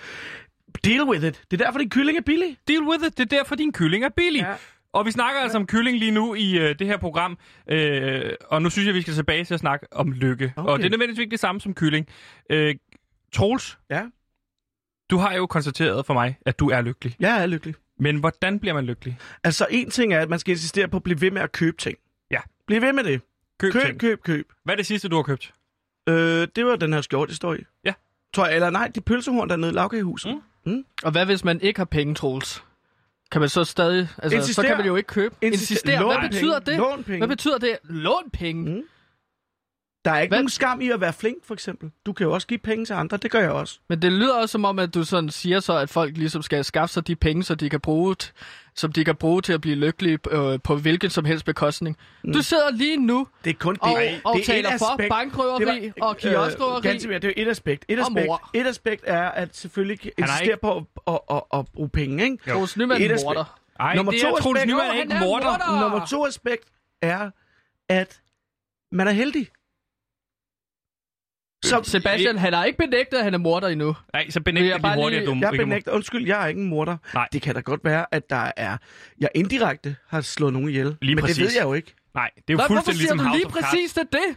Deal 0.85 1.03
with 1.05 1.25
it. 1.27 1.43
Det 1.51 1.61
er 1.61 1.65
derfor, 1.65 1.79
din 1.79 1.91
kylling 1.91 2.19
er 2.19 2.23
billig. 2.23 2.57
Deal 2.69 2.83
with 2.83 3.07
it. 3.07 3.19
Det 3.19 3.33
er 3.33 3.37
derfor, 3.39 3.55
din 3.55 3.73
kylling 3.73 4.05
er 4.05 4.09
billig. 4.09 4.41
Ja. 4.43 4.55
Og 4.93 5.07
vi 5.07 5.11
snakker 5.11 5.41
altså 5.41 5.59
om 5.59 5.67
kylling 5.67 5.99
lige 5.99 6.11
nu 6.11 6.35
i 6.35 6.59
øh, 6.59 6.79
det 6.79 6.87
her 6.87 6.97
program. 6.97 7.39
Øh, 7.71 8.33
og 8.47 8.63
nu 8.63 8.71
synes 8.71 8.87
jeg, 8.87 8.95
vi 8.95 9.03
skal 9.03 9.15
tilbage 9.15 9.45
til 9.45 9.55
at 9.55 9.61
snakke 9.61 9.87
om 9.93 10.13
lykke. 10.13 10.53
Okay. 10.57 10.71
Og 10.73 10.79
det 10.79 10.87
er 10.87 10.91
nødvendigvis 10.91 11.19
ikke 11.19 11.31
det 11.31 11.41
samme 11.41 11.61
som 11.61 11.75
kylling. 11.75 12.07
Øh, 12.51 12.75
Troels, 13.33 13.79
Ja. 13.91 14.03
Du 15.11 15.17
har 15.19 15.35
jo 15.35 15.47
konstateret 15.47 16.07
for 16.07 16.15
mig, 16.15 16.39
at 16.47 16.59
du 16.59 16.71
er 16.71 16.81
lykkelig. 16.81 17.17
Jeg 17.21 17.43
er 17.43 17.47
lykkelig. 17.47 17.75
Men 17.99 18.17
hvordan 18.17 18.59
bliver 18.61 18.75
man 18.75 18.85
lykkelig? 18.85 19.19
Altså, 19.45 19.67
en 19.71 19.91
ting 19.91 20.13
er, 20.15 20.21
at 20.21 20.29
man 20.29 20.39
skal 20.39 20.53
insistere 20.53 20.89
på 20.89 20.97
at 20.97 21.03
blive 21.03 21.21
ved 21.21 21.31
med 21.31 21.43
at 21.43 21.53
købe 21.53 21.77
ting. 21.77 21.99
Ja. 22.31 22.41
Bliv 22.67 22.83
ved 22.83 22.93
med 22.93 23.05
det. 23.05 23.21
Køb, 23.61 23.73
køb, 23.73 23.83
ting. 23.83 24.01
køb, 24.01 24.23
køb. 24.23 24.53
Hvad 24.65 24.75
er 24.75 24.77
det 24.77 24.87
sidste, 24.87 25.09
du 25.09 25.17
har 25.17 25.23
købt? 25.23 25.55
Øh, 26.09 26.49
det 26.57 26.67
var 26.67 26.77
den 26.77 26.93
her 26.93 27.01
skjorte, 27.01 27.35
står 27.35 27.55
i. 27.55 27.59
Ja. 27.85 27.93
Tror 28.35 28.47
jeg, 28.47 28.55
eller 28.55 28.71
nej, 28.71 28.89
de 28.95 29.01
pølsehorn 29.01 29.49
dernede 29.49 29.71
i 29.71 29.75
lavkagehuset. 29.75 30.35
Mm. 30.35 30.41
Og 31.03 31.11
hvad 31.13 31.27
hvis 31.27 31.45
man 31.45 31.61
ikke 31.61 31.81
har 31.81 31.85
penge, 31.85 32.15
Troels? 32.15 32.65
Kan 33.33 33.41
man 33.41 33.49
så 33.49 33.65
stadig... 33.65 34.09
Altså, 34.19 34.37
Insister. 34.37 34.63
så 34.63 34.69
kan 34.69 34.77
man 34.77 34.87
jo 34.87 34.97
ikke 34.97 35.07
købe. 35.07 35.35
Insister. 35.43 35.75
Insister. 35.75 36.01
Lån 36.01 36.21
Hvad 36.21 36.29
betyder 36.31 36.61
penge. 36.61 36.71
det? 36.71 36.79
Lån 36.79 37.05
penge. 37.05 37.19
Hvad 37.19 37.29
betyder 37.29 37.59
det? 37.59 37.79
Lån 37.85 38.31
penge. 38.33 38.71
Mm. 38.75 38.83
Der 40.05 40.11
er 40.11 40.21
ikke 40.21 40.31
Hvad? 40.31 40.39
nogen 40.39 40.49
skam 40.49 40.81
i 40.81 40.91
at 40.91 41.01
være 41.01 41.13
flink, 41.13 41.45
for 41.45 41.55
eksempel. 41.55 41.91
Du 42.07 42.13
kan 42.13 42.27
jo 42.27 42.33
også 42.33 42.47
give 42.47 42.59
penge 42.59 42.85
til 42.85 42.93
andre. 42.95 43.17
Det 43.17 43.31
gør 43.31 43.41
jeg 43.41 43.51
også. 43.51 43.79
Men 43.89 44.03
det 44.03 44.13
lyder 44.13 44.35
også 44.35 44.53
som 44.53 44.65
om, 44.65 44.79
at 44.79 44.95
du 44.95 45.05
sådan 45.05 45.31
siger 45.31 45.61
så, 45.61 45.73
at 45.79 45.91
folk 45.91 46.17
ligesom 46.17 46.43
skal 46.43 46.65
skaffe 46.65 46.93
sig 46.93 47.07
de 47.07 47.17
penge, 47.17 47.43
så 47.43 47.55
de 47.55 47.71
kan 47.71 47.81
bruge, 47.81 48.17
t- 48.23 48.31
som 48.75 48.93
de 48.93 49.05
kan 49.05 49.17
bruge 49.17 49.43
til 49.43 49.53
at 49.53 49.61
blive 49.61 49.77
lykkelige 49.77 50.19
øh, 50.31 50.59
på 50.65 50.77
hvilken 50.77 51.11
som 51.11 51.25
helst 51.25 51.45
bekostning. 51.45 51.97
Mm. 52.25 52.33
Du 52.33 52.43
sidder 52.43 52.71
lige 52.71 52.97
nu 52.97 53.27
Det 53.45 53.51
er 53.51 53.55
kun 53.55 53.75
det. 53.75 53.83
og, 53.83 53.91
det 54.01 54.21
og 54.25 54.39
er 54.39 54.45
taler 54.45 54.69
et 54.73 54.79
for 54.79 54.87
aspekt. 54.87 55.09
bankrøveri 55.11 55.65
Det 55.81 55.93
var- 56.01 56.07
og 56.07 56.17
kioskrøveri. 56.17 57.07
mere, 57.07 57.19
det 57.19 57.25
er 57.25 57.29
jo 57.29 57.35
et 57.37 57.49
aspekt. 57.49 57.85
Et 57.89 57.99
aspekt, 58.01 58.29
et 58.55 58.67
aspekt 58.67 59.05
er 59.07 59.23
at 59.29 59.57
selvfølgelig 59.57 59.99
Han 60.03 60.13
er 60.19 60.23
insistere 60.23 60.57
på 60.57 60.77
at, 60.77 60.85
at, 61.09 61.21
at, 61.31 61.43
at, 61.59 61.67
bruge 61.75 61.89
penge, 61.89 62.25
ikke? 62.25 62.39
Jo. 62.49 62.53
Troels 62.55 62.77
Nyman 62.77 63.03
Et 63.03 63.05
aspekt. 63.13 63.25
morder. 63.25 63.59
Ej, 63.81 63.95
Nummer 63.97 64.13
det 64.13 64.21
to 64.21 64.29
er 64.29 64.41
Troels 64.41 64.67
Nyman 64.67 64.87
er 64.87 64.93
ikke 65.03 65.15
er 65.15 65.21
morder. 65.21 65.81
Nummer 65.81 66.07
to 66.07 66.27
aspekt 66.27 66.65
er, 67.03 67.31
at 67.89 68.21
man 68.93 69.09
er 69.09 69.13
heldig. 69.13 69.49
Så 71.65 71.81
Sebastian, 71.85 72.39
han 72.39 72.53
har 72.53 72.65
ikke 72.65 72.79
benægtet, 72.79 73.17
at 73.19 73.25
han 73.25 73.35
er 73.35 73.39
morder 73.39 73.69
endnu. 73.69 73.97
Nej, 74.13 74.31
så 74.31 74.41
benægter 74.41 74.69
jeg 74.71 74.79
de 74.79 74.83
bare 74.83 74.95
hurtigt, 74.97 75.11
lige- 75.23 75.31
at 75.33 75.37
du 75.37 75.41
jeg 75.47 75.53
ikke 75.53 75.65
benægter, 75.65 75.93
undskyld, 75.93 76.27
jeg 76.27 76.43
er 76.43 76.47
ikke 76.47 76.61
en 76.61 76.69
morder. 76.69 76.97
Nej. 77.15 77.29
Det 77.33 77.43
kan 77.43 77.55
da 77.55 77.61
godt 77.61 77.81
være, 77.85 78.07
at 78.13 78.31
der 78.31 78.51
er, 78.57 78.77
jeg 79.21 79.29
indirekte 79.35 79.97
har 80.09 80.21
slået 80.21 80.53
nogen 80.53 80.69
ihjel. 80.69 80.97
Lige 81.03 81.15
men 81.15 81.23
præcis. 81.23 81.37
det 81.37 81.45
ved 81.45 81.53
jeg 81.57 81.63
jo 81.65 81.73
ikke. 81.75 81.95
Nej, 82.15 82.31
det 82.37 82.41
er 82.41 82.45
jo 82.51 82.57
hvorfor 82.57 82.75
fuldstændig 82.75 83.01
siger 83.01 83.15
ligesom 83.15 83.19
du 83.19 83.25
House 83.25 83.39
lige 83.39 83.47
of 83.47 83.53
Cards. 83.53 83.65
præcis 83.71 83.93
det? 83.93 84.13
det? 84.13 84.37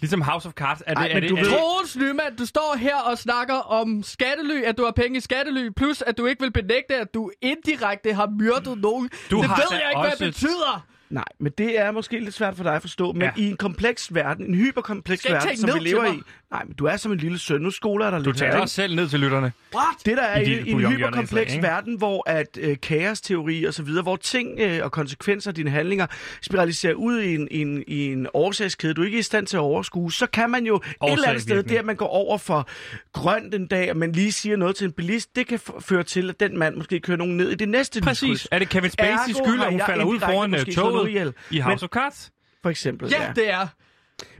Ligesom 0.00 0.22
House 0.22 0.48
of 0.48 0.52
Cards. 0.54 0.82
Er 0.86 0.94
det, 0.94 1.00
Ej, 1.00 1.08
er 1.08 1.14
men 1.14 1.22
det, 1.22 1.30
du 1.30 1.36
er 1.36 1.40
ved- 1.40 1.50
det, 1.50 1.58
Troels 1.58 1.96
Nyman, 1.96 2.36
du 2.38 2.46
står 2.46 2.76
her 2.78 2.96
og 2.96 3.18
snakker 3.18 3.54
om 3.54 4.02
skattely, 4.02 4.62
at 4.62 4.78
du 4.78 4.84
har 4.84 4.90
penge 4.92 5.16
i 5.16 5.20
skattely, 5.20 5.68
plus 5.76 6.02
at 6.02 6.18
du 6.18 6.26
ikke 6.26 6.42
vil 6.42 6.52
benægte, 6.52 6.94
at 6.94 7.14
du 7.14 7.30
indirekte 7.42 8.12
har 8.14 8.30
myrdet 8.38 8.78
nogen. 8.80 9.10
Du 9.30 9.36
det 9.40 9.44
har 9.48 9.56
ved 9.56 9.78
jeg 9.78 9.90
ikke, 9.90 10.00
hvad 10.00 10.26
det 10.26 10.34
betyder. 10.34 10.86
Nej, 11.10 11.24
men 11.40 11.52
det 11.58 11.78
er 11.80 11.90
måske 11.90 12.20
lidt 12.20 12.34
svært 12.34 12.56
for 12.56 12.62
dig 12.64 12.74
at 12.74 12.80
forstå, 12.80 13.12
men 13.12 13.22
Ja. 13.22 13.30
i 13.36 13.50
en 13.50 13.56
kompleks 13.56 14.14
verden, 14.14 14.46
en 14.46 14.54
hyperkompleks 14.54 15.30
verden, 15.30 15.56
som 15.56 15.70
vi 15.74 15.78
lever 15.78 16.06
i. 16.12 16.20
Nej, 16.50 16.64
men 16.64 16.74
du 16.74 16.84
er 16.84 16.96
som 16.96 17.12
en 17.12 17.18
lille 17.18 17.38
søn. 17.38 17.60
Nu 17.60 17.70
skoler 17.70 18.04
jeg 18.06 18.12
dig 18.12 18.20
Du 18.20 18.24
lidt 18.24 18.38
taler 18.38 18.52
her, 18.52 18.60
også 18.60 18.74
selv 18.74 18.94
ned 18.96 19.08
til 19.08 19.20
lytterne. 19.20 19.52
What? 19.74 19.86
Det 20.06 20.16
der 20.16 20.22
er 20.22 20.40
I 20.40 20.44
i 20.44 20.58
en 20.58 20.64
bouillonhjørne 20.64 20.96
hyperkompleks 20.96 21.52
ikke? 21.52 21.62
verden, 21.62 21.94
hvor 21.98 22.30
at 22.30 22.58
øh, 22.60 22.76
kaosteori 22.82 23.64
og 23.64 23.74
så 23.74 23.82
videre, 23.82 24.02
hvor 24.02 24.16
ting 24.16 24.60
øh, 24.60 24.80
og 24.84 24.92
konsekvenser 24.92 25.50
af 25.50 25.54
dine 25.54 25.70
handlinger 25.70 26.06
spiraliserer 26.42 26.94
ud 26.94 27.20
i 27.20 27.34
en, 27.34 27.48
i, 27.50 27.58
en, 27.60 27.84
i 27.86 28.12
en 28.12 28.26
årsagskæde, 28.34 28.94
du 28.94 29.02
ikke 29.02 29.16
er 29.16 29.20
i 29.20 29.22
stand 29.22 29.46
til 29.46 29.56
at 29.56 29.60
overskue, 29.60 30.12
så 30.12 30.26
kan 30.26 30.50
man 30.50 30.66
jo 30.66 30.76
et 30.76 30.82
eller 31.12 31.28
andet 31.28 31.42
sted, 31.42 31.62
der 31.62 31.82
man 31.82 31.96
går 31.96 32.06
over 32.08 32.38
for 32.38 32.68
grønt 33.12 33.54
en 33.54 33.66
dag, 33.66 33.90
og 33.90 33.96
man 33.96 34.12
lige 34.12 34.32
siger 34.32 34.56
noget 34.56 34.76
til 34.76 34.84
en 34.84 34.92
bilist, 34.92 35.36
det 35.36 35.46
kan 35.46 35.58
f- 35.68 35.80
føre 35.80 36.02
til, 36.02 36.30
at 36.30 36.40
den 36.40 36.58
mand 36.58 36.76
måske 36.76 37.00
kører 37.00 37.16
nogen 37.18 37.36
ned 37.36 37.50
i 37.50 37.54
det 37.54 37.68
næste 37.68 38.00
Præcis. 38.00 38.22
lyskryds. 38.22 38.48
Er 38.50 38.58
det 38.58 38.68
Kevin 38.68 38.90
Spacey's 39.00 39.44
skyld, 39.44 39.60
at 39.62 39.70
hun 39.70 39.80
falder 39.86 40.04
ud 40.04 40.20
foran 40.20 40.54
øh, 40.54 40.66
toget 40.66 41.34
i 41.50 41.58
House 41.58 41.84
of 41.84 41.88
Cards? 41.90 42.30
For 42.62 42.70
eksempel, 42.70 43.08
Ja, 43.10 43.32
det 43.36 43.50
er. 43.50 43.66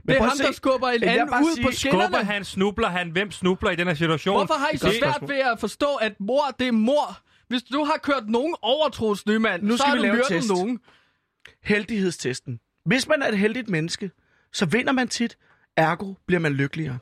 Det 0.07 0.17
er 0.17 0.23
ham, 0.23 0.37
se. 0.37 0.43
der 0.43 0.51
skubber 0.51 0.87
en 0.87 1.03
anden 1.03 1.29
ud 1.43 1.55
sige, 1.55 1.65
på 1.65 1.71
skinnerne. 1.71 2.03
Skubber 2.03 2.23
han, 2.23 2.45
snubler 2.45 2.89
han? 2.89 3.09
Hvem 3.09 3.31
snubler 3.31 3.71
i 3.71 3.75
den 3.75 3.87
her 3.87 3.93
situation? 3.93 4.35
Hvorfor 4.35 4.53
har 4.53 4.69
I 4.73 4.77
så 4.77 4.93
svært 5.01 5.29
ved 5.29 5.35
at 5.39 5.59
forstå, 5.59 5.95
at 5.95 6.13
mor, 6.19 6.43
det 6.59 6.67
er 6.67 6.71
mor? 6.71 7.17
Hvis 7.47 7.63
du 7.63 7.83
har 7.83 7.97
kørt 8.03 8.29
nogen 8.29 8.55
over, 8.61 8.89
Troels 8.89 9.25
Nyman, 9.25 9.59
Nu 9.63 9.71
så 9.71 9.77
skal 9.77 9.89
har 9.89 9.95
vi 9.95 10.07
du 10.07 10.13
lave 10.13 10.23
test. 10.27 10.47
nogen. 10.49 10.79
heldighedstesten. 11.63 12.59
Hvis 12.85 13.07
man 13.07 13.21
er 13.21 13.27
et 13.27 13.37
heldigt 13.37 13.69
menneske, 13.69 14.11
så 14.53 14.65
vinder 14.65 14.91
man 14.91 15.07
tit, 15.07 15.37
ergo 15.77 16.13
bliver 16.27 16.39
man 16.39 16.53
lykkeligere. 16.53 16.97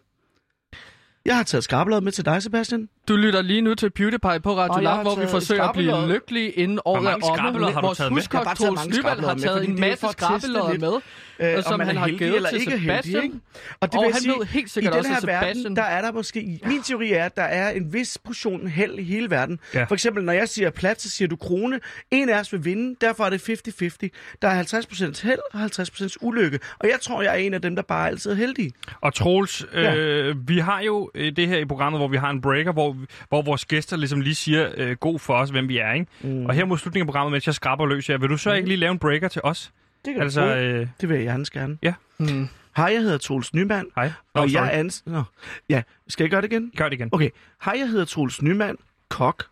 Jeg 1.25 1.35
har 1.35 1.43
taget 1.43 1.63
skrabelaget 1.63 2.03
med 2.03 2.11
til 2.11 2.25
dig, 2.25 2.43
Sebastian. 2.43 2.89
Du 3.09 3.15
lytter 3.15 3.41
lige 3.41 3.61
nu 3.61 3.75
til 3.75 3.89
PewDiePie 3.89 4.39
på 4.39 4.57
Radio 4.57 4.87
har 4.89 5.01
hvor 5.03 5.15
vi 5.15 5.27
forsøger 5.27 5.63
at 5.63 5.75
blive 5.75 6.07
lykkelige 6.07 6.49
inden 6.51 6.79
året 6.85 6.99
er 6.99 7.03
mange 7.03 7.23
omme. 7.25 7.37
skrabelodder 7.37 7.73
har 7.73 7.81
du 7.81 7.87
Vores 7.87 7.97
taget 7.97 8.11
med? 8.11 8.21
huskok 8.21 8.37
har 8.47 8.53
taget 8.53 8.57
Troels 8.57 8.79
har 8.79 8.85
en 8.85 9.79
masse 9.79 10.47
lidt, 10.71 10.81
med, 10.81 10.93
øh, 11.39 11.57
og 11.57 11.63
som 11.63 11.79
han 11.79 11.97
har 11.97 12.05
heldig 12.05 12.19
givet 12.19 12.35
eller 12.35 12.49
til 12.49 12.59
ikke 12.59 12.71
heldig, 12.71 12.85
Sebastian. 13.03 13.23
ikke? 13.23 13.35
Og, 13.79 13.91
det 13.91 13.97
Og 13.99 14.03
vil 14.05 14.13
han 14.13 14.21
sige, 14.21 14.33
ved 14.39 14.45
helt 14.45 14.65
i 14.65 14.69
sikkert 14.69 14.93
den 14.93 14.97
også, 14.99 15.09
her 15.09 15.17
at 15.17 15.23
Sebastian- 15.23 15.57
verden, 15.63 15.75
der 15.75 15.83
er 15.83 16.01
der 16.01 16.11
måske... 16.11 16.59
Min 16.65 16.81
teori 16.81 17.11
er, 17.11 17.25
at 17.25 17.35
der 17.35 17.43
er 17.43 17.69
en 17.71 17.93
vis 17.93 18.17
portion 18.25 18.67
held 18.67 18.99
i 18.99 19.03
hele 19.03 19.29
verden. 19.29 19.59
Ja. 19.73 19.83
For 19.83 19.93
eksempel, 19.93 20.23
når 20.23 20.33
jeg 20.33 20.49
siger 20.49 20.69
plat, 20.69 21.01
så 21.01 21.09
siger 21.09 21.27
du 21.27 21.35
krone. 21.35 21.79
En 22.11 22.29
af 22.29 22.39
os 22.39 22.53
vil 22.53 22.65
vinde, 22.65 22.95
derfor 23.01 23.23
er 23.25 23.29
det 23.29 23.49
50-50. 23.49 24.37
Der 24.41 24.47
er 24.47 24.63
50% 24.63 25.27
held 25.27 25.39
og 25.53 25.59
50% 25.61 26.15
ulykke. 26.21 26.59
Og 26.79 26.87
jeg 26.87 26.97
tror, 27.01 27.21
jeg 27.21 27.31
er 27.31 27.37
en 27.37 27.53
af 27.53 27.61
dem, 27.61 27.75
der 27.75 27.83
bare 27.83 28.07
altid 28.07 28.31
er 28.31 28.35
heldig. 28.35 28.71
Og 29.01 29.13
Troels, 29.13 29.65
øh, 29.73 30.35
vi 30.49 30.57
har 30.59 30.81
jo 30.81 31.11
øh, 31.15 31.35
det 31.35 31.47
her 31.47 31.57
i 31.57 31.65
programmet, 31.65 31.99
hvor 31.99 32.07
vi 32.07 32.17
har 32.17 32.29
en 32.29 32.41
breaker, 32.41 32.71
hvor, 32.71 32.95
hvor 33.29 33.41
vores 33.41 33.65
gæster 33.65 33.97
ligesom 33.97 34.21
lige 34.21 34.35
siger 34.35 34.71
øh, 34.77 34.95
god 34.97 35.19
for 35.19 35.33
os, 35.33 35.49
hvem 35.49 35.67
vi 35.69 35.77
er. 35.77 35.91
Ikke? 35.93 36.05
Mm. 36.21 36.45
Og 36.45 36.53
her 36.53 36.65
mod 36.65 36.77
slutningen 36.77 37.03
af 37.03 37.11
programmet, 37.11 37.31
mens 37.31 37.45
jeg 37.47 37.55
skraber 37.55 37.85
løs 37.85 38.07
her, 38.07 38.17
vil 38.17 38.29
du 38.29 38.37
så 38.37 38.53
ikke 38.53 38.67
lige 38.67 38.77
lave 38.77 38.91
en 38.91 38.99
breaker 38.99 39.27
til 39.27 39.41
os? 39.43 39.71
Det 40.05 40.13
kan 40.13 40.23
Altså, 40.23 40.41
altså, 40.41 40.55
du 40.55 40.81
øh, 40.81 40.87
Det 41.01 41.09
vil 41.09 41.17
jeg 41.17 41.25
gerne 41.25 41.45
gerne. 41.53 41.77
ja. 41.83 41.93
Hmm. 42.17 42.47
Hej, 42.77 42.85
jeg 42.93 43.01
hedder 43.01 43.17
Troels 43.17 43.53
Nyman. 43.53 43.85
Hej. 43.95 44.11
Nå, 44.35 44.41
Og 44.41 44.49
sorry. 44.49 44.61
jeg 44.61 44.73
ans... 44.73 45.03
Nå. 45.05 45.23
Ja, 45.69 45.81
skal 46.07 46.23
jeg 46.23 46.31
gøre 46.31 46.41
det 46.41 46.51
igen? 46.51 46.71
Gør 46.77 46.89
det 46.89 46.93
igen. 46.93 47.09
Okay. 47.11 47.29
Hej, 47.65 47.75
jeg 47.77 47.87
hedder 47.89 48.05
Troels 48.05 48.41
Nyman, 48.41 48.77
kok. 49.09 49.45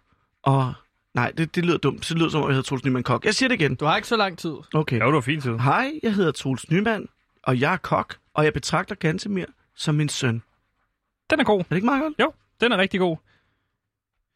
Og... 0.43 0.73
Nej, 1.13 1.31
det, 1.37 1.55
det 1.55 1.65
lyder 1.65 1.77
dumt. 1.77 2.05
Så 2.05 2.13
det 2.13 2.19
lyder 2.19 2.29
som 2.31 2.41
om, 2.41 2.49
jeg 2.49 2.53
hedder 2.55 2.67
Troels 2.67 2.85
Nyman, 2.85 3.03
kok. 3.03 3.25
Jeg 3.25 3.33
siger 3.35 3.49
det 3.49 3.61
igen. 3.61 3.75
Du 3.75 3.85
har 3.85 3.95
ikke 3.95 4.07
så 4.07 4.17
lang 4.17 4.37
tid. 4.37 4.53
Okay. 4.73 4.99
Ja, 4.99 5.05
det 5.05 5.13
var 5.13 5.21
fint 5.21 5.43
tid. 5.43 5.57
Hej, 5.57 5.91
jeg 6.03 6.13
hedder 6.13 6.31
Troels 6.31 6.71
Nyman, 6.71 7.07
og 7.43 7.59
jeg 7.59 7.73
er 7.73 7.77
kok. 7.77 8.15
Og 8.33 8.43
jeg 8.45 8.53
betragter 8.53 8.95
Gantemir 8.95 9.45
som 9.75 9.95
min 9.95 10.09
søn. 10.09 10.41
Den 11.29 11.39
er 11.39 11.43
god. 11.43 11.59
Er 11.59 11.63
det 11.69 11.75
ikke 11.75 11.85
meget 11.85 12.01
godt? 12.03 12.13
Jo, 12.19 12.33
den 12.61 12.71
er 12.71 12.77
rigtig 12.77 12.99
god. 12.99 13.17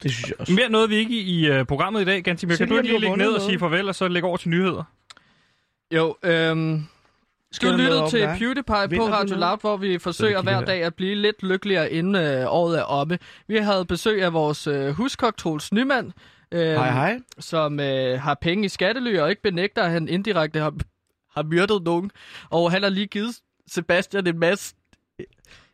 Det 0.03 0.11
synes 0.11 0.29
jeg 0.29 0.39
også. 0.39 0.53
Mere 0.53 0.69
nåede 0.69 0.89
vi 0.89 0.95
ikke 0.95 1.13
i, 1.19 1.45
i 1.45 1.59
uh, 1.59 1.65
programmet 1.65 2.01
i 2.01 2.05
dag, 2.05 2.23
Gantimir. 2.23 2.55
Kan 2.55 2.69
du 2.69 2.77
ikke 2.77 2.89
lige 2.89 2.99
lægge 2.99 3.17
ned 3.17 3.31
og 3.31 3.41
sige 3.41 3.47
noget. 3.47 3.59
farvel, 3.59 3.87
og 3.89 3.95
så 3.95 4.07
lægge 4.07 4.27
over 4.27 4.37
til 4.37 4.49
nyheder? 4.49 4.83
Jo, 5.91 6.15
øhm... 6.23 6.83
Skal 7.53 7.71
Du 7.71 7.77
noget 7.77 8.01
om 8.01 8.09
til? 8.09 8.29
PewDiePie 8.37 8.75
Vinder 8.89 9.05
på 9.05 9.07
du 9.07 9.13
Radio 9.13 9.35
noget? 9.35 9.39
Loud, 9.39 9.57
hvor 9.61 9.77
vi 9.77 9.99
forsøger 9.99 10.41
hver 10.41 10.61
dag 10.61 10.83
at 10.83 10.95
blive 10.95 11.15
lidt 11.15 11.43
lykkeligere, 11.43 11.91
inden 11.91 12.15
øh, 12.15 12.45
året 12.47 12.79
er 12.79 12.83
omme. 12.83 13.19
Vi 13.47 13.57
havde 13.57 13.85
besøg 13.85 14.23
af 14.23 14.33
vores 14.33 14.67
øh, 14.67 14.89
huskok, 14.89 15.37
Troels 15.37 15.73
Nyman, 15.73 16.13
øh, 16.51 16.61
Hej, 16.61 16.91
hej. 16.91 17.19
som 17.39 17.79
øh, 17.79 18.21
har 18.21 18.37
penge 18.41 18.65
i 18.65 18.69
skattely 18.69 19.17
og 19.17 19.29
ikke 19.29 19.41
benægter, 19.41 19.83
at 19.83 19.91
han 19.91 20.07
indirekte 20.07 20.59
har, 20.59 20.73
har 21.35 21.43
myrdet 21.43 21.83
nogen. 21.83 22.11
Og 22.49 22.71
han 22.71 22.83
har 22.83 22.89
lige 22.89 23.07
givet 23.07 23.35
Sebastian 23.67 24.27
en 24.27 24.39
masse 24.39 24.75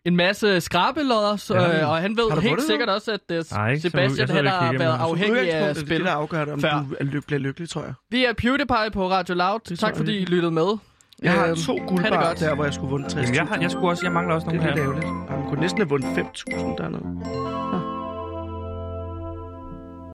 en 0.07 0.15
masse 0.15 0.61
skrabelodder, 0.61 1.35
så, 1.35 1.55
Ja. 1.55 1.81
øh, 1.81 1.89
og 1.89 1.97
han 1.97 2.17
ved 2.17 2.41
helt 2.41 2.61
sikkert 2.63 2.89
også, 2.89 3.11
at 3.11 3.19
øh, 3.31 3.43
Nej, 3.51 3.69
ikke 3.69 3.81
så- 3.81 3.89
Sebastian 3.89 4.19
jeg 4.19 4.27
så 4.27 4.33
han 4.33 4.45
har 4.47 4.61
været 4.73 4.79
men- 4.79 4.87
afhængig 5.09 5.39
af 5.39 5.43
Udgangspunktet, 5.43 5.75
det 5.75 5.81
er 5.81 5.85
spil. 5.85 5.97
det, 5.97 6.05
der 6.05 6.11
afgør 6.11 6.45
det, 6.45 6.53
om 6.53 6.59
Fair. 6.61 6.71
du 6.89 6.95
er 6.99 7.03
lyk- 7.03 7.25
bliver 7.27 7.39
lykkelig, 7.39 7.69
tror 7.69 7.81
jeg. 7.81 7.93
Vi 8.11 8.25
er 8.25 8.33
PewDiePie 8.37 8.91
på 8.93 9.09
Radio 9.09 9.35
Loud. 9.35 9.59
tror 9.59 9.75
Tak 9.75 9.89
jeg 9.89 9.97
fordi 9.97 10.17
I 10.17 10.25
lyttede 10.25 10.51
med. 10.51 10.67
Jeg 11.23 11.31
har 11.31 11.47
Øhm, 11.47 11.55
to 11.55 11.73
det 11.75 11.87
guldbar 11.87 12.33
der, 12.33 12.55
hvor 12.55 12.63
jeg 12.63 12.73
skulle 12.73 12.89
vundet 12.91 13.11
60.000. 13.13 13.21
Jamen, 13.21 13.35
jeg, 13.35 13.45
har, 13.55 13.61
jeg, 13.61 13.71
skulle 13.71 13.87
også, 13.89 14.05
jeg 14.05 14.11
mangler 14.13 14.35
også 14.35 14.45
Det 14.49 14.55
nogle 14.55 14.69
er 14.71 14.75
lidt 14.75 14.85
her. 14.85 14.93
ærgerligt. 15.03 15.29
Man 15.31 15.49
kunne 15.49 15.61
næsten 15.61 15.81
have 15.81 15.89
vundet 15.89 16.09
5.000 16.15 16.77
dernede. 16.77 17.03
Nå. 17.71 17.79